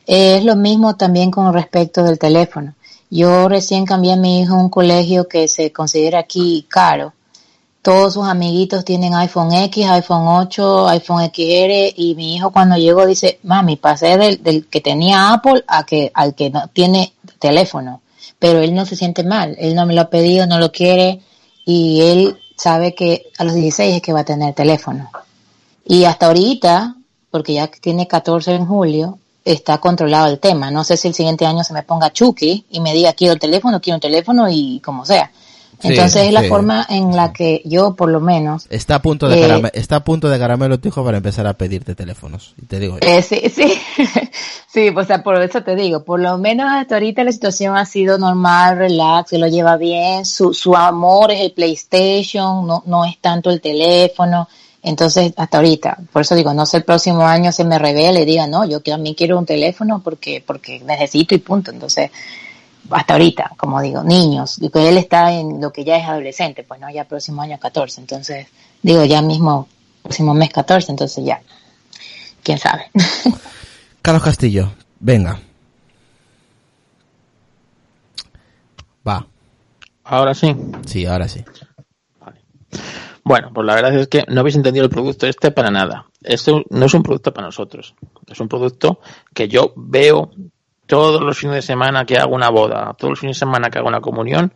Eh, 0.06 0.38
es 0.38 0.44
lo 0.44 0.56
mismo 0.56 0.96
también 0.96 1.30
con 1.30 1.52
respecto 1.52 2.02
del 2.02 2.18
teléfono. 2.18 2.74
Yo 3.10 3.48
recién 3.48 3.86
cambié 3.86 4.14
a 4.14 4.16
mi 4.16 4.40
hijo 4.40 4.54
a 4.54 4.60
un 4.60 4.70
colegio 4.70 5.28
que 5.28 5.48
se 5.48 5.72
considera 5.72 6.18
aquí 6.18 6.66
caro. 6.68 7.14
Todos 7.80 8.14
sus 8.14 8.26
amiguitos 8.26 8.84
tienen 8.84 9.14
iPhone 9.14 9.52
X, 9.52 9.86
iPhone 9.86 10.26
8, 10.26 10.88
iPhone 10.88 11.24
XR 11.24 11.94
y 11.96 12.14
mi 12.16 12.34
hijo 12.34 12.50
cuando 12.50 12.76
llegó 12.76 13.06
dice, 13.06 13.38
mami, 13.44 13.76
pasé 13.76 14.18
del, 14.18 14.42
del 14.42 14.66
que 14.66 14.80
tenía 14.80 15.32
Apple 15.32 15.64
a 15.66 15.84
que, 15.86 16.10
al 16.12 16.34
que 16.34 16.50
no 16.50 16.68
tiene 16.68 17.14
teléfono. 17.38 18.02
Pero 18.38 18.60
él 18.60 18.74
no 18.74 18.86
se 18.86 18.96
siente 18.96 19.24
mal, 19.24 19.56
él 19.58 19.74
no 19.74 19.86
me 19.86 19.94
lo 19.94 20.02
ha 20.02 20.10
pedido, 20.10 20.46
no 20.46 20.58
lo 20.58 20.70
quiere 20.70 21.20
y 21.64 22.00
él 22.02 22.38
sabe 22.56 22.94
que 22.94 23.30
a 23.38 23.44
los 23.44 23.54
16 23.54 23.96
es 23.96 24.02
que 24.02 24.12
va 24.12 24.20
a 24.20 24.24
tener 24.24 24.54
teléfono. 24.54 25.10
Y 25.84 26.04
hasta 26.04 26.26
ahorita, 26.26 26.96
porque 27.30 27.54
ya 27.54 27.68
tiene 27.68 28.06
14 28.06 28.54
en 28.54 28.66
julio, 28.66 29.18
está 29.44 29.78
controlado 29.78 30.26
el 30.28 30.38
tema. 30.38 30.70
No 30.70 30.84
sé 30.84 30.96
si 30.96 31.08
el 31.08 31.14
siguiente 31.14 31.46
año 31.46 31.64
se 31.64 31.72
me 31.72 31.82
ponga 31.82 32.12
Chucky 32.12 32.66
y 32.70 32.80
me 32.80 32.92
diga 32.92 33.12
quiero 33.14 33.36
teléfono, 33.36 33.80
quiero 33.80 33.98
teléfono 33.98 34.48
y 34.50 34.80
como 34.80 35.04
sea. 35.04 35.30
Sí, 35.80 35.88
Entonces 35.90 36.22
es 36.26 36.32
la 36.32 36.42
sí. 36.42 36.48
forma 36.48 36.84
en 36.88 37.14
la 37.14 37.32
que 37.32 37.62
yo, 37.64 37.94
por 37.94 38.10
lo 38.10 38.18
menos, 38.20 38.66
Está 38.68 38.96
a 38.96 39.02
punto 39.02 39.28
de 39.28 39.38
Eh, 39.38 39.46
carame- 39.48 39.70
está 39.74 39.96
a 39.96 40.04
punto 40.04 40.28
de 40.28 40.36
caramelo 40.36 40.80
tu 40.80 40.88
hijo 40.88 41.04
para 41.04 41.18
empezar 41.18 41.46
a 41.46 41.54
pedirte 41.54 41.94
teléfonos. 41.94 42.54
Y 42.60 42.66
te 42.66 42.80
digo, 42.80 42.96
Eh, 43.00 43.22
sí, 43.22 43.42
sí, 43.54 43.80
sí, 44.72 44.90
pues, 44.90 45.04
o 45.04 45.06
sea, 45.06 45.22
por 45.22 45.40
eso 45.40 45.62
te 45.62 45.76
digo, 45.76 46.02
por 46.04 46.20
lo 46.20 46.36
menos 46.38 46.66
hasta 46.68 46.96
ahorita 46.96 47.22
la 47.22 47.30
situación 47.32 47.76
ha 47.76 47.86
sido 47.86 48.18
normal, 48.18 48.76
relax, 48.78 49.30
se 49.30 49.38
lo 49.38 49.46
lleva 49.46 49.76
bien, 49.76 50.24
su, 50.26 50.52
su 50.52 50.74
amor 50.74 51.30
es 51.30 51.40
el 51.42 51.52
PlayStation, 51.52 52.66
no, 52.66 52.82
no 52.86 53.04
es 53.04 53.16
tanto 53.20 53.50
el 53.50 53.60
teléfono, 53.60 54.48
entonces 54.82 55.32
hasta 55.36 55.58
ahorita, 55.58 55.98
por 56.12 56.22
eso 56.22 56.34
digo, 56.34 56.52
no 56.54 56.66
sé 56.66 56.78
el 56.78 56.84
próximo 56.84 57.22
año 57.26 57.52
se 57.52 57.64
me 57.64 57.78
revele 57.78 58.22
y 58.22 58.24
diga, 58.24 58.46
no, 58.46 58.64
yo 58.64 58.80
también 58.80 59.14
quiero 59.14 59.38
un 59.38 59.46
teléfono 59.46 60.00
porque, 60.02 60.42
porque 60.44 60.80
necesito 60.80 61.34
y 61.34 61.38
punto, 61.38 61.70
entonces, 61.70 62.10
hasta 62.90 63.14
ahorita, 63.14 63.52
como 63.56 63.80
digo, 63.80 64.02
niños, 64.02 64.60
y 64.60 64.70
que 64.70 64.88
él 64.88 64.98
está 64.98 65.32
en 65.32 65.60
lo 65.60 65.72
que 65.72 65.84
ya 65.84 65.96
es 65.96 66.06
adolescente, 66.06 66.64
pues 66.64 66.80
no, 66.80 66.90
ya 66.90 67.04
próximo 67.04 67.42
año 67.42 67.58
14, 67.58 68.00
entonces, 68.00 68.46
digo, 68.82 69.04
ya 69.04 69.22
mismo, 69.22 69.68
próximo 70.02 70.34
mes 70.34 70.50
14, 70.50 70.92
entonces 70.92 71.24
ya, 71.24 71.40
quién 72.42 72.58
sabe. 72.58 72.90
Carlos 74.02 74.22
Castillo, 74.22 74.72
venga. 75.00 75.40
Va, 79.06 79.26
Ahora 80.04 80.34
sí. 80.34 80.54
sí, 80.86 81.04
ahora 81.06 81.28
sí. 81.28 81.44
Bueno, 83.24 83.50
pues 83.52 83.66
la 83.66 83.74
verdad 83.74 83.94
es 83.94 84.08
que 84.08 84.24
no 84.26 84.40
habéis 84.40 84.56
entendido 84.56 84.84
el 84.84 84.90
producto 84.90 85.26
este 85.26 85.50
para 85.50 85.70
nada. 85.70 86.06
Esto 86.22 86.62
no 86.70 86.86
es 86.86 86.94
un 86.94 87.02
producto 87.02 87.34
para 87.34 87.48
nosotros. 87.48 87.94
Es 88.26 88.40
un 88.40 88.48
producto 88.48 89.00
que 89.34 89.48
yo 89.48 89.74
veo 89.76 90.30
todos 90.88 91.20
los 91.20 91.38
fines 91.38 91.56
de 91.56 91.62
semana 91.62 92.04
que 92.06 92.16
hago 92.16 92.34
una 92.34 92.48
boda, 92.48 92.94
todos 92.98 93.10
los 93.10 93.20
fines 93.20 93.36
de 93.36 93.40
semana 93.40 93.68
que 93.70 93.78
hago 93.78 93.88
una 93.88 94.00
comunión. 94.00 94.54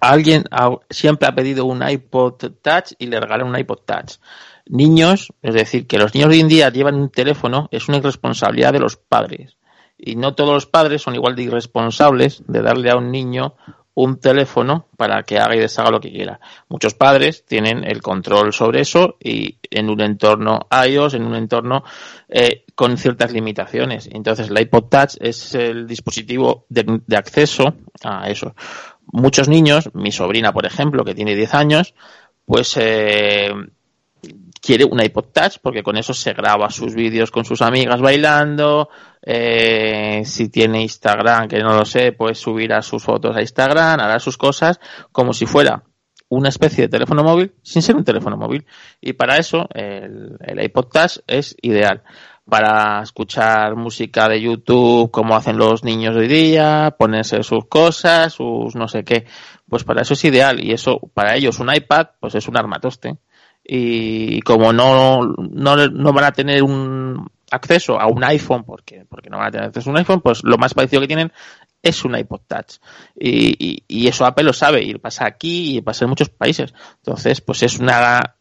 Alguien 0.00 0.44
siempre 0.88 1.28
ha 1.28 1.34
pedido 1.34 1.64
un 1.66 1.86
iPod 1.86 2.34
Touch 2.62 2.92
y 2.98 3.06
le 3.06 3.20
regalan 3.20 3.48
un 3.48 3.58
iPod 3.58 3.80
Touch. 3.84 4.18
Niños, 4.66 5.32
es 5.42 5.54
decir, 5.54 5.86
que 5.86 5.98
los 5.98 6.14
niños 6.14 6.30
de 6.30 6.36
hoy 6.36 6.40
en 6.40 6.48
día 6.48 6.70
llevan 6.70 6.94
un 6.94 7.10
teléfono 7.10 7.68
es 7.72 7.88
una 7.88 7.98
irresponsabilidad 7.98 8.72
de 8.72 8.78
los 8.78 8.96
padres. 8.96 9.56
Y 9.98 10.16
no 10.16 10.34
todos 10.34 10.54
los 10.54 10.66
padres 10.66 11.02
son 11.02 11.16
igual 11.16 11.34
de 11.34 11.42
irresponsables 11.42 12.44
de 12.46 12.62
darle 12.62 12.90
a 12.90 12.96
un 12.96 13.10
niño 13.10 13.56
un 13.94 14.18
teléfono 14.18 14.88
para 14.96 15.22
que 15.22 15.38
haga 15.38 15.54
y 15.54 15.60
deshaga 15.60 15.90
lo 15.90 16.00
que 16.00 16.10
quiera. 16.10 16.40
Muchos 16.68 16.94
padres 16.94 17.44
tienen 17.44 17.84
el 17.84 18.02
control 18.02 18.52
sobre 18.52 18.80
eso 18.80 19.16
y 19.20 19.58
en 19.70 19.88
un 19.88 20.00
entorno 20.00 20.66
iOS, 20.70 21.14
en 21.14 21.24
un 21.24 21.36
entorno 21.36 21.84
eh, 22.28 22.64
con 22.74 22.96
ciertas 22.98 23.32
limitaciones. 23.32 24.08
Entonces, 24.12 24.50
el 24.50 24.58
iPod 24.58 24.88
Touch 24.88 25.14
es 25.20 25.54
el 25.54 25.86
dispositivo 25.86 26.66
de, 26.68 27.00
de 27.06 27.16
acceso 27.16 27.74
a 28.02 28.28
eso. 28.28 28.54
Muchos 29.06 29.48
niños, 29.48 29.90
mi 29.94 30.10
sobrina, 30.10 30.52
por 30.52 30.66
ejemplo, 30.66 31.04
que 31.04 31.14
tiene 31.14 31.36
10 31.36 31.54
años, 31.54 31.94
pues 32.46 32.76
eh, 32.76 33.52
quiere 34.64 34.84
un 34.84 35.00
iPod 35.00 35.26
Touch 35.32 35.58
porque 35.60 35.82
con 35.82 35.96
eso 35.98 36.14
se 36.14 36.32
graba 36.32 36.70
sus 36.70 36.94
vídeos 36.94 37.30
con 37.30 37.44
sus 37.44 37.60
amigas 37.60 38.00
bailando. 38.00 38.88
eh, 39.26 40.22
si 40.24 40.48
tiene 40.48 40.82
Instagram, 40.82 41.48
que 41.48 41.58
no 41.58 41.76
lo 41.76 41.84
sé, 41.84 42.12
pues 42.12 42.38
subirá 42.38 42.82
sus 42.82 43.02
fotos 43.02 43.36
a 43.36 43.40
Instagram, 43.40 44.00
hará 44.00 44.18
sus 44.18 44.36
cosas 44.36 44.80
como 45.12 45.32
si 45.32 45.46
fuera 45.46 45.84
una 46.28 46.48
especie 46.48 46.84
de 46.84 46.88
teléfono 46.88 47.22
móvil 47.22 47.52
sin 47.62 47.82
ser 47.82 47.96
un 47.96 48.04
teléfono 48.04 48.36
móvil. 48.36 48.66
Y 49.00 49.12
para 49.12 49.36
eso 49.36 49.68
el, 49.74 50.36
el 50.40 50.62
iPod 50.62 50.86
Touch 50.86 51.18
es 51.26 51.56
ideal. 51.60 52.02
Para 52.48 53.02
escuchar 53.02 53.74
música 53.76 54.28
de 54.28 54.40
YouTube 54.40 55.10
como 55.10 55.34
hacen 55.36 55.56
los 55.56 55.82
niños 55.84 56.16
hoy 56.16 56.28
día, 56.28 56.94
ponerse 56.98 57.42
sus 57.42 57.66
cosas, 57.66 58.34
sus 58.34 58.74
no 58.74 58.88
sé 58.88 59.04
qué. 59.04 59.26
Pues 59.68 59.84
para 59.84 60.02
eso 60.02 60.12
es 60.14 60.24
ideal. 60.24 60.62
Y 60.62 60.72
eso, 60.72 61.00
para 61.14 61.36
ellos, 61.36 61.58
un 61.58 61.74
iPad, 61.74 62.08
pues 62.20 62.34
es 62.34 62.46
un 62.46 62.58
armatoste 62.58 63.16
y 63.64 64.40
como 64.42 64.72
no, 64.72 65.22
no, 65.24 65.76
no 65.76 66.12
van 66.12 66.24
a 66.24 66.32
tener 66.32 66.62
un 66.62 67.30
acceso 67.50 67.98
a 67.98 68.06
un 68.06 68.22
iPhone 68.24 68.64
porque, 68.64 69.06
porque 69.08 69.30
no 69.30 69.38
van 69.38 69.48
a 69.48 69.50
tener 69.50 69.66
acceso 69.68 69.88
a 69.88 69.92
un 69.92 69.98
iPhone, 69.98 70.20
pues 70.20 70.42
lo 70.44 70.58
más 70.58 70.74
parecido 70.74 71.00
que 71.00 71.06
tienen 71.06 71.32
es 71.84 72.04
un 72.04 72.16
iPod 72.16 72.40
Touch. 72.48 72.78
Y, 73.14 73.54
y, 73.58 73.84
y 73.86 74.08
eso 74.08 74.24
Apple 74.24 74.44
lo 74.44 74.52
sabe 74.54 74.82
y 74.82 74.94
pasa 74.94 75.26
aquí 75.26 75.76
y 75.76 75.80
pasa 75.82 76.04
en 76.04 76.08
muchos 76.08 76.30
países. 76.30 76.72
Entonces, 76.96 77.42
pues 77.42 77.62
es 77.62 77.78
una, 77.78 78.36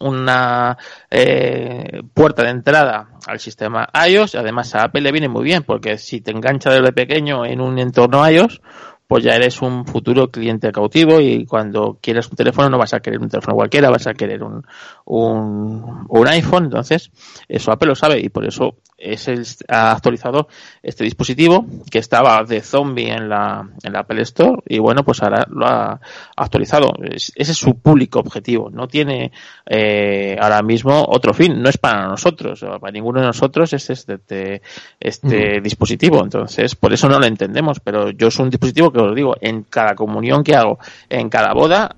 una 0.00 0.76
eh, 1.10 2.00
puerta 2.14 2.42
de 2.42 2.50
entrada 2.50 3.10
al 3.26 3.40
sistema 3.40 3.88
iOS. 4.08 4.34
Además, 4.36 4.74
a 4.74 4.84
Apple 4.84 5.02
le 5.02 5.12
viene 5.12 5.28
muy 5.28 5.44
bien 5.44 5.64
porque 5.64 5.98
si 5.98 6.22
te 6.22 6.30
engancha 6.30 6.70
desde 6.70 6.92
pequeño 6.92 7.44
en 7.44 7.60
un 7.60 7.78
entorno 7.78 8.28
iOS, 8.28 8.62
pues 9.08 9.24
ya 9.24 9.34
eres 9.34 9.62
un 9.62 9.86
futuro 9.86 10.28
cliente 10.28 10.70
cautivo 10.70 11.18
y 11.18 11.46
cuando 11.46 11.98
quieres 12.00 12.28
un 12.28 12.36
teléfono 12.36 12.68
no 12.68 12.78
vas 12.78 12.92
a 12.92 13.00
querer 13.00 13.18
un 13.18 13.30
teléfono 13.30 13.56
cualquiera, 13.56 13.88
vas 13.88 14.06
a 14.06 14.12
querer 14.12 14.42
un, 14.42 14.62
un, 15.10 16.04
un 16.08 16.28
iPhone. 16.28 16.64
Entonces, 16.64 17.10
eso 17.48 17.72
Apple 17.72 17.88
lo 17.88 17.94
sabe 17.94 18.20
y 18.20 18.28
por 18.28 18.46
eso 18.46 18.76
es 18.96 19.28
el, 19.28 19.46
ha 19.68 19.92
actualizado 19.92 20.48
este 20.82 21.04
dispositivo 21.04 21.64
que 21.90 22.00
estaba 22.00 22.42
de 22.42 22.60
zombie 22.62 23.10
en 23.10 23.28
la, 23.28 23.66
en 23.84 23.92
la 23.92 24.00
Apple 24.00 24.20
Store 24.22 24.60
y 24.66 24.78
bueno, 24.80 25.04
pues 25.04 25.22
ahora 25.22 25.46
lo 25.48 25.66
ha 25.66 26.00
actualizado. 26.36 26.92
Es- 27.02 27.32
ese 27.36 27.52
es 27.52 27.58
su 27.58 27.78
público 27.78 28.18
objetivo. 28.18 28.70
No 28.70 28.88
tiene 28.88 29.30
eh, 29.66 30.36
ahora 30.40 30.62
mismo 30.62 31.04
otro 31.08 31.32
fin. 31.32 31.62
No 31.62 31.68
es 31.68 31.78
para 31.78 32.06
nosotros. 32.08 32.62
o 32.64 32.78
Para 32.80 32.92
ninguno 32.92 33.20
de 33.20 33.26
nosotros 33.26 33.72
es 33.72 33.88
este, 33.90 34.14
este, 34.14 34.62
este 35.00 35.60
dispositivo. 35.60 36.22
Entonces, 36.22 36.74
por 36.74 36.92
eso 36.92 37.08
no 37.08 37.18
lo 37.18 37.26
entendemos. 37.26 37.80
Pero 37.80 38.10
yo 38.10 38.28
es 38.28 38.38
un 38.38 38.50
dispositivo 38.50 38.92
que 38.92 39.00
os 39.00 39.14
digo, 39.14 39.36
en 39.40 39.62
cada 39.62 39.94
comunión 39.94 40.42
que 40.42 40.56
hago, 40.56 40.78
en 41.08 41.28
cada 41.28 41.52
boda, 41.54 41.94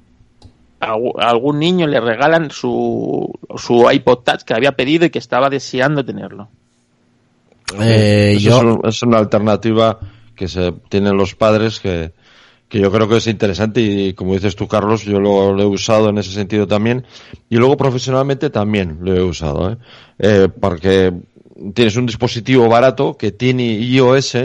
a 0.81 0.95
algún 1.29 1.59
niño 1.59 1.87
le 1.87 2.01
regalan 2.01 2.51
su, 2.51 3.31
su 3.57 3.91
iPod 3.91 4.19
Touch 4.25 4.43
que 4.43 4.55
había 4.55 4.73
pedido 4.73 5.05
y 5.07 5.11
que 5.11 5.19
estaba 5.19 5.51
deseando 5.51 6.05
tenerlo. 6.05 6.49
Eh, 7.81 8.37
yo, 8.41 8.57
es, 8.59 8.63
un- 8.65 8.81
es 8.85 9.03
una 9.03 9.19
alternativa 9.19 9.99
que 10.35 10.49
se 10.49 10.73
tienen 10.89 11.17
los 11.17 11.35
padres 11.37 11.79
que, 11.79 12.13
que 12.69 12.81
yo 12.81 12.91
creo 12.91 13.09
que 13.09 13.19
es 13.19 13.27
interesante 13.27 13.81
y 13.81 14.15
como 14.15 14.35
dices 14.35 14.57
tú 14.57 14.67
Carlos 14.67 15.05
yo 15.05 15.21
lo, 15.21 15.53
lo 15.53 15.63
he 15.63 15.67
usado 15.67 16.09
en 16.09 16.19
ese 16.19 16.33
sentido 16.33 16.67
también 16.67 17.05
y 17.49 17.57
luego 17.57 17.77
profesionalmente 17.77 18.51
también 18.51 18.99
lo 19.03 19.15
he 19.15 19.23
usado 19.23 19.73
¿eh? 19.73 19.77
Eh, 20.19 20.49
porque 20.61 21.13
tienes 21.75 21.95
un 21.97 22.07
dispositivo 22.07 22.69
barato 22.69 23.17
que 23.19 23.33
tiene 23.33 23.65
iOS 23.75 24.37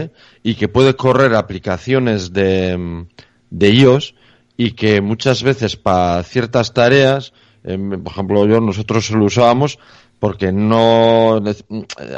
y 0.43 0.55
que 0.55 0.67
puede 0.67 0.95
correr 0.95 1.33
aplicaciones 1.33 2.33
de, 2.33 3.05
de 3.49 3.69
iOS 3.71 4.13
y 4.57 4.71
que 4.71 5.01
muchas 5.01 5.43
veces 5.43 5.75
para 5.75 6.23
ciertas 6.23 6.73
tareas 6.73 7.33
em, 7.63 8.01
por 8.03 8.11
ejemplo 8.13 8.45
yo 8.47 8.61
nosotros 8.61 9.09
lo 9.11 9.25
usábamos 9.25 9.79
porque 10.19 10.51
no 10.51 11.37
eh, 11.45 11.55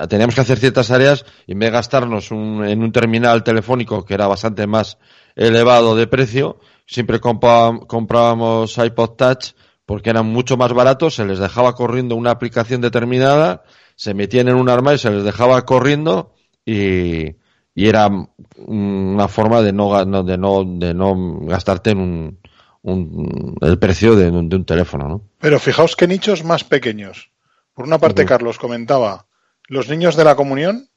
teníamos 0.08 0.36
que 0.36 0.42
hacer 0.42 0.60
ciertas 0.60 0.88
tareas 0.88 1.26
y 1.48 1.54
en 1.54 1.60
vez 1.60 1.68
de 1.70 1.74
gastarnos 1.74 2.32
un- 2.32 2.64
en 2.66 2.84
un 2.84 2.92
terminal 2.92 3.44
telefónico 3.44 4.06
que 4.06 4.14
era 4.14 4.28
bastante 4.28 4.68
más 4.68 4.98
elevado 5.36 5.96
de 5.96 6.08
precio, 6.08 6.60
siempre 6.86 7.20
comprábamos 7.20 8.78
iPod 8.78 9.10
Touch 9.12 9.54
porque 9.86 10.10
eran 10.10 10.26
mucho 10.28 10.58
más 10.58 10.74
baratos, 10.74 11.16
se 11.16 11.26
les 11.26 11.40
dejaba 11.40 11.74
corriendo 11.74 12.16
una 12.16 12.32
aplicación 12.32 12.82
determinada, 12.82 13.64
se 13.96 14.14
metían 14.14 14.48
en 14.50 14.56
un 14.56 14.70
armario, 14.70 14.98
se 14.98 15.10
les 15.12 15.24
dejaba 15.24 15.64
corriendo 15.66 16.34
y, 16.66 17.36
y 17.78 17.88
era 17.88 18.10
una 18.58 19.28
forma 19.28 19.62
de 19.62 19.72
no, 19.72 20.04
de 20.24 20.38
no, 20.38 20.64
de 20.66 20.94
no 20.96 21.40
gastarte 21.42 21.92
en 21.92 22.00
un, 22.00 22.40
un- 22.82 23.56
el 23.62 23.78
precio 23.78 24.16
de, 24.16 24.30
un- 24.32 24.50
de 24.50 24.56
un 24.56 24.66
teléfono, 24.66 25.08
¿no? 25.08 25.22
Pero 25.40 25.60
fijaos 25.60 25.96
qué 25.96 26.08
nichos 26.08 26.44
más 26.44 26.64
pequeños. 26.64 27.30
Por 27.76 27.86
una 27.86 28.00
parte. 28.00 28.26
Carlos 28.26 28.58
comentaba 28.58 29.28
los 29.68 29.88
niños 29.90 30.16
de 30.16 30.24
la 30.24 30.36
comunión 30.36 30.90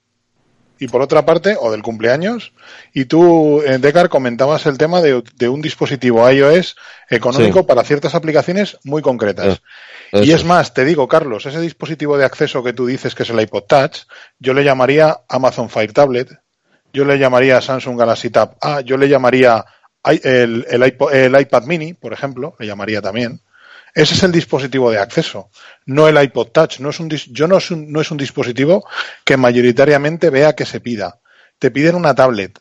y 0.78 0.88
por 0.88 1.02
otra 1.02 1.26
parte, 1.26 1.54
o 1.60 1.70
del 1.70 1.82
cumpleaños, 1.82 2.54
y 2.94 3.04
tú, 3.04 3.60
eh, 3.60 3.76
Decar, 3.76 4.08
comentabas 4.08 4.64
el 4.64 4.78
tema 4.78 5.02
de, 5.02 5.22
de 5.36 5.48
un 5.50 5.60
dispositivo 5.60 6.26
iOS 6.30 6.76
económico 7.10 7.58
Sí. 7.58 7.64
para 7.66 7.84
ciertas 7.84 8.14
aplicaciones 8.14 8.78
muy 8.84 9.02
concretas. 9.02 9.60
Y 10.12 10.20
Eso 10.30 10.36
es 10.36 10.44
más, 10.46 10.72
te 10.72 10.86
digo, 10.86 11.06
Carlos, 11.06 11.44
ese 11.44 11.60
dispositivo 11.60 12.16
de 12.16 12.24
acceso 12.24 12.62
que 12.64 12.72
tú 12.72 12.86
dices 12.86 13.14
que 13.14 13.24
es 13.24 13.28
el 13.30 13.38
iPod 13.42 13.64
Touch, 13.64 13.98
yo 14.38 14.54
le 14.54 14.64
llamaría 14.64 15.18
Amazon 15.28 15.68
Fire 15.68 15.92
Tablet, 15.92 16.30
yo 16.92 17.04
le 17.04 17.18
llamaría 17.18 17.60
Samsung 17.60 17.98
Galaxy 17.98 18.30
Tab 18.30 18.56
A, 18.60 18.80
yo 18.80 18.96
le 18.96 19.08
llamaría 19.08 19.64
el, 20.04 20.66
el 20.68 21.40
iPad 21.40 21.64
Mini, 21.64 21.94
por 21.94 22.12
ejemplo, 22.12 22.54
le 22.58 22.66
llamaría 22.66 23.00
también. 23.02 23.40
Ese 23.94 24.14
es 24.14 24.22
el 24.22 24.32
dispositivo 24.32 24.90
de 24.90 24.98
acceso, 24.98 25.50
no 25.86 26.08
el 26.08 26.22
iPod 26.22 26.48
Touch. 26.48 26.78
No 26.80 26.90
es 26.90 27.00
un, 27.00 27.08
yo 27.10 27.48
no 27.48 27.58
es 27.58 27.70
un, 27.70 27.90
no 27.90 28.00
es 28.00 28.10
un 28.10 28.18
dispositivo 28.18 28.86
que 29.24 29.36
mayoritariamente 29.36 30.30
vea 30.30 30.54
que 30.54 30.66
se 30.66 30.80
pida. 30.80 31.20
Te 31.58 31.70
piden 31.70 31.96
una 31.96 32.14
tablet. 32.14 32.58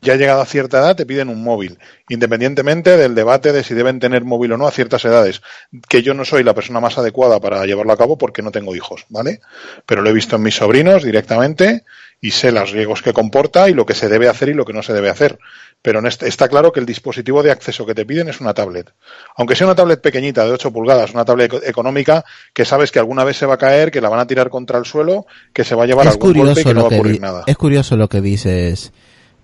Ya 0.00 0.16
llegado 0.16 0.42
a 0.42 0.46
cierta 0.46 0.80
edad 0.80 0.96
te 0.96 1.06
piden 1.06 1.30
un 1.30 1.42
móvil, 1.42 1.78
independientemente 2.10 2.98
del 2.98 3.14
debate 3.14 3.52
de 3.52 3.64
si 3.64 3.72
deben 3.72 4.00
tener 4.00 4.22
móvil 4.22 4.52
o 4.52 4.58
no 4.58 4.66
a 4.66 4.70
ciertas 4.70 5.02
edades, 5.06 5.40
que 5.88 6.02
yo 6.02 6.12
no 6.12 6.26
soy 6.26 6.44
la 6.44 6.52
persona 6.52 6.78
más 6.78 6.98
adecuada 6.98 7.40
para 7.40 7.64
llevarlo 7.64 7.94
a 7.94 7.96
cabo 7.96 8.18
porque 8.18 8.42
no 8.42 8.52
tengo 8.52 8.76
hijos, 8.76 9.06
¿vale? 9.08 9.40
Pero 9.86 10.02
lo 10.02 10.10
he 10.10 10.12
visto 10.12 10.36
en 10.36 10.42
mis 10.42 10.56
sobrinos 10.56 11.04
directamente 11.04 11.84
y 12.26 12.30
sé 12.30 12.52
los 12.52 12.70
riesgos 12.70 13.02
que 13.02 13.12
comporta 13.12 13.68
y 13.68 13.74
lo 13.74 13.84
que 13.84 13.92
se 13.94 14.08
debe 14.08 14.28
hacer 14.28 14.48
y 14.48 14.54
lo 14.54 14.64
que 14.64 14.72
no 14.72 14.82
se 14.82 14.94
debe 14.94 15.10
hacer. 15.10 15.38
Pero 15.82 15.98
en 15.98 16.06
este- 16.06 16.26
está 16.26 16.48
claro 16.48 16.72
que 16.72 16.80
el 16.80 16.86
dispositivo 16.86 17.42
de 17.42 17.50
acceso 17.50 17.84
que 17.84 17.94
te 17.94 18.06
piden 18.06 18.28
es 18.30 18.40
una 18.40 18.54
tablet. 18.54 18.90
Aunque 19.36 19.54
sea 19.54 19.66
una 19.66 19.74
tablet 19.76 20.00
pequeñita 20.00 20.42
de 20.46 20.52
8 20.52 20.72
pulgadas, 20.72 21.12
una 21.12 21.26
tablet 21.26 21.52
eco- 21.52 21.60
económica 21.62 22.24
que 22.54 22.64
sabes 22.64 22.90
que 22.90 22.98
alguna 22.98 23.24
vez 23.24 23.36
se 23.36 23.44
va 23.44 23.54
a 23.54 23.58
caer, 23.58 23.90
que 23.90 24.00
la 24.00 24.08
van 24.08 24.20
a 24.20 24.26
tirar 24.26 24.48
contra 24.48 24.78
el 24.78 24.86
suelo, 24.86 25.26
que 25.52 25.64
se 25.64 25.74
va 25.74 25.82
a 25.84 25.86
llevar 25.86 26.06
es 26.06 26.12
algún 26.12 26.32
golpe 26.32 26.60
y 26.62 26.64
que 26.64 26.74
no 26.74 26.80
va 26.80 26.88
a 26.88 26.98
ocurrir 26.98 27.20
nada. 27.20 27.44
es 27.46 27.56
curioso 27.58 27.96
lo 27.98 28.08
que 28.08 28.22
dices, 28.22 28.92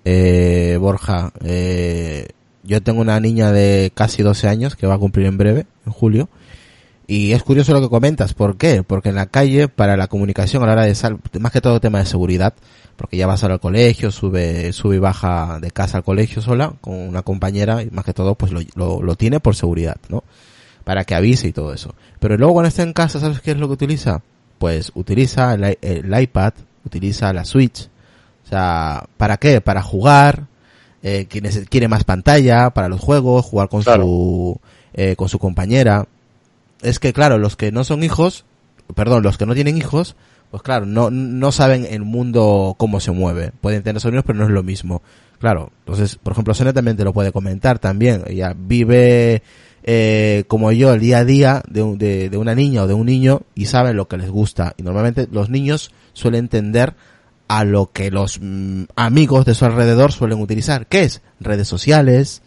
eh, 0.06 0.78
Borja. 0.80 1.32
Eh, 1.44 2.28
yo 2.62 2.82
tengo 2.82 3.00
una 3.02 3.20
niña 3.20 3.52
de 3.52 3.90
casi 3.94 4.22
12 4.22 4.48
años 4.48 4.76
que 4.76 4.86
va 4.86 4.94
a 4.94 4.98
cumplir 4.98 5.26
en 5.26 5.36
breve, 5.38 5.66
en 5.86 5.92
julio. 5.92 6.28
Y 7.10 7.32
es 7.32 7.42
curioso 7.42 7.72
lo 7.72 7.80
que 7.80 7.88
comentas. 7.88 8.34
¿Por 8.34 8.56
qué? 8.56 8.84
Porque 8.84 9.08
en 9.08 9.16
la 9.16 9.26
calle, 9.26 9.66
para 9.66 9.96
la 9.96 10.06
comunicación 10.06 10.62
a 10.62 10.66
la 10.66 10.72
hora 10.74 10.84
de 10.84 10.94
sal, 10.94 11.18
más 11.40 11.50
que 11.50 11.60
todo 11.60 11.80
tema 11.80 11.98
de 11.98 12.06
seguridad, 12.06 12.54
porque 12.96 13.16
ya 13.16 13.26
va 13.26 13.34
a 13.34 13.46
al 13.46 13.58
colegio, 13.58 14.12
sube, 14.12 14.72
sube 14.72 14.94
y 14.94 14.98
baja 15.00 15.58
de 15.60 15.72
casa 15.72 15.96
al 15.96 16.04
colegio 16.04 16.40
sola, 16.40 16.74
con 16.80 16.94
una 16.94 17.22
compañera, 17.22 17.82
y 17.82 17.90
más 17.90 18.04
que 18.04 18.12
todo, 18.14 18.36
pues 18.36 18.52
lo, 18.52 18.60
lo, 18.76 19.02
lo 19.02 19.16
tiene 19.16 19.40
por 19.40 19.56
seguridad, 19.56 19.96
¿no? 20.08 20.22
Para 20.84 21.02
que 21.02 21.16
avise 21.16 21.48
y 21.48 21.52
todo 21.52 21.74
eso. 21.74 21.96
Pero 22.20 22.36
luego 22.36 22.52
cuando 22.52 22.68
está 22.68 22.84
en 22.84 22.92
casa, 22.92 23.18
¿sabes 23.18 23.40
qué 23.40 23.50
es 23.50 23.56
lo 23.56 23.66
que 23.66 23.74
utiliza? 23.74 24.22
Pues 24.60 24.92
utiliza 24.94 25.54
el, 25.54 25.78
el 25.82 26.22
iPad, 26.22 26.52
utiliza 26.84 27.32
la 27.32 27.44
Switch. 27.44 27.88
O 28.44 28.48
sea, 28.48 29.04
¿para 29.16 29.36
qué? 29.36 29.60
Para 29.60 29.82
jugar, 29.82 30.46
eh, 31.02 31.26
quienes 31.28 31.60
quiere 31.68 31.88
más 31.88 32.04
pantalla 32.04 32.70
para 32.70 32.88
los 32.88 33.00
juegos, 33.00 33.44
jugar 33.46 33.68
con 33.68 33.82
Claro. 33.82 34.04
su 34.04 34.60
eh, 34.94 35.16
con 35.16 35.28
su 35.28 35.40
compañera. 35.40 36.06
Es 36.82 36.98
que 36.98 37.12
claro, 37.12 37.38
los 37.38 37.56
que 37.56 37.72
no 37.72 37.84
son 37.84 38.02
hijos, 38.02 38.44
perdón, 38.94 39.22
los 39.22 39.38
que 39.38 39.46
no 39.46 39.54
tienen 39.54 39.76
hijos, 39.76 40.16
pues 40.50 40.62
claro, 40.62 40.86
no 40.86 41.10
no 41.10 41.52
saben 41.52 41.86
el 41.88 42.02
mundo 42.02 42.74
cómo 42.78 43.00
se 43.00 43.12
mueve. 43.12 43.52
Pueden 43.60 43.82
tener 43.82 44.00
sobrinos, 44.00 44.24
pero 44.26 44.38
no 44.38 44.44
es 44.44 44.50
lo 44.50 44.62
mismo. 44.62 45.02
Claro, 45.38 45.70
entonces, 45.80 46.16
por 46.16 46.32
ejemplo, 46.32 46.54
Sonia 46.54 46.72
también 46.72 46.96
te 46.96 47.04
lo 47.04 47.12
puede 47.12 47.32
comentar 47.32 47.78
también. 47.78 48.22
Ella 48.26 48.54
vive 48.56 49.42
eh, 49.82 50.44
como 50.48 50.70
yo 50.72 50.92
el 50.92 51.00
día 51.00 51.18
a 51.18 51.24
día 51.24 51.62
de, 51.68 51.96
de, 51.96 52.28
de 52.28 52.36
una 52.36 52.54
niña 52.54 52.82
o 52.82 52.86
de 52.86 52.94
un 52.94 53.06
niño 53.06 53.42
y 53.54 53.66
sabe 53.66 53.94
lo 53.94 54.08
que 54.08 54.18
les 54.18 54.30
gusta. 54.30 54.74
Y 54.76 54.82
normalmente 54.82 55.28
los 55.30 55.48
niños 55.48 55.92
suelen 56.12 56.48
tender 56.48 56.94
a 57.48 57.64
lo 57.64 57.90
que 57.90 58.10
los 58.10 58.38
mm, 58.40 58.84
amigos 58.96 59.44
de 59.44 59.54
su 59.54 59.64
alrededor 59.64 60.12
suelen 60.12 60.40
utilizar. 60.40 60.86
¿Qué 60.86 61.02
es? 61.02 61.22
Redes 61.40 61.68
sociales, 61.68 62.42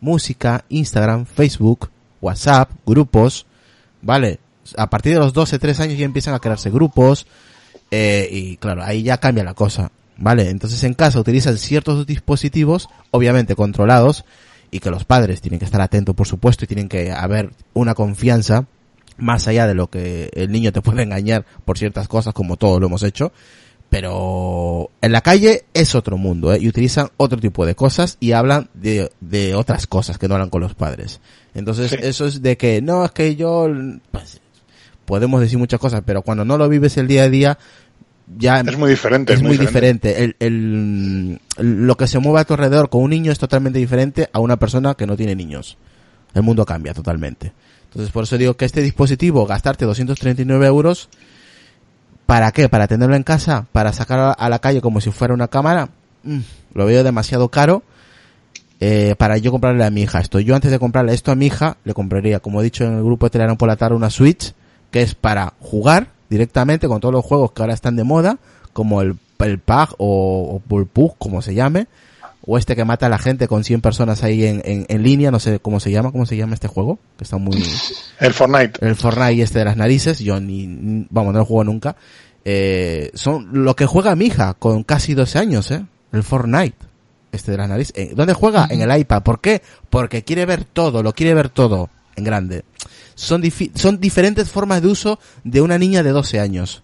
música, 0.00 0.64
Instagram, 0.68 1.26
Facebook, 1.26 1.90
WhatsApp, 2.20 2.70
grupos, 2.86 3.46
¿vale? 4.02 4.40
A 4.76 4.90
partir 4.90 5.14
de 5.14 5.20
los 5.20 5.32
12, 5.32 5.58
3 5.58 5.80
años 5.80 5.98
ya 5.98 6.04
empiezan 6.04 6.34
a 6.34 6.40
crearse 6.40 6.70
grupos 6.70 7.26
eh, 7.90 8.28
y 8.30 8.56
claro, 8.58 8.82
ahí 8.84 9.02
ya 9.02 9.18
cambia 9.18 9.44
la 9.44 9.54
cosa, 9.54 9.90
¿vale? 10.16 10.50
Entonces 10.50 10.82
en 10.84 10.94
casa 10.94 11.20
utilizan 11.20 11.56
ciertos 11.56 12.06
dispositivos, 12.06 12.88
obviamente 13.10 13.54
controlados, 13.54 14.24
y 14.70 14.80
que 14.80 14.90
los 14.90 15.04
padres 15.04 15.40
tienen 15.40 15.58
que 15.58 15.64
estar 15.64 15.80
atentos, 15.80 16.14
por 16.14 16.26
supuesto, 16.26 16.64
y 16.64 16.68
tienen 16.68 16.88
que 16.88 17.10
haber 17.10 17.50
una 17.72 17.94
confianza 17.94 18.66
más 19.16 19.48
allá 19.48 19.66
de 19.66 19.74
lo 19.74 19.88
que 19.88 20.30
el 20.34 20.52
niño 20.52 20.72
te 20.72 20.82
puede 20.82 21.02
engañar 21.02 21.44
por 21.64 21.78
ciertas 21.78 22.08
cosas, 22.08 22.34
como 22.34 22.56
todos 22.56 22.80
lo 22.80 22.86
hemos 22.86 23.02
hecho, 23.02 23.32
pero 23.90 24.90
en 25.00 25.12
la 25.12 25.20
calle 25.22 25.64
es 25.74 25.94
otro 25.94 26.18
mundo, 26.18 26.52
¿eh? 26.52 26.58
Y 26.60 26.68
utilizan 26.68 27.08
otro 27.16 27.38
tipo 27.40 27.64
de 27.66 27.74
cosas 27.74 28.16
y 28.20 28.32
hablan 28.32 28.68
de, 28.74 29.10
de 29.20 29.54
otras 29.54 29.86
cosas 29.86 30.18
que 30.18 30.28
no 30.28 30.34
hablan 30.34 30.50
con 30.50 30.60
los 30.60 30.74
padres. 30.74 31.20
Entonces, 31.54 31.90
Sí. 31.90 31.96
eso 32.02 32.26
es 32.26 32.42
de 32.42 32.56
que, 32.56 32.82
no, 32.82 33.04
es 33.04 33.12
que 33.12 33.34
yo, 33.36 33.66
pues, 34.10 34.40
podemos 35.06 35.40
decir 35.40 35.58
muchas 35.58 35.80
cosas, 35.80 36.02
pero 36.04 36.22
cuando 36.22 36.44
no 36.44 36.58
lo 36.58 36.68
vives 36.68 36.96
el 36.98 37.08
día 37.08 37.22
a 37.24 37.28
día, 37.30 37.58
ya 38.36 38.60
Es 38.60 38.76
muy 38.76 38.90
diferente. 38.90 39.32
es 39.32 39.42
muy 39.42 39.56
diferente. 39.56 40.22
El, 40.22 40.36
el- 40.38 41.40
lo 41.56 41.96
que 41.96 42.06
se 42.06 42.18
mueve 42.18 42.40
a 42.40 42.44
tu 42.44 42.52
alrededor 42.52 42.90
con 42.90 43.02
un 43.02 43.10
niño 43.10 43.32
es 43.32 43.38
totalmente 43.38 43.78
diferente 43.78 44.28
a 44.34 44.40
una 44.40 44.58
persona 44.58 44.94
que 44.94 45.06
no 45.06 45.16
tiene 45.16 45.34
niños. 45.34 45.78
El 46.34 46.42
mundo 46.42 46.66
cambia 46.66 46.92
totalmente. 46.92 47.52
Entonces, 47.84 48.12
por 48.12 48.24
eso 48.24 48.36
digo 48.36 48.52
que 48.54 48.66
este 48.66 48.82
dispositivo, 48.82 49.46
gastarte 49.46 49.86
239 49.86 50.66
euros, 50.66 51.08
¿para 52.28 52.52
qué? 52.52 52.68
¿Para 52.68 52.86
tenerlo 52.86 53.16
en 53.16 53.22
casa? 53.22 53.64
¿Para 53.72 53.94
sacar 53.94 54.34
a- 54.38 54.48
la 54.50 54.58
calle 54.58 54.82
como 54.82 55.00
si 55.00 55.10
fuera 55.10 55.32
una 55.32 55.48
cámara? 55.48 55.88
mm, 56.24 56.40
lo 56.74 56.84
veo 56.84 57.02
demasiado 57.02 57.48
caro 57.48 57.82
eh, 58.80 59.14
para 59.16 59.38
yo 59.38 59.50
comprarle 59.50 59.82
a 59.84 59.90
mi 59.90 60.02
hija 60.02 60.20
esto. 60.20 60.38
Yo 60.38 60.54
antes 60.54 60.70
de 60.70 60.78
comprarle 60.78 61.14
esto 61.14 61.32
a 61.32 61.34
mi 61.36 61.46
hija, 61.46 61.78
le 61.84 61.94
compraría, 61.94 62.40
como 62.40 62.60
he 62.60 62.64
dicho 62.64 62.84
en 62.84 62.98
el 62.98 63.02
grupo 63.02 63.24
de 63.26 63.30
Telegram 63.30 63.56
por 63.56 63.66
la 63.68 63.76
tarde, 63.76 63.96
una 63.96 64.10
Switch, 64.10 64.52
que 64.90 65.00
es 65.00 65.14
para 65.14 65.54
jugar 65.58 66.08
directamente 66.28 66.86
con 66.86 67.00
todos 67.00 67.14
los 67.14 67.24
juegos 67.24 67.52
que 67.52 67.62
ahora 67.62 67.72
están 67.72 67.96
de 67.96 68.04
moda, 68.04 68.36
como 68.74 69.00
el, 69.00 69.16
el 69.38 69.58
PAG 69.58 69.94
o, 69.96 70.60
o 70.70 71.14
como 71.18 71.40
se 71.40 71.54
llame, 71.54 71.86
o 72.50 72.56
este 72.56 72.74
que 72.74 72.86
mata 72.86 73.06
a 73.06 73.08
la 73.10 73.18
gente 73.18 73.46
con 73.46 73.62
100 73.62 73.82
personas 73.82 74.22
ahí 74.24 74.46
en, 74.46 74.62
en, 74.64 74.86
en 74.88 75.02
línea, 75.02 75.30
no 75.30 75.38
sé 75.38 75.60
cómo 75.60 75.80
se 75.80 75.90
llama, 75.90 76.12
cómo 76.12 76.24
se 76.24 76.34
llama 76.34 76.54
este 76.54 76.66
juego, 76.66 76.98
que 77.18 77.24
está 77.24 77.36
muy... 77.36 77.62
El 78.20 78.32
Fortnite. 78.32 78.84
el 78.84 78.96
Fortnite 78.96 79.42
este 79.42 79.58
de 79.58 79.66
las 79.66 79.76
narices, 79.76 80.18
yo 80.20 80.40
ni, 80.40 81.06
vamos, 81.10 81.34
no 81.34 81.40
lo 81.40 81.44
juego 81.44 81.64
nunca. 81.64 81.94
Eh, 82.46 83.10
son 83.12 83.50
lo 83.52 83.76
que 83.76 83.84
juega 83.84 84.16
mi 84.16 84.26
hija 84.26 84.54
con 84.54 84.82
casi 84.82 85.12
12 85.12 85.38
años, 85.38 85.70
eh. 85.70 85.84
El 86.10 86.22
Fortnite. 86.22 86.78
Este 87.32 87.50
de 87.50 87.58
las 87.58 87.68
narices. 87.68 87.92
Eh, 87.94 88.12
¿Dónde 88.16 88.32
juega? 88.32 88.66
En 88.70 88.80
el 88.80 88.98
iPad. 88.98 89.22
¿Por 89.22 89.42
qué? 89.42 89.60
Porque 89.90 90.24
quiere 90.24 90.46
ver 90.46 90.64
todo, 90.64 91.02
lo 91.02 91.12
quiere 91.12 91.34
ver 91.34 91.50
todo 91.50 91.90
en 92.16 92.24
grande. 92.24 92.64
Son, 93.14 93.42
son 93.74 94.00
diferentes 94.00 94.48
formas 94.48 94.80
de 94.80 94.88
uso 94.88 95.20
de 95.44 95.60
una 95.60 95.76
niña 95.76 96.02
de 96.02 96.12
12 96.12 96.40
años. 96.40 96.82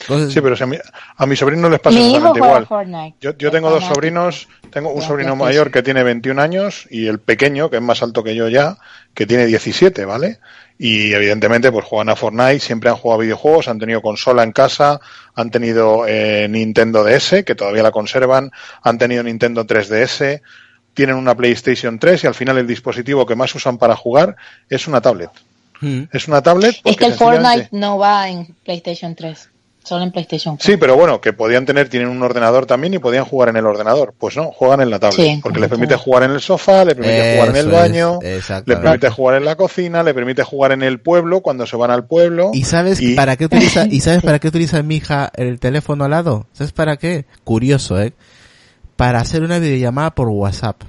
Entonces, 0.00 0.32
Sí, 0.34 0.40
pero 0.40 0.56
si 0.56 0.62
a, 0.62 0.66
mi, 0.66 0.76
a 1.16 1.26
mis 1.26 1.38
sobrinos 1.38 1.70
les 1.70 1.80
pasa 1.80 1.96
Mi 1.96 2.06
exactamente 2.06 2.38
igual. 2.46 2.66
Fortnite. 2.66 3.16
Yo, 3.20 3.36
yo 3.38 3.50
tengo 3.50 3.70
dos 3.70 3.84
sobrinos, 3.84 4.48
tengo 4.70 4.90
un 4.92 5.00
sobrino 5.02 5.36
mayor 5.36 5.70
que 5.70 5.82
tiene 5.82 6.02
21 6.02 6.40
años 6.42 6.86
y 6.90 7.06
el 7.06 7.20
pequeño, 7.20 7.70
que 7.70 7.76
es 7.76 7.82
más 7.82 8.02
alto 8.02 8.22
que 8.22 8.34
yo 8.34 8.48
ya, 8.48 8.76
que 9.14 9.24
tiene 9.26 9.46
17, 9.46 10.04
¿vale? 10.04 10.40
Y 10.76 11.12
evidentemente 11.14 11.70
pues 11.70 11.84
juegan 11.84 12.08
a 12.08 12.16
Fortnite, 12.16 12.58
siempre 12.58 12.90
han 12.90 12.96
jugado 12.96 13.20
videojuegos, 13.20 13.68
han 13.68 13.78
tenido 13.78 14.02
consola 14.02 14.42
en 14.42 14.50
casa, 14.52 15.00
han 15.36 15.50
tenido 15.50 16.04
eh, 16.08 16.48
Nintendo 16.50 17.04
DS, 17.04 17.44
que 17.44 17.54
todavía 17.54 17.84
la 17.84 17.92
conservan, 17.92 18.50
han 18.82 18.98
tenido 18.98 19.22
Nintendo 19.22 19.64
3DS, 19.64 20.40
tienen 20.92 21.14
una 21.16 21.36
PlayStation 21.36 21.98
3 21.98 22.24
y 22.24 22.26
al 22.26 22.34
final 22.34 22.58
el 22.58 22.66
dispositivo 22.66 23.24
que 23.24 23.36
más 23.36 23.54
usan 23.54 23.78
para 23.78 23.94
jugar 23.96 24.34
es 24.68 24.86
una 24.88 25.00
tablet. 25.00 25.30
mm, 25.80 26.02
Es 26.12 26.26
una 26.28 26.42
tablet 26.42 26.74
Es 26.84 26.96
que 26.96 27.04
el 27.06 27.12
sencillamente- 27.12 27.48
Fortnite 27.48 27.68
no 27.72 27.98
va 27.98 28.28
en 28.28 28.46
PlayStation 28.64 29.14
3, 29.14 29.50
solo 29.84 30.02
en 30.02 30.10
PlayStation 30.10 30.56
4. 30.56 30.72
Sí, 30.72 30.76
pero 30.78 30.96
bueno, 30.96 31.20
que 31.20 31.32
podían 31.32 31.66
tener, 31.66 31.88
tienen 31.88 32.08
un 32.08 32.22
ordenador 32.22 32.66
también 32.66 32.94
y 32.94 32.98
podían 32.98 33.24
jugar 33.24 33.50
en 33.50 33.56
el 33.56 33.66
ordenador. 33.66 34.14
Pues 34.18 34.36
no, 34.36 34.50
juegan 34.50 34.80
en 34.80 34.90
la 34.90 34.98
tablet. 34.98 35.16
Sí, 35.34 35.40
porque 35.42 35.60
les 35.60 35.68
permite 35.68 35.94
jugar 35.96 36.22
en 36.24 36.30
el 36.32 36.40
sofá, 36.40 36.84
le 36.84 36.94
permite 36.94 37.34
jugar 37.36 37.48
en 37.50 37.56
el 37.56 37.68
baño, 37.70 38.18
le 38.22 38.36
exactamente. 38.36 38.82
permite 38.82 39.10
jugar 39.10 39.36
en 39.36 39.44
la 39.44 39.56
cocina, 39.56 40.02
le 40.02 40.14
permite 40.14 40.42
jugar 40.42 40.72
en 40.72 40.82
el 40.82 41.00
pueblo 41.00 41.40
cuando 41.42 41.66
se 41.66 41.76
van 41.76 41.90
al 41.90 42.06
pueblo. 42.06 42.50
¿Y 42.54 42.64
sabes 42.64 43.00
Y- 43.00 43.14
para 43.14 43.36
qué 43.36 43.44
utiliza, 43.44 43.86
y 43.90 44.00
sabes 44.00 44.22
para 44.22 44.38
qué 44.38 44.48
utiliza 44.48 44.82
mi 44.82 44.96
hija 44.96 45.30
el 45.36 45.60
teléfono 45.60 46.04
al 46.04 46.10
lado? 46.12 46.46
¿Sabes 46.54 46.72
para 46.72 46.96
qué? 46.96 47.26
Curioso, 47.44 48.00
eh. 48.00 48.14
Para 48.96 49.20
hacer 49.20 49.42
una 49.42 49.58
videollamada 49.58 50.14
por 50.14 50.28
WhatsApp. 50.28 50.82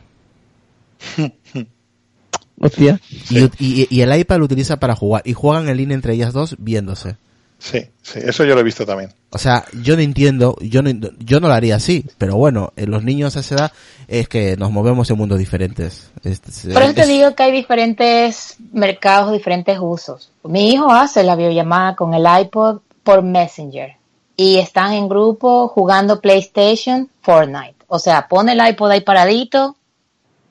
Hostia. 2.59 2.99
Y, 3.29 3.43
y- 3.59 3.87
y 3.89 4.01
el 4.01 4.15
iPad 4.17 4.37
lo 4.39 4.45
utiliza 4.45 4.77
para 4.79 4.95
jugar. 4.95 5.21
Y 5.25 5.33
juegan 5.33 5.67
en 5.67 5.77
línea 5.77 5.95
entre 5.95 6.13
ellas 6.13 6.33
dos 6.33 6.55
viéndose. 6.59 7.17
Sí, 7.65 7.79
sí, 8.03 8.19
eso 8.21 8.43
yo 8.45 8.53
lo 8.53 8.59
he 8.61 8.63
visto 8.63 8.85
también. 8.85 9.11
O 9.31 9.39
sea, 9.39 9.65
yo 9.81 9.95
no 9.95 10.03
entiendo, 10.03 10.55
yo 10.61 10.83
no, 10.83 10.91
yo 11.17 11.39
no 11.39 11.47
lo 11.47 11.53
haría 11.55 11.77
así, 11.77 12.05
pero 12.19 12.35
bueno, 12.35 12.73
en 12.75 12.91
los 12.91 13.03
niños 13.03 13.35
a 13.35 13.39
esa 13.39 13.55
edad 13.55 13.71
es 14.07 14.29
que 14.29 14.55
nos 14.55 14.69
movemos 14.71 15.09
en 15.09 15.17
mundos 15.17 15.39
diferentes. 15.39 16.11
Es- 16.23 16.41
es- 16.47 16.71
Por 16.71 16.83
eso 16.83 16.93
te 16.93 17.01
es- 17.01 17.07
digo 17.07 17.33
que 17.33 17.41
hay 17.41 17.51
diferentes 17.51 18.57
mercados, 18.71 19.31
diferentes 19.33 19.79
usos. 19.81 20.29
Mi 20.43 20.73
hijo 20.73 20.91
hace 20.91 21.23
la 21.23 21.35
videollamada 21.35 21.95
con 21.95 22.13
el 22.13 22.27
iPod 22.41 22.81
por 23.03 23.23
Messenger 23.23 23.93
y 24.37 24.57
están 24.57 24.93
en 24.93 25.09
grupo 25.09 25.67
jugando 25.67 26.21
PlayStation, 26.21 27.09
Fortnite. 27.23 27.77
O 27.87 27.97
sea, 27.97 28.27
pone 28.27 28.51
el 28.51 28.67
iPod 28.67 28.91
ahí 28.91 29.01
paradito 29.01 29.75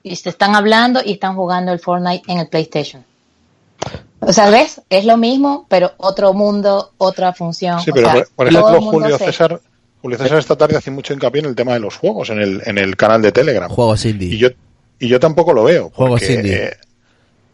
y 0.03 0.17
se 0.17 0.27
están 0.31 0.53
hablando 0.53 0.99
y 1.01 1.13
están 1.13 1.37
jugando 1.37 1.71
el 1.71 1.79
Fortnite 1.79 2.29
en 2.29 2.39
el 2.39 2.49
PlayStation. 2.49 3.05
O 4.27 4.33
sea, 4.33 4.49
¿ves? 4.49 4.81
Es 4.89 5.05
lo 5.05 5.17
mismo, 5.17 5.65
pero 5.69 5.93
otro 5.97 6.33
mundo, 6.33 6.91
otra 6.97 7.33
función. 7.33 7.79
Sí, 7.81 7.91
O 7.91 7.93
pero 7.93 8.11
sea, 8.11 8.23
por, 8.35 8.47
ejemplo, 8.47 8.81
Julio 8.81 9.17
César, 9.17 9.59
Julio 10.01 10.17
César 10.17 10.37
esta 10.39 10.55
tarde 10.55 10.77
hace 10.77 10.91
mucho 10.91 11.13
hincapié 11.13 11.39
en 11.41 11.47
el 11.47 11.55
tema 11.55 11.73
de 11.73 11.79
los 11.79 11.95
juegos 11.97 12.29
en 12.29 12.39
el, 12.39 12.61
en 12.65 12.77
el 12.77 12.95
canal 12.95 13.21
de 13.21 13.31
Telegram. 13.31 13.69
Juegos 13.69 14.05
indie. 14.05 14.29
Y 14.33 14.37
yo, 14.37 14.49
y 14.99 15.07
yo 15.07 15.19
tampoco 15.19 15.53
lo 15.53 15.63
veo. 15.63 15.91
Juegos 15.93 16.19
porque, 16.21 16.33
indie. 16.33 16.63
eh, 16.65 16.73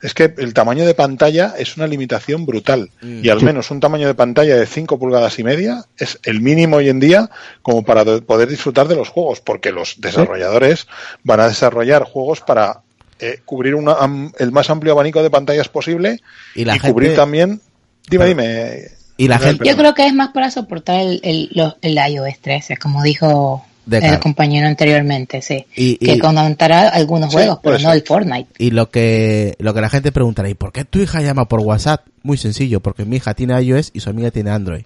es 0.02 0.14
que 0.16 0.34
el 0.38 0.54
tamaño 0.54 0.84
de 0.86 0.96
pantalla 0.96 1.54
es 1.58 1.78
una 1.78 1.86
limitación 1.88 2.46
brutal. 2.46 2.90
Mm. 3.02 3.24
Y 3.24 3.30
al 3.30 3.42
menos 3.44 3.70
un 3.70 3.80
tamaño 3.80 4.08
de 4.08 4.16
pantalla 4.16 4.56
de 4.56 4.66
5 4.66 4.98
pulgadas 4.98 5.38
y 5.38 5.44
media 5.44 5.86
es 5.98 6.20
el 6.24 6.42
mínimo 6.42 6.78
hoy 6.78 6.90
en 6.90 7.00
día 7.00 7.30
como 7.62 7.84
para 7.84 8.04
de- 8.04 8.22
poder 8.22 8.50
disfrutar 8.50 8.88
de 8.88 8.96
los 8.96 9.10
juegos. 9.10 9.42
Porque 9.42 9.72
los 9.72 10.02
desarrolladores 10.02 10.88
van 11.24 11.40
a 11.42 11.48
desarrollar 11.48 12.04
juegos 12.06 12.42
para 12.42 12.82
eh, 13.22 13.40
cubrir 13.46 13.76
una, 13.76 13.94
am- 13.94 14.32
el 14.40 14.52
más 14.52 14.70
amplio 14.70 14.94
abanico 14.94 15.22
de 15.24 15.30
pantallas 15.30 15.70
posible 15.70 16.20
Y 16.56 16.62
y, 16.62 16.66
la 16.66 16.80
cubrir 16.80 17.10
gente- 17.10 17.16
también. 17.22 17.62
Dime, 18.10 18.26
Pero- 18.26 18.26
dime. 18.26 18.82
y 19.18 19.28
la 19.28 19.40
gente- 19.40 19.68
Yo 19.68 19.78
creo 19.78 19.94
que 19.94 20.06
es 20.08 20.14
más 20.14 20.30
para 20.30 20.50
soportar 20.52 21.00
el, 21.02 21.20
el, 21.24 21.50
los- 21.54 21.76
el 21.82 21.94
iOS 22.12 22.40
13, 22.42 22.78
como 22.78 23.04
dijo 23.04 23.66
el 23.90 24.20
compañero 24.20 24.68
anteriormente, 24.68 25.42
sí. 25.42 25.66
Y- 25.76 25.98
que 25.98 26.20
contará 26.20 26.90
algunos 26.90 27.30
Sí, 27.32 27.36
juegos, 27.38 27.60
pero 27.64 27.78
no 27.80 27.92
el 27.94 28.04
Fortnite. 28.04 28.48
Y 28.58 28.72
lo 28.72 28.90
que, 28.90 29.56
lo 29.60 29.74
que 29.74 29.82
la 29.82 29.90
gente 29.90 30.12
preguntará, 30.12 30.50
¿y 30.50 30.54
por 30.54 30.72
qué 30.72 30.86
tu 30.86 31.00
hija 31.00 31.22
llama 31.22 31.48
por 31.48 31.60
WhatsApp? 31.62 32.06
Muy 32.24 32.38
sencillo, 32.38 32.80
porque 32.80 33.06
mi 33.06 33.18
hija 33.18 33.34
tiene 33.34 33.60
iOS 33.62 33.90
y 33.94 34.00
su 34.00 34.10
amiga 34.10 34.32
tiene 34.32 34.52
Android. 34.52 34.84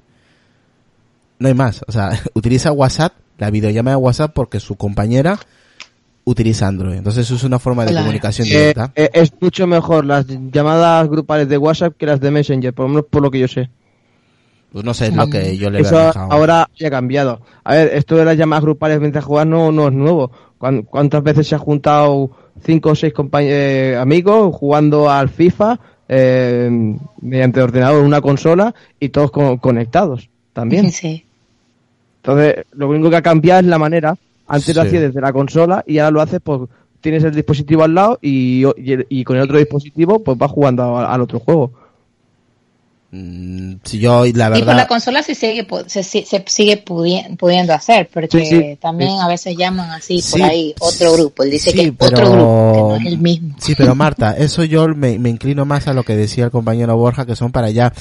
No 1.40 1.48
hay 1.50 1.54
más. 1.54 1.82
O 1.88 1.92
sea, 1.92 2.12
utiliza 2.34 2.72
WhatsApp, 2.72 3.14
la 3.38 3.50
videollamada 3.52 3.98
de 3.98 4.02
WhatsApp 4.04 4.32
porque 4.34 4.60
su 4.60 4.76
compañera 4.76 5.40
utiliza 6.26 6.68
Android. 6.68 6.98
Entonces 6.98 7.30
es 7.32 7.44
una 7.44 7.60
forma 7.60 7.84
de 7.86 7.92
Claro. 7.92 8.06
comunicación 8.06 8.48
Eh, 8.48 8.52
directa. 8.52 8.92
eh, 8.96 9.10
es 9.14 9.32
mucho 9.40 9.66
mejor 9.68 10.06
las 10.06 10.26
llamadas 10.28 11.08
grupales 11.10 11.48
de 11.48 11.58
WhatsApp 11.58 11.94
que 11.98 12.06
las 12.06 12.20
de 12.20 12.32
Messenger, 12.32 12.74
por 12.74 12.86
lo 12.86 12.90
menos 12.90 13.06
por 13.10 13.22
lo 13.22 13.32
que 13.32 13.40
yo 13.40 13.48
sé. 13.48 13.70
Pues 14.72 14.84
no 14.84 14.94
sé, 14.94 15.08
es 15.08 15.16
lo 15.16 15.28
que 15.28 15.56
yo 15.58 15.70
le 15.70 15.80
Eso 15.80 16.12
ahora 16.16 16.68
ya 16.78 16.88
ha 16.88 16.92
cambiado. 16.92 17.40
A 17.64 17.76
ver, 17.76 17.92
esto 17.96 18.18
de 18.18 18.26
las 18.26 18.36
llamadas 18.38 18.64
grupales 18.66 19.00
mientras 19.00 19.24
jugar 19.24 19.48
no, 19.48 19.72
no 19.72 19.88
es 19.88 19.94
nuevo. 19.94 20.32
¿Cuán- 20.58 20.82
¿Cuántas 20.84 21.24
veces 21.24 21.48
se 21.48 21.56
ha 21.56 21.60
juntado 21.60 22.30
cinco 22.64 22.90
o 22.90 22.96
seis 22.96 23.14
eh, 23.40 23.96
amigos 23.98 24.54
jugando 24.56 25.10
al 25.10 25.30
FIFA 25.30 25.80
eh, 26.10 26.98
mediante 27.22 27.62
ordenador 27.62 28.00
en 28.02 28.06
una 28.06 28.20
consola 28.22 28.74
y 29.00 29.10
todos 29.10 29.32
co- 29.32 29.58
conectados 29.60 30.30
también? 30.54 30.92
Sí. 30.92 31.24
Entonces, 32.18 32.66
lo 32.74 32.90
único 32.90 33.10
que 33.10 33.16
ha 33.18 33.22
cambiado 33.22 33.62
es 33.62 33.68
la 33.68 33.78
manera. 33.78 34.18
Antes 34.48 34.76
lo 34.76 34.82
Sí. 34.84 34.88
hacías 34.88 35.02
desde 35.04 35.22
la 35.22 35.34
consola 35.34 35.84
y 35.88 35.98
ahora 36.00 36.12
lo 36.12 36.22
haces, 36.22 36.40
pues 36.44 36.62
tienes 37.02 37.24
el 37.24 37.34
dispositivo 37.36 37.84
al 37.84 37.94
lado 37.96 38.20
y, 38.22 38.64
y, 38.66 39.20
y 39.20 39.24
con 39.24 39.38
el 39.38 39.44
otro 39.44 39.58
dispositivo 39.58 40.24
pues 40.24 40.38
vas 40.38 40.52
jugando 40.52 40.98
al 40.98 41.22
otro 41.22 41.40
juego. 41.40 41.72
Mm, 43.12 43.76
si 43.84 44.00
yo, 44.00 44.26
la 44.26 44.28
Y 44.28 44.32
por 44.32 44.44
la 44.44 44.56
verdad, 44.66 44.88
consola 44.88 45.24
se 45.24 45.36
sigue, 45.36 45.66
se, 45.88 46.04
se- 46.04 46.26
se 46.26 46.44
sigue 46.48 46.84
pudi- 46.84 47.38
pudiendo 47.38 47.74
hacer, 47.74 48.10
porque 48.14 48.40
Sí, 48.40 48.46
sí. 48.48 48.78
también 48.82 49.12
Sí. 49.12 49.18
a 49.22 49.28
veces 49.28 49.56
llaman 49.56 49.90
así 49.92 50.22
Sí. 50.22 50.32
por 50.32 50.44
ahí 50.50 50.76
otro 50.82 51.14
grupo. 51.14 51.44
Él 51.44 51.52
dice 51.52 51.72
Sí, 51.72 51.78
que 51.78 51.84
es 51.86 51.94
pero- 51.98 52.18
otro 52.18 52.32
grupo, 52.32 52.74
que 52.74 52.80
no 52.82 52.96
es 52.98 53.06
el 53.06 53.20
mismo. 53.20 53.56
Sí, 53.60 53.74
pero 53.78 53.96
Marta, 53.96 54.36
eso 54.36 54.64
yo 54.66 54.88
me, 54.90 55.18
me 55.20 55.30
inclino 55.30 55.64
más 55.66 55.88
a 55.88 55.94
lo 55.94 56.04
que 56.04 56.16
decía 56.16 56.46
el 56.46 56.52
compañero 56.52 56.98
Borja, 56.98 57.26
que 57.26 57.36
son 57.38 57.52
para 57.54 57.70
eh, 57.70 57.94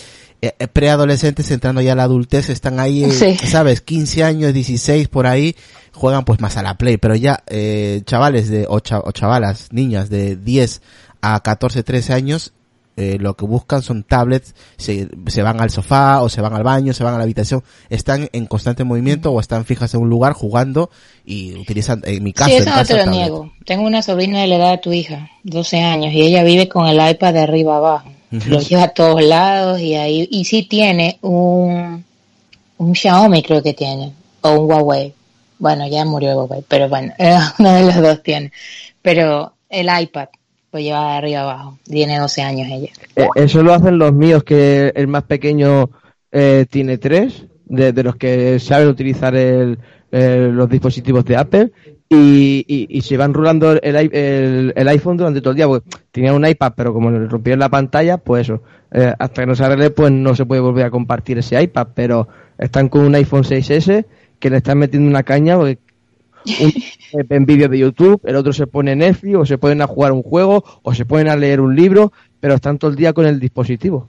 preadolescentes 0.72 1.50
entrando 1.50 1.80
ya 1.80 1.92
a 1.92 1.96
la 1.96 2.04
adultez, 2.04 2.50
están 2.50 2.80
ahí, 2.80 3.04
eh, 3.04 3.10
Sí. 3.10 3.36
¿sabes? 3.46 3.80
15 3.80 4.24
años, 4.24 4.52
16 4.52 5.08
por 5.08 5.26
ahí, 5.26 5.54
juegan 5.92 6.24
pues 6.24 6.40
más 6.40 6.56
a 6.56 6.62
la 6.62 6.76
play, 6.76 6.96
pero 6.96 7.14
ya 7.14 7.42
eh, 7.46 8.02
chavales 8.06 8.48
de, 8.48 8.66
o, 8.68 8.80
cha- 8.80 9.00
o 9.04 9.12
chavalas, 9.12 9.68
niñas 9.72 10.10
de 10.10 10.36
10 10.36 10.82
a 11.22 11.40
14, 11.40 11.82
13 11.82 12.12
años, 12.12 12.52
eh, 12.96 13.16
lo 13.18 13.34
que 13.34 13.44
buscan 13.44 13.82
son 13.82 14.04
tablets, 14.04 14.54
se, 14.76 15.08
se 15.26 15.42
van 15.42 15.60
al 15.60 15.70
sofá 15.70 16.22
o 16.22 16.28
se 16.28 16.40
van 16.40 16.52
al 16.54 16.62
baño, 16.62 16.92
se 16.92 17.02
van 17.02 17.14
a 17.14 17.16
la 17.18 17.24
habitación, 17.24 17.64
están 17.90 18.28
en 18.32 18.46
constante 18.46 18.84
movimiento 18.84 19.32
o 19.32 19.40
están 19.40 19.64
fijas 19.64 19.94
en 19.94 20.00
un 20.02 20.08
lugar 20.10 20.32
jugando 20.32 20.90
y 21.24 21.54
utilizan, 21.54 22.02
en 22.04 22.22
mi 22.22 22.32
caso, 22.32 22.50
sí, 22.50 22.56
eso 22.56 22.70
no 22.70 22.84
te 22.84 22.92
lo 22.92 22.98
tablet. 23.04 23.08
niego. 23.20 23.50
Tengo 23.66 23.82
una 23.84 24.00
sobrina 24.02 24.42
de 24.42 24.46
la 24.46 24.56
edad 24.56 24.70
de 24.72 24.78
tu 24.78 24.92
hija, 24.92 25.28
12 25.42 25.80
años, 25.80 26.12
y 26.12 26.22
ella 26.22 26.44
vive 26.44 26.68
con 26.68 26.86
el 26.86 27.10
iPad 27.10 27.32
de 27.32 27.40
arriba 27.40 27.78
abajo. 27.78 28.12
Lo 28.46 28.60
lleva 28.60 28.84
a 28.84 28.88
todos 28.88 29.22
lados 29.22 29.80
y 29.80 29.94
ahí, 29.94 30.28
y 30.30 30.44
sí 30.44 30.62
tiene 30.64 31.18
un, 31.22 32.04
un 32.78 32.94
Xiaomi 32.94 33.42
creo 33.42 33.62
que 33.62 33.74
tiene, 33.74 34.12
o 34.42 34.50
un 34.60 34.70
Huawei. 34.70 35.12
Bueno, 35.58 35.86
ya 35.88 36.04
murió 36.04 36.30
el 36.30 36.36
Huawei, 36.36 36.64
pero 36.68 36.88
bueno, 36.88 37.12
uno 37.58 37.72
de 37.74 37.82
los 37.82 37.96
dos 38.02 38.22
tiene. 38.22 38.50
Pero 39.02 39.52
el 39.68 39.88
iPad 40.02 40.28
lo 40.72 40.80
lleva 40.80 41.12
de 41.12 41.16
arriba 41.18 41.40
abajo. 41.42 41.78
Tiene 41.84 42.18
12 42.18 42.42
años 42.42 42.68
ella. 42.70 42.88
Eh, 43.16 43.28
eso 43.36 43.62
lo 43.62 43.72
hacen 43.72 43.98
los 43.98 44.12
míos, 44.12 44.42
que 44.44 44.92
el 44.94 45.06
más 45.06 45.22
pequeño 45.24 45.90
eh, 46.32 46.66
tiene 46.68 46.98
tres, 46.98 47.44
de, 47.66 47.92
de 47.92 48.02
los 48.02 48.16
que 48.16 48.58
saben 48.58 48.88
utilizar 48.88 49.34
el, 49.36 49.78
el- 50.10 50.50
los 50.52 50.68
dispositivos 50.68 51.24
de 51.24 51.36
Apple, 51.36 51.70
y, 52.08 52.64
y, 52.68 52.86
y 52.98 53.00
se 53.02 53.16
van 53.16 53.34
rulando 53.34 53.72
el, 53.72 53.96
el, 53.96 54.72
el 54.76 54.88
iPhone 54.88 55.16
durante 55.16 55.40
todo 55.40 55.50
el 55.50 55.56
día, 55.56 55.66
porque 55.66 55.88
tenía 56.10 56.32
un 56.32 56.46
iPad, 56.46 56.72
pero 56.76 56.92
como 56.92 57.10
le 57.10 57.26
rompieron 57.26 57.60
la 57.60 57.68
pantalla, 57.68 58.18
pues 58.18 58.42
eso, 58.48 58.62
eh, 58.92 59.12
hasta 59.18 59.42
que 59.42 59.46
no 59.46 59.54
se 59.54 59.64
arregle, 59.64 59.90
pues 59.90 60.12
no 60.12 60.34
se 60.34 60.46
puede 60.46 60.60
volver 60.60 60.86
a 60.86 60.90
compartir 60.90 61.38
ese 61.38 61.60
iPad, 61.60 61.88
pero 61.94 62.28
están 62.58 62.88
con 62.88 63.02
un 63.02 63.14
iPhone 63.14 63.42
6S 63.42 64.06
que 64.38 64.50
le 64.50 64.58
están 64.58 64.78
metiendo 64.78 65.08
una 65.08 65.22
caña, 65.22 65.56
porque 65.56 65.78
un 66.60 66.68
eh, 67.20 67.26
en 67.30 67.46
vídeos 67.46 67.70
de 67.70 67.78
YouTube, 67.78 68.20
el 68.24 68.36
otro 68.36 68.52
se 68.52 68.66
pone 68.66 68.94
Netflix, 68.94 69.36
o 69.36 69.46
se 69.46 69.58
ponen 69.58 69.82
a 69.82 69.86
jugar 69.86 70.12
un 70.12 70.22
juego, 70.22 70.62
o 70.82 70.94
se 70.94 71.06
ponen 71.06 71.28
a 71.28 71.36
leer 71.36 71.60
un 71.60 71.74
libro, 71.74 72.12
pero 72.40 72.54
están 72.54 72.78
todo 72.78 72.90
el 72.90 72.96
día 72.96 73.12
con 73.12 73.26
el 73.26 73.40
dispositivo. 73.40 74.08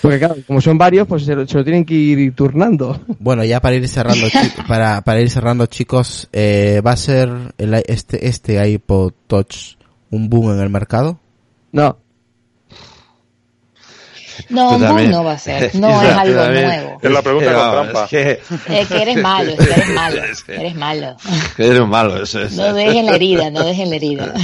Porque 0.00 0.18
claro, 0.18 0.36
como 0.46 0.60
son 0.60 0.78
varios, 0.78 1.06
pues 1.06 1.24
se 1.24 1.34
lo, 1.34 1.46
se 1.46 1.58
lo 1.58 1.64
tienen 1.64 1.84
que 1.84 1.94
ir 1.94 2.34
turnando. 2.34 3.00
Bueno, 3.18 3.44
ya 3.44 3.60
para 3.60 3.76
ir 3.76 3.88
cerrando, 3.88 4.26
para, 4.68 5.00
para 5.02 5.20
ir 5.20 5.30
cerrando, 5.30 5.66
chicos, 5.66 6.28
eh, 6.32 6.80
¿va 6.86 6.92
a 6.92 6.96
ser 6.96 7.30
el, 7.58 7.74
este, 7.86 8.28
este 8.28 8.68
iPod 8.68 9.12
Touch 9.26 9.76
un 10.10 10.28
boom 10.28 10.52
en 10.52 10.60
el 10.60 10.70
mercado? 10.70 11.18
No, 11.72 11.98
No, 14.48 14.76
un 14.76 14.80
boom 14.80 15.10
no 15.10 15.24
va 15.24 15.32
a 15.32 15.38
ser. 15.38 15.74
No 15.74 16.02
es 16.02 16.16
algo 16.16 16.46
nuevo. 16.46 16.98
Es 17.02 17.10
la 17.10 17.22
pregunta 17.22 17.52
con 17.52 17.70
trampa. 17.70 18.04
Es 18.04 18.10
que 18.10 18.40
Es 18.80 18.88
que 18.88 19.02
eres 19.02 19.22
malo, 19.22 19.50
es 19.50 19.58
que 19.58 19.72
eres 19.72 19.88
malo. 19.94 20.16
Eres 20.46 20.74
malo. 20.74 21.16
eres 21.58 21.86
malo. 21.86 22.22
Eso 22.22 22.42
es. 22.42 22.52
No 22.52 22.72
dejen 22.72 23.06
la 23.06 23.16
herida, 23.16 23.50
no 23.50 23.64
dejen 23.64 23.90
la 23.90 23.96
herida. 23.96 24.34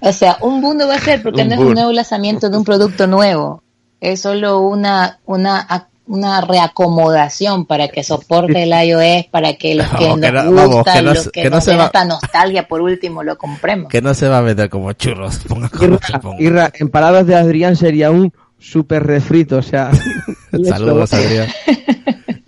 O 0.00 0.12
sea, 0.12 0.38
un 0.40 0.60
boom 0.60 0.78
no 0.78 0.88
va 0.88 0.96
a 0.96 1.00
ser 1.00 1.22
porque 1.22 1.42
Un 1.42 1.48
no 1.48 1.54
es 1.54 1.60
un 1.60 1.74
nuevo 1.74 1.92
lanzamiento 1.92 2.48
de 2.50 2.56
un 2.56 2.64
producto 2.64 3.06
nuevo. 3.06 3.61
Es 4.02 4.20
solo 4.20 4.60
una, 4.60 5.20
una, 5.26 5.88
una 6.06 6.40
reacomodación 6.40 7.66
para 7.66 7.86
que 7.88 8.02
soporte 8.02 8.64
el 8.64 8.70
iOS, 8.88 9.26
para 9.30 9.54
que 9.54 9.74
los 9.76 9.86
que 9.90 10.08
nos 10.08 10.18
no- 10.32 10.52
vamos, 10.52 10.74
gusta, 10.76 10.94
que 10.94 11.02
no 11.02 11.14
los 11.14 11.22
se- 11.24 11.30
que, 11.30 11.42
que 11.42 11.50
no 11.50 11.56
nos 11.56 11.64
se 11.64 11.70
den 11.70 11.80
va- 11.80 11.84
esta 11.86 12.04
nostalgia 12.04 12.66
por 12.66 12.80
último 12.80 13.22
lo 13.22 13.38
compremos. 13.38 13.88
Que 13.88 14.02
no 14.02 14.12
se 14.14 14.28
va 14.28 14.38
a 14.38 14.40
vender 14.40 14.68
como 14.68 14.92
churros, 14.92 15.38
ponga 15.48 15.68
como 15.68 15.94
Irra. 15.94 16.30
Irra, 16.40 16.72
en 16.74 16.88
palabras 16.88 17.26
de 17.26 17.36
Adrián 17.36 17.76
sería 17.76 18.10
un 18.10 18.32
super 18.58 19.04
refrito, 19.06 19.58
o 19.58 19.62
sea. 19.62 19.90
Saludos, 20.68 21.12
Adrián. 21.12 21.48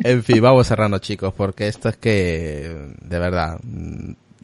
En 0.00 0.22
fin, 0.22 0.42
vamos 0.42 0.66
cerrando, 0.66 0.98
chicos, 0.98 1.32
porque 1.36 1.66
esto 1.68 1.88
es 1.88 1.96
que, 1.96 2.92
de 3.00 3.18
verdad, 3.18 3.58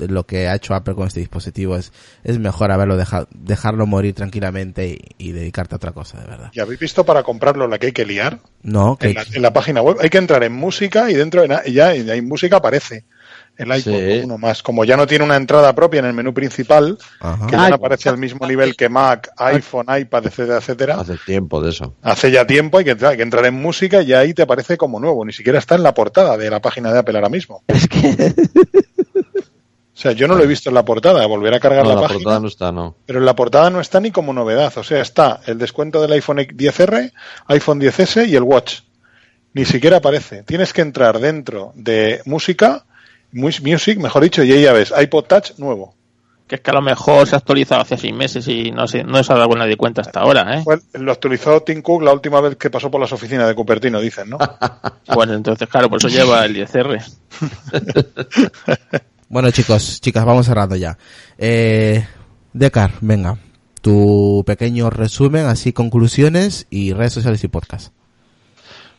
lo 0.09 0.25
que 0.27 0.49
ha 0.49 0.55
hecho 0.55 0.75
Apple 0.75 0.95
con 0.95 1.07
este 1.07 1.21
dispositivo 1.21 1.77
es, 1.77 1.93
es 2.25 2.39
mejor 2.39 2.71
haberlo 2.71 2.97
dejado, 2.97 3.29
dejarlo 3.33 3.87
morir 3.87 4.15
tranquilamente 4.15 4.89
y, 4.89 5.29
y 5.29 5.33
dedicarte 5.33 5.75
a 5.75 5.77
otra 5.77 5.93
cosa, 5.93 6.19
de 6.21 6.27
verdad. 6.27 6.51
¿Y 6.53 6.61
habéis 6.61 6.81
visto 6.81 7.05
para 7.05 7.23
comprarlo 7.23 7.67
la 7.69 7.79
que 7.79 7.87
hay 7.87 7.93
que 7.93 8.07
liar? 8.07 8.39
No, 8.63 8.97
que, 8.97 9.09
En 9.09 9.15
la, 9.15 9.25
en 9.33 9.43
la 9.43 9.53
página 9.53 9.83
web 9.83 9.97
hay 10.01 10.11
que 10.11 10.19
entrar 10.19 10.43
en 10.45 10.53
música 10.53 11.11
y 11.11 11.15
dentro 11.15 11.43
de 11.43 11.49
na- 11.49 11.63
y 11.65 11.73
ya 11.73 11.95
en 11.95 12.29
música 12.29 12.57
aparece 12.57 13.05
el 13.57 13.67
iPod 13.69 13.93
Sí. 13.93 14.21
uno 14.25 14.39
más. 14.39 14.63
Como 14.63 14.85
ya 14.87 14.97
no 14.97 15.07
tiene 15.07 15.25
una 15.25 15.37
entrada 15.37 15.75
propia 15.75 15.99
en 15.99 16.07
el 16.07 16.15
menú 16.15 16.33
principal, 16.33 16.97
Ajá. 17.21 17.47
que 17.47 17.53
ya 17.53 17.69
no 17.69 17.75
aparece 17.75 18.09
al 18.09 18.17
mismo 18.17 18.47
nivel 18.47 18.75
que 18.75 18.89
Mac, 18.89 19.29
iPhone, 19.37 19.87
iPad, 19.99 20.27
etcétera, 20.27 20.59
etcétera. 20.59 20.95
Hace 21.01 21.17
tiempo 21.27 21.61
de 21.61 21.71
eso. 21.71 21.95
Hace 22.03 22.31
ya 22.31 22.47
tiempo 22.47 22.79
hay 22.79 22.85
que, 22.85 22.93
entrar, 22.93 23.11
hay 23.11 23.17
que 23.19 23.23
entrar 23.23 23.45
en 23.45 23.55
música 23.55 24.01
y 24.01 24.15
ahí 24.15 24.33
te 24.33 24.43
aparece 24.43 24.79
como 24.79 24.99
nuevo. 24.99 25.25
Ni 25.27 25.33
siquiera 25.35 25.59
está 25.59 25.75
en 25.75 25.83
la 25.83 25.93
portada 25.93 26.39
de 26.39 26.49
la 26.49 26.61
página 26.63 26.91
de 26.93 27.01
Apple 27.01 27.17
ahora 27.19 27.29
mismo. 27.29 27.63
O 30.01 30.03
sea, 30.03 30.13
yo 30.13 30.27
no 30.27 30.35
lo 30.35 30.43
he 30.43 30.47
visto 30.47 30.71
en 30.71 30.75
la 30.75 30.83
portada, 30.83 31.27
volver 31.27 31.53
a 31.53 31.61
cargar 31.61 31.83
No, 31.83 31.91
la, 31.91 31.95
la 31.97 32.01
página. 32.01 32.19
portada 32.21 32.41
no 32.41 32.49
está, 32.49 32.73
no. 32.73 32.95
Pero 33.05 33.19
en 33.19 33.27
la 33.27 33.37
portada 33.37 33.69
no 33.69 33.81
está 33.83 34.01
ni 34.01 34.11
como 34.11 34.33
novedad. 34.33 34.73
O 34.79 34.83
sea, 34.83 35.03
está 35.03 35.41
el 35.45 35.59
descuento 35.59 36.01
del 36.01 36.13
iPhone 36.13 36.39
10R, 36.39 37.13
iPhone 37.49 37.81
10S 37.83 38.27
y 38.27 38.35
el 38.35 38.43
Watch. 38.43 38.81
Ni 39.53 39.67
siquiera 39.67 39.99
aparece. 39.99 40.43
Tienes 40.45 40.73
que 40.73 40.81
entrar 40.81 41.19
dentro 41.19 41.73
de 41.75 42.23
música, 42.25 42.87
mus- 43.33 43.61
music, 43.61 43.99
mejor 43.99 44.23
dicho, 44.23 44.43
y 44.43 44.51
ahí 44.53 44.63
ya 44.63 44.73
ves, 44.73 44.91
iPod 44.99 45.25
Touch 45.25 45.59
nuevo. 45.59 45.95
Que 46.47 46.55
es 46.55 46.63
que 46.63 46.71
a 46.71 46.75
lo 46.75 46.81
mejor 46.81 47.27
se 47.27 47.35
ha 47.37 47.39
actualizado 47.39 47.83
hace 47.83 47.99
seis 47.99 48.15
meses 48.15 48.49
y 48.49 48.71
no 48.71 48.89
se, 48.89 49.05
no 49.05 49.23
se 49.23 49.33
ha 49.35 49.37
dado 49.37 49.55
nadie 49.55 49.77
cuenta 49.77 50.01
hasta 50.01 50.21
ahora, 50.21 50.57
¿eh? 50.57 50.63
Fue- 50.65 50.81
Lo 50.95 51.13
actualizó 51.13 51.61
Tim 51.61 51.83
Cook 51.83 52.03
la 52.05 52.15
última 52.15 52.41
vez 52.41 52.57
que 52.57 52.71
pasó 52.71 52.91
por 52.91 53.03
las 53.03 53.13
oficinas 53.13 53.47
de 53.49 53.55
Cupertino, 53.55 54.01
dicen, 54.01 54.31
¿no? 54.31 54.39
Bueno, 55.15 55.35
entonces, 55.37 55.69
claro, 55.69 55.91
por 55.91 55.99
eso 55.99 56.09
lleva 56.09 56.43
el 56.47 56.57
10R. 56.57 57.05
Bueno, 59.31 59.51
chicos, 59.53 60.01
chicas, 60.01 60.25
vamos 60.25 60.47
cerrando 60.47 60.75
ya. 60.77 60.99
Eh, 61.39 62.05
Decar, 62.53 62.95
venga, 63.01 63.39
tu 63.81 64.43
pequeño 64.45 64.91
resumen, 64.91 65.47
así 65.47 65.73
conclusiones 65.73 66.67
y 66.69 66.93
redes 66.93 67.13
sociales 67.13 67.43
y 67.45 67.49
podcast. 67.49 67.93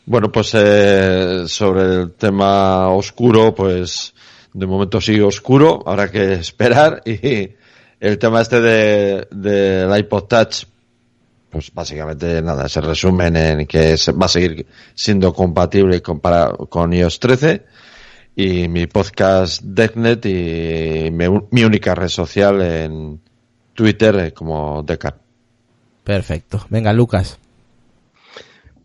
Bueno, 0.06 0.32
pues 0.32 0.52
eh, 0.54 1.44
sobre 1.46 1.82
el 1.82 2.12
tema 2.12 2.88
oscuro, 2.88 3.54
pues 3.54 4.14
de 4.54 4.66
momento 4.66 5.00
sigue 5.02 5.22
oscuro, 5.22 5.82
habrá 5.86 6.10
que 6.10 6.32
esperar. 6.40 7.02
Y 7.04 7.50
el 8.00 8.18
tema 8.18 8.40
este 8.40 8.60
de 8.62 9.28
del 9.30 9.94
iPod 9.98 10.24
Touch, 10.24 10.64
pues 11.50 11.70
básicamente 11.74 12.40
nada, 12.40 12.70
se 12.70 12.80
resumen 12.80 13.36
en 13.36 13.66
que 13.66 13.98
se- 13.98 14.12
va 14.12 14.24
a 14.24 14.30
seguir 14.30 14.66
siendo 14.94 15.34
compatible 15.34 16.00
con, 16.00 16.20
con 16.70 16.92
iOS 16.94 17.20
13 17.20 17.62
y 18.34 18.68
mi 18.68 18.86
podcast 18.86 19.62
DeckNet 19.62 20.24
y 20.26 21.10
mi, 21.10 21.24
mi 21.50 21.64
única 21.64 21.94
red 21.94 22.08
social 22.08 22.60
en 22.62 23.20
Twitter 23.74 24.32
como 24.34 24.82
Decar. 24.82 25.16
Perfecto. 26.04 26.64
Venga, 26.70 26.92
Lucas. 26.92 27.38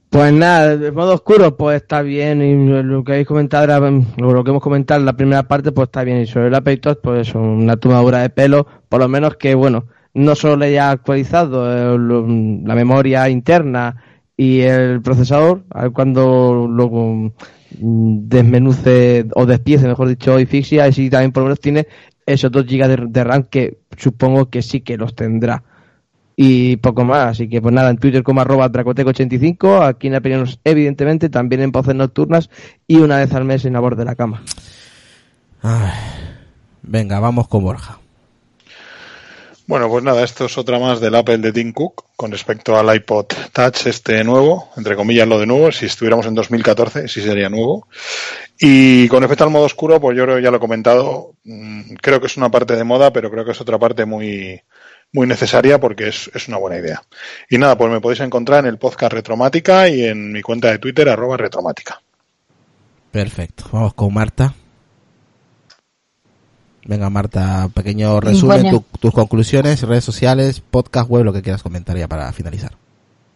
Pues 0.09 0.31
nada, 0.31 0.77
de 0.77 0.91
modo 0.91 1.15
oscuro, 1.15 1.57
pues 1.57 1.81
está 1.81 2.01
bien. 2.01 2.41
Y 2.41 2.81
lo 2.83 3.03
que 3.03 3.11
habéis 3.13 3.27
comentado, 3.27 3.65
era, 3.65 3.77
o 3.79 4.33
lo 4.33 4.43
que 4.43 4.51
hemos 4.51 4.63
comentado 4.63 4.99
en 5.01 5.05
la 5.05 5.13
primera 5.17 5.43
parte, 5.43 5.71
pues 5.71 5.87
está 5.87 6.03
bien. 6.03 6.21
Y 6.21 6.27
sobre 6.27 6.47
el 6.47 6.55
Apple 6.55 6.77
Touch, 6.77 6.99
pues 7.03 7.27
eso, 7.27 7.39
una 7.39 7.75
tomadura 7.75 8.19
de 8.19 8.29
pelo, 8.29 8.65
por 8.87 9.01
lo 9.01 9.07
menos 9.09 9.35
que, 9.35 9.53
bueno, 9.55 9.85
no 10.13 10.35
solo 10.35 10.55
le 10.57 10.67
haya 10.67 10.91
actualizado 10.91 11.69
eh, 11.71 11.97
lo- 11.97 12.25
la 12.25 12.73
memoria 12.75 13.27
interna 13.29 14.01
y 14.37 14.61
el 14.61 15.01
procesador, 15.01 15.63
a 15.71 15.83
ver 15.83 15.91
cuando 15.91 16.67
lo 16.69 16.89
desmenuce 17.71 19.25
o 19.35 19.45
despiece, 19.45 19.87
mejor 19.87 20.09
dicho, 20.09 20.39
y 20.39 20.45
fixie, 20.45 20.81
así 20.81 21.09
también 21.09 21.31
por 21.31 21.43
lo 21.43 21.47
menos 21.47 21.59
tiene 21.59 21.87
esos 22.25 22.51
2 22.51 22.65
GB 22.65 23.09
de, 23.09 23.23
RAM 23.23 23.43
que 23.43 23.79
supongo 23.97 24.49
que 24.49 24.61
sí 24.61 24.81
que 24.81 24.97
los 24.97 25.15
tendrá 25.15 25.63
y 26.35 26.77
poco 26.77 27.03
más. 27.03 27.31
Así 27.31 27.49
que 27.49 27.61
pues 27.61 27.73
nada, 27.73 27.89
en 27.89 27.97
Twitter 27.97 28.23
como 28.23 28.41
arroba 28.41 28.71
dracoteco85, 28.71 29.87
aquí 29.87 30.07
en 30.07 30.15
Opiniones 30.15 30.59
evidentemente, 30.63 31.29
también 31.29 31.61
en 31.61 31.71
Voces 31.71 31.95
Nocturnas 31.95 32.49
y 32.87 32.97
una 32.97 33.17
vez 33.17 33.33
al 33.33 33.45
mes 33.45 33.65
en 33.65 33.73
la 33.73 33.81
de 33.81 34.05
la 34.05 34.15
cama. 34.15 34.43
Venga, 36.83 37.19
vamos 37.19 37.47
con 37.47 37.63
Borja. 37.63 37.99
Bueno, 39.67 39.89
pues 39.89 40.01
nada, 40.01 40.23
esto 40.23 40.45
es 40.45 40.57
otra 40.57 40.79
más 40.79 41.01
del 41.01 41.13
Apple 41.13 41.39
de 41.39 41.51
Tim 41.51 41.73
Cook 41.73 42.05
con 42.15 42.31
respecto 42.31 42.77
al 42.77 42.95
iPod 42.95 43.25
Touch 43.51 43.85
este 43.87 44.23
nuevo, 44.23 44.69
entre 44.77 44.95
comillas 44.95 45.27
lo 45.27 45.37
de 45.37 45.45
nuevo, 45.45 45.73
si 45.73 45.87
estuviéramos 45.87 46.25
en 46.25 46.35
2014 46.35 47.09
sí 47.09 47.21
sería 47.21 47.49
nuevo. 47.49 47.85
Y 48.57 49.09
con 49.09 49.21
respecto 49.21 49.43
al 49.43 49.49
modo 49.49 49.65
oscuro, 49.65 49.99
pues 49.99 50.15
yo 50.15 50.23
creo 50.23 50.39
ya 50.39 50.51
lo 50.51 50.57
he 50.57 50.61
comentado, 50.61 51.33
mm, 51.43 51.95
creo 52.01 52.21
que 52.21 52.27
es 52.27 52.37
una 52.37 52.49
parte 52.49 52.77
de 52.77 52.85
moda, 52.85 53.11
pero 53.11 53.29
creo 53.29 53.43
que 53.43 53.51
es 53.51 53.59
otra 53.59 53.77
parte 53.77 54.05
muy 54.05 54.61
muy 55.11 55.27
necesaria 55.27 55.79
porque 55.79 56.07
es, 56.09 56.31
es 56.33 56.47
una 56.47 56.57
buena 56.57 56.77
idea. 56.77 57.01
Y 57.49 57.57
nada, 57.57 57.77
pues 57.77 57.91
me 57.91 57.99
podéis 57.99 58.21
encontrar 58.21 58.59
en 58.61 58.67
el 58.67 58.77
podcast 58.77 59.13
Retromática 59.13 59.89
y 59.89 60.03
en 60.03 60.31
mi 60.31 60.41
cuenta 60.41 60.71
de 60.71 60.79
Twitter, 60.79 61.09
arroba 61.09 61.35
Retromática. 61.35 62.01
Perfecto. 63.11 63.65
Vamos 63.71 63.93
con 63.93 64.13
Marta. 64.13 64.53
Venga, 66.87 67.09
Marta, 67.09 67.69
pequeño 67.73 68.19
resumen, 68.21 68.61
tu- 68.71 68.83
tus 68.99 69.13
conclusiones, 69.13 69.81
redes 69.81 70.03
sociales, 70.05 70.61
podcast 70.61 71.09
web, 71.09 71.23
lo 71.25 71.33
que 71.33 71.41
quieras 71.41 71.61
comentar 71.61 71.97
ya 71.97 72.07
para 72.07 72.31
finalizar. 72.31 72.71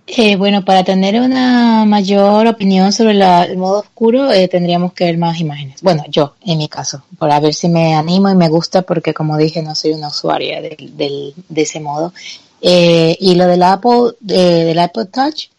Eh, 0.07 0.35
bueno, 0.35 0.65
para 0.65 0.83
tener 0.83 1.21
una 1.21 1.85
mayor 1.85 2.47
opinión 2.47 2.91
sobre 2.91 3.13
la- 3.13 3.43
el 3.43 3.57
modo 3.57 3.79
oscuro, 3.79 4.31
eh, 4.31 4.47
tendríamos 4.47 4.93
que 4.93 5.05
ver 5.05 5.17
más 5.17 5.39
imágenes. 5.39 5.81
Bueno, 5.81 6.03
yo, 6.09 6.33
en 6.45 6.57
mi 6.57 6.67
caso, 6.67 7.03
para 7.17 7.39
ver 7.39 7.53
si 7.53 7.69
me 7.69 7.93
animo 7.93 8.29
y 8.29 8.35
me 8.35 8.49
gusta, 8.49 8.81
porque 8.81 9.13
como 9.13 9.37
dije, 9.37 9.61
no 9.61 9.75
soy 9.75 9.91
una 9.91 10.07
usuaria 10.07 10.61
del, 10.61 10.95
del- 10.97 11.33
de 11.47 11.61
ese 11.61 11.79
modo. 11.79 12.13
Eh, 12.61 13.15
y 13.19 13.35
lo 13.35 13.47
del 13.47 13.63
Apple, 13.63 14.13
eh, 14.27 14.63
del 14.65 14.81
iPod 14.83 15.07
Touch, 15.07 15.49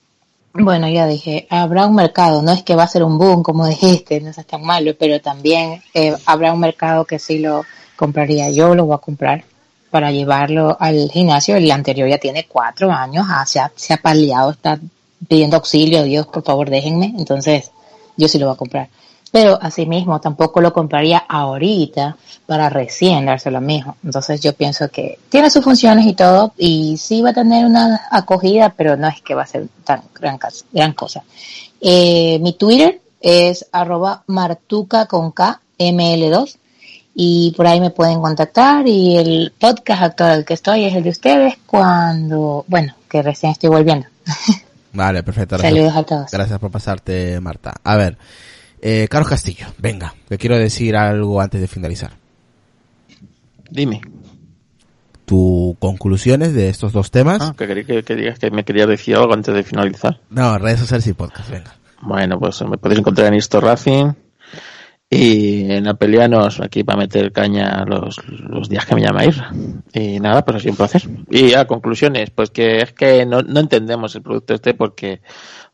bueno, 0.54 0.88
ya 0.88 1.06
dije, 1.06 1.46
habrá 1.48 1.86
un 1.86 1.94
mercado, 1.94 2.42
no 2.42 2.52
es 2.52 2.62
que 2.62 2.74
va 2.74 2.82
a 2.84 2.88
ser 2.88 3.04
un 3.04 3.16
boom, 3.18 3.42
como 3.42 3.66
dijiste, 4.06 4.20
no 4.20 4.30
es 4.30 4.46
tan 4.46 4.62
malo, 4.64 4.92
pero 4.98 5.20
también 5.20 5.82
eh, 5.94 6.14
habrá 6.26 6.52
un 6.52 6.60
mercado 6.60 7.04
que 7.04 7.18
sí 7.18 7.38
lo 7.38 7.64
compraría. 8.02 8.50
Yo 8.50 8.74
lo 8.74 8.86
voy 8.86 8.96
a 8.96 8.98
comprar 8.98 9.44
para 9.88 10.10
llevarlo 10.10 10.76
al 10.80 11.08
gimnasio. 11.08 11.54
El 11.54 11.70
anterior 11.70 12.08
ya 12.08 12.18
tiene 12.18 12.46
cuatro 12.48 12.90
años, 12.90 13.26
ah, 13.28 13.46
se, 13.46 13.60
ha, 13.60 13.70
se 13.76 13.94
ha 13.94 13.96
paliado, 13.96 14.50
está 14.50 14.80
pidiendo 15.28 15.56
auxilio, 15.56 16.02
Dios, 16.02 16.26
por 16.26 16.42
favor, 16.42 16.68
déjenme. 16.68 17.14
Entonces, 17.16 17.70
yo 18.16 18.26
sí 18.26 18.40
lo 18.40 18.46
voy 18.46 18.54
a 18.54 18.58
comprar. 18.58 18.88
Pero 19.30 19.56
asimismo, 19.62 20.20
tampoco 20.20 20.60
lo 20.60 20.72
compraría 20.72 21.18
ahorita 21.18 22.16
para 22.44 22.68
recién 22.68 23.24
dárselo 23.24 23.58
a 23.58 23.60
mi 23.60 23.76
hijo. 23.76 23.96
Entonces, 24.02 24.40
yo 24.40 24.52
pienso 24.52 24.88
que 24.88 25.20
tiene 25.28 25.48
sus 25.48 25.62
funciones 25.62 26.04
y 26.04 26.14
todo, 26.14 26.52
y 26.58 26.96
sí 26.96 27.22
va 27.22 27.30
a 27.30 27.34
tener 27.34 27.64
una 27.64 28.08
acogida, 28.10 28.74
pero 28.76 28.96
no 28.96 29.06
es 29.06 29.22
que 29.22 29.36
va 29.36 29.44
a 29.44 29.46
ser 29.46 29.68
tan 29.84 30.02
gran, 30.12 30.40
gran 30.72 30.92
cosa. 30.92 31.22
Eh, 31.80 32.40
mi 32.40 32.54
Twitter 32.54 33.00
es 33.20 33.64
arroba 33.70 34.24
martuca 34.26 35.06
con 35.06 35.30
K, 35.30 35.60
ML2 35.78 36.56
y 37.14 37.52
por 37.56 37.66
ahí 37.66 37.80
me 37.80 37.90
pueden 37.90 38.20
contactar 38.20 38.86
y 38.86 39.16
el 39.16 39.52
podcast 39.58 40.02
actual 40.02 40.30
al 40.30 40.44
que 40.44 40.54
estoy 40.54 40.84
es 40.84 40.94
el 40.94 41.02
de 41.02 41.10
ustedes 41.10 41.54
cuando, 41.66 42.64
bueno, 42.68 42.94
que 43.08 43.22
recién 43.22 43.52
estoy 43.52 43.68
volviendo. 43.70 44.06
Vale, 44.94 45.22
perfecto. 45.22 45.56
Gracias, 45.56 45.72
Saludos 45.74 45.96
a 45.96 46.02
todos. 46.04 46.30
gracias 46.30 46.58
por 46.58 46.70
pasarte, 46.70 47.40
Marta. 47.40 47.74
A 47.82 47.96
ver, 47.96 48.18
eh, 48.80 49.06
Carlos 49.10 49.28
Castillo, 49.30 49.66
venga, 49.78 50.14
que 50.28 50.36
quiero 50.38 50.58
decir 50.58 50.96
algo 50.96 51.40
antes 51.40 51.60
de 51.60 51.68
finalizar. 51.68 52.12
Dime. 53.70 54.00
tus 55.24 55.76
conclusiones 55.78 56.52
de 56.52 56.68
estos 56.68 56.92
dos 56.92 57.10
temas. 57.10 57.40
Ah, 57.40 57.54
que, 57.56 57.66
quería- 57.66 57.84
que, 57.84 58.02
que 58.02 58.16
digas 58.16 58.38
que 58.38 58.50
me 58.50 58.64
querías 58.64 58.88
decir 58.88 59.16
algo 59.16 59.32
antes 59.32 59.54
de 59.54 59.62
finalizar. 59.62 60.20
No, 60.30 60.58
redes 60.58 60.80
sociales 60.80 61.06
y 61.06 61.12
podcast, 61.14 61.48
venga. 61.50 61.74
Bueno, 62.02 62.38
pues 62.38 62.60
me 62.62 62.76
podéis 62.76 62.98
encontrar 63.00 63.28
en 63.28 63.34
Isto 63.34 63.60
Racing 63.60 64.12
y 65.14 65.70
en 65.70 65.86
Apelianos 65.88 66.58
aquí 66.60 66.84
para 66.84 67.00
meter 67.00 67.32
caña 67.32 67.84
los, 67.84 68.16
los 68.26 68.70
días 68.70 68.86
que 68.86 68.94
me 68.94 69.02
llamáis. 69.02 69.36
Y 69.92 70.18
nada, 70.20 70.42
pues 70.42 70.62
sido 70.62 70.72
un 70.72 70.78
placer. 70.78 71.02
Y 71.28 71.52
a 71.52 71.66
conclusiones, 71.66 72.30
pues 72.30 72.48
que 72.48 72.78
es 72.78 72.94
que 72.94 73.26
no, 73.26 73.42
no 73.42 73.60
entendemos 73.60 74.14
el 74.16 74.22
producto 74.22 74.54
este 74.54 74.72
porque 74.72 75.20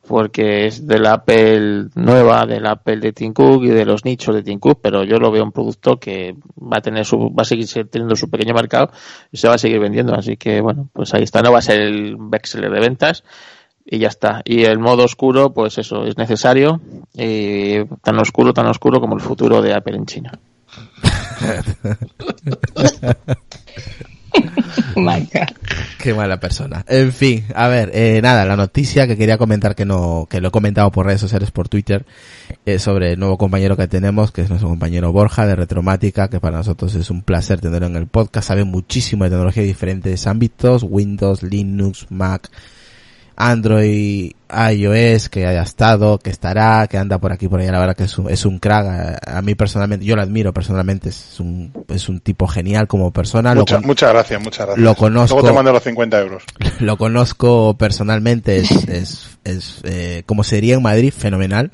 porque 0.09 0.67
es 0.67 0.89
de 0.89 0.99
la 0.99 1.13
Apple 1.13 1.91
nueva, 1.95 2.47
del 2.47 2.67
Apple 2.67 2.97
de 2.97 3.13
Tim 3.13 3.33
Cook 3.33 3.63
y 3.63 3.69
de 3.69 3.85
los 3.85 4.05
nichos 4.05 4.35
de 4.35 4.43
Tim 4.43 4.59
Cook, 4.59 4.81
pero 4.83 5.05
yo 5.05 5.19
lo 5.19 5.31
veo 5.31 5.45
un 5.45 5.53
producto 5.53 6.01
que 6.01 6.35
va 6.61 6.79
a 6.79 6.81
tener 6.81 7.05
su, 7.05 7.33
va 7.33 7.43
a 7.43 7.45
seguir 7.45 7.69
teniendo 7.89 8.17
su 8.17 8.29
pequeño 8.31 8.55
mercado 8.55 8.91
y 9.31 9.37
se 9.37 9.47
va 9.49 9.55
a 9.55 9.59
seguir 9.59 9.79
vendiendo, 9.79 10.15
así 10.15 10.37
que 10.37 10.63
bueno, 10.63 10.89
pues 10.93 11.13
ahí 11.15 11.25
está, 11.25 11.43
no 11.43 11.53
va 11.53 11.59
a 11.59 11.63
ser 11.63 11.81
el 11.83 12.17
bestseller 12.19 12.73
de 12.73 12.81
ventas 12.81 13.23
y 13.91 13.99
ya 13.99 14.09
está. 14.09 14.43
Y 14.45 14.65
el 14.65 14.79
modo 14.79 15.05
oscuro, 15.05 15.53
pues 15.53 15.79
eso, 15.79 16.05
es 16.05 16.19
necesario, 16.19 16.81
y 17.15 17.85
tan 18.03 18.19
oscuro, 18.19 18.53
tan 18.53 18.67
oscuro 18.67 19.01
como 19.01 19.15
el 19.15 19.21
futuro 19.21 19.63
de 19.63 19.75
Apple 19.75 19.97
en 19.97 20.07
China. 20.07 20.39
Qué 25.99 26.13
mala 26.15 26.39
persona. 26.39 26.85
En 26.87 27.13
fin, 27.13 27.45
a 27.55 27.69
ver, 27.69 27.91
eh, 27.95 28.21
nada, 28.23 28.45
la 28.45 28.57
noticia 28.57 29.07
que 29.07 29.17
quería 29.17 29.39
comentar 29.39 29.75
que 29.75 29.85
no, 29.85 30.27
que 30.29 30.41
lo 30.41 30.49
he 30.49 30.51
comentado 30.51 30.91
por 30.91 31.07
redes 31.07 31.21
sociales, 31.21 31.51
por 31.51 31.69
Twitter, 31.69 32.05
es 32.67 32.83
sobre 32.83 33.13
el 33.13 33.19
nuevo 33.19 33.39
compañero 33.39 33.77
que 33.77 33.89
tenemos, 33.89 34.33
que 34.33 34.43
es 34.43 34.49
nuestro 34.51 34.69
compañero 34.69 35.13
Borja 35.13 35.47
de 35.47 35.57
Retromática, 35.57 36.29
que 36.29 36.41
para 36.41 36.59
nosotros 36.59 36.95
es 36.95 37.11
un 37.11 37.23
placer 37.23 37.61
tenerlo 37.61 37.87
en 37.87 37.97
el 37.97 38.07
podcast, 38.07 38.49
sabe 38.49 38.65
muchísimo 38.65 39.25
de 39.25 39.31
tecnología 39.31 39.63
de 39.63 39.69
diferentes 39.69 40.27
ámbitos, 40.27 40.83
Windows, 40.83 41.43
Linux, 41.43 42.07
Mac, 42.11 42.51
Android, 43.41 44.33
iOS, 44.73 45.29
que 45.29 45.47
haya 45.47 45.63
estado, 45.63 46.19
que 46.19 46.31
estará, 46.31 46.87
que 46.89 46.99
anda 46.99 47.19
por 47.19 47.33
aquí 47.33 47.47
por 47.47 47.61
allá, 47.61 47.71
la 47.71 47.79
verdad 47.79 47.97
que 47.97 48.05
es 48.05 48.19
un, 48.19 48.29
es 48.29 48.45
un 48.45 48.59
crack, 48.59 49.21
a, 49.25 49.39
a 49.39 49.43
mí 49.43 49.55
personalmente, 49.55 50.05
yo 50.05 50.17
lo 50.17 50.23
admiro 50.23 50.53
personalmente, 50.53 51.11
es 51.11 51.39
un, 51.39 51.73
es 51.89 52.09
un 52.09 52.19
tipo 52.21 52.49
genial 52.49 52.89
como 52.89 53.13
persona, 53.13 53.55
lo 53.55 53.61
Mucha- 53.61 53.81
muchas 53.81 54.13
gracias, 54.13 54.43
muchas 54.43 54.67
gracias. 54.67 54.85
lo 54.85 54.95
conozco. 54.97 55.37
Luego 55.37 55.49
te 55.51 55.55
mando 55.55 55.73
los 55.73 55.83
50 55.85 56.21
euros. 56.21 56.43
lo 56.81 56.97
conozco 56.97 57.77
personalmente, 57.79 58.57
es, 58.59 58.71
es, 58.89 59.39
es 59.45 59.81
eh, 59.85 60.25
como 60.27 60.43
sería 60.43 60.75
en 60.75 60.83
Madrid, 60.83 61.13
fenomenal. 61.17 61.71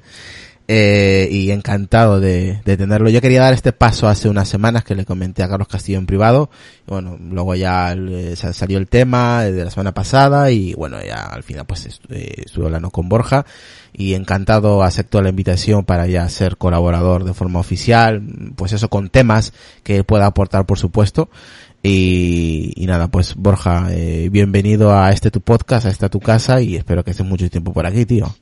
Eh, 0.67 1.29
y 1.31 1.51
encantado 1.51 2.21
de, 2.21 2.63
de 2.65 2.77
tenerlo. 2.79 3.11
Yo 3.11 3.21
quería 3.21 3.43
dar 3.43 3.53
este 3.53 3.73
paso 3.73 4.09
hace 4.09 4.31
unas 4.31 4.49
semanas 4.49 4.83
que 4.83 4.95
le 4.95 5.05
comenté 5.05 5.43
a 5.43 5.49
Carlos 5.51 5.69
Castillo 5.69 5.99
en 5.99 6.07
privado. 6.07 6.49
Bueno, 6.87 7.19
luego 7.21 7.55
ya 7.55 7.93
eh, 7.93 8.35
sa- 8.35 8.55
salió 8.55 8.79
el 8.79 8.89
tema 8.89 9.45
de 9.45 9.63
la 9.63 9.71
semana 9.71 9.93
pasada 9.93 10.51
y 10.51 10.73
bueno, 10.73 10.97
ya 11.05 11.21
al 11.25 11.43
final 11.43 11.67
pues 11.67 11.85
est- 11.85 12.05
eh, 12.09 12.45
estuve 12.47 12.65
hablando 12.65 12.89
con 12.89 13.11
Borja 13.11 13.45
y 13.93 14.15
encantado 14.15 14.83
aceptó 14.83 15.21
la 15.21 15.29
invitación 15.29 15.85
para 15.85 16.07
ya 16.07 16.27
ser 16.31 16.57
colaborador 16.57 17.25
de 17.25 17.35
forma 17.35 17.61
oficial, 17.61 18.23
pues 18.57 18.73
eso 18.73 18.89
con 18.89 19.11
temas 19.11 19.53
que 19.83 20.03
pueda 20.03 20.25
aportar 20.25 20.65
por 20.65 20.79
supuesto. 20.79 21.29
Y, 21.83 22.73
y 22.77 22.87
nada, 22.87 23.09
pues 23.09 23.35
Borja, 23.35 23.89
eh, 23.91 24.31
bienvenido 24.33 24.97
a 24.99 25.13
este 25.13 25.31
tu 25.31 25.43
podcast, 25.43 25.85
a 25.85 25.91
esta 25.91 26.09
tu 26.09 26.21
casa 26.21 26.63
y 26.63 26.77
espero 26.77 27.05
que 27.05 27.11
estés 27.11 27.27
mucho 27.27 27.51
tiempo 27.51 27.75
por 27.75 27.85
aquí, 27.85 28.07
tío. 28.07 28.35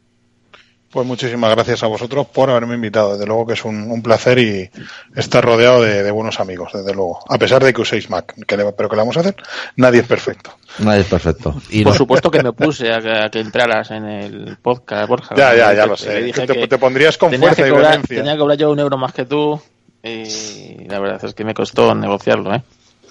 Pues 0.92 1.06
muchísimas 1.06 1.50
gracias 1.54 1.82
a 1.82 1.86
vosotros 1.86 2.26
por 2.26 2.50
haberme 2.50 2.74
invitado. 2.74 3.12
Desde 3.12 3.24
luego 3.26 3.46
que 3.46 3.54
es 3.54 3.64
un, 3.64 3.90
un 3.90 4.02
placer 4.02 4.38
y 4.38 4.70
estar 5.16 5.42
rodeado 5.42 5.82
de, 5.82 6.02
de 6.02 6.10
buenos 6.10 6.38
amigos, 6.38 6.70
desde 6.74 6.92
luego. 6.92 7.18
A 7.30 7.38
pesar 7.38 7.64
de 7.64 7.72
que 7.72 7.80
uséis 7.80 8.10
Mac, 8.10 8.34
que 8.46 8.56
le- 8.58 8.70
pero 8.72 8.90
que 8.90 8.96
le 8.96 9.00
vamos 9.00 9.16
a 9.16 9.20
hacer, 9.20 9.34
nadie 9.76 10.00
es 10.00 10.06
perfecto. 10.06 10.52
Nadie 10.80 11.00
es 11.00 11.06
perfecto. 11.06 11.54
Y 11.70 11.82
Por 11.82 11.94
supuesto 11.94 12.30
que 12.30 12.42
me 12.42 12.52
puse 12.52 12.92
a 12.92 13.00
que, 13.00 13.10
a 13.10 13.30
que 13.30 13.40
entraras 13.40 13.90
en 13.90 14.04
el 14.04 14.58
podcast, 14.60 15.08
Borja. 15.08 15.34
Ya, 15.34 15.54
ya, 15.56 15.72
ya 15.72 15.82
Te- 15.84 15.88
lo 15.88 15.96
sé. 15.96 16.22
dije 16.22 16.46
Te, 16.46 16.52
que 16.52 16.68
te 16.68 16.76
pondrías 16.76 17.16
con 17.16 17.30
fuerza 17.32 17.62
que 17.62 17.68
y 17.70 18.16
tenía 18.16 18.32
que 18.34 18.38
cobrar 18.38 18.58
yo 18.58 18.70
un 18.70 18.78
euro 18.78 18.98
más 18.98 19.14
que 19.14 19.24
tú 19.24 19.58
y 20.02 20.84
la 20.88 20.98
verdad 20.98 21.24
es 21.24 21.32
que 21.32 21.44
me 21.44 21.54
costó 21.54 21.94
negociarlo, 21.94 22.54
¿eh? 22.54 22.62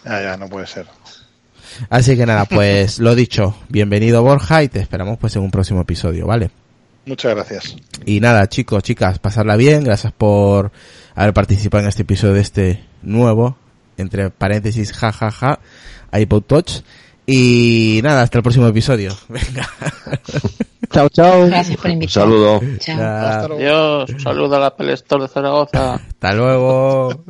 Ya, 0.05 0.21
ya, 0.21 0.37
no 0.37 0.47
puede 0.49 0.67
ser. 0.67 0.85
Así 1.89 2.15
que 2.15 2.27
nada, 2.27 2.45
pues 2.45 2.99
lo 2.99 3.15
dicho, 3.15 3.55
bienvenido 3.69 4.21
Borja 4.21 4.61
y 4.61 4.67
te 4.67 4.79
esperamos 4.79 5.17
pues 5.17 5.35
en 5.35 5.41
un 5.41 5.49
próximo 5.49 5.81
episodio, 5.81 6.27
¿vale? 6.27 6.51
Muchas 7.05 7.33
gracias. 7.35 7.75
Y 8.05 8.19
nada, 8.19 8.47
chicos, 8.47 8.83
chicas, 8.83 9.19
pasarla 9.19 9.55
bien, 9.55 9.83
gracias 9.83 10.13
por 10.13 10.71
haber 11.15 11.33
participado 11.33 11.83
en 11.83 11.89
este 11.89 12.03
episodio 12.03 12.33
de 12.35 12.41
este 12.41 12.83
nuevo, 13.01 13.57
entre 13.97 14.29
paréntesis, 14.29 14.93
jajaja, 14.93 15.59
iPod 16.13 16.43
Touch. 16.43 16.71
Y 17.25 18.01
nada, 18.03 18.23
hasta 18.23 18.39
el 18.39 18.43
próximo 18.43 18.67
episodio. 18.67 19.15
Venga. 19.29 19.69
Chao, 20.91 21.07
chao. 21.09 21.45
Gracias 21.47 21.77
por 21.77 21.85
Un 21.85 21.91
invitarme. 21.93 22.31
saludo. 22.33 22.59
Chao. 22.79 22.97
Ya, 22.97 23.29
Hasta 23.29 23.47
luego. 23.47 23.61
Adiós, 23.63 24.09
un 24.09 24.19
saludo 24.19 24.55
a 24.55 24.59
la 24.59 24.65
Apple 24.67 24.93
Store 24.93 25.23
de 25.23 25.29
Zaragoza. 25.29 25.93
hasta 25.95 26.33
luego. 26.33 27.23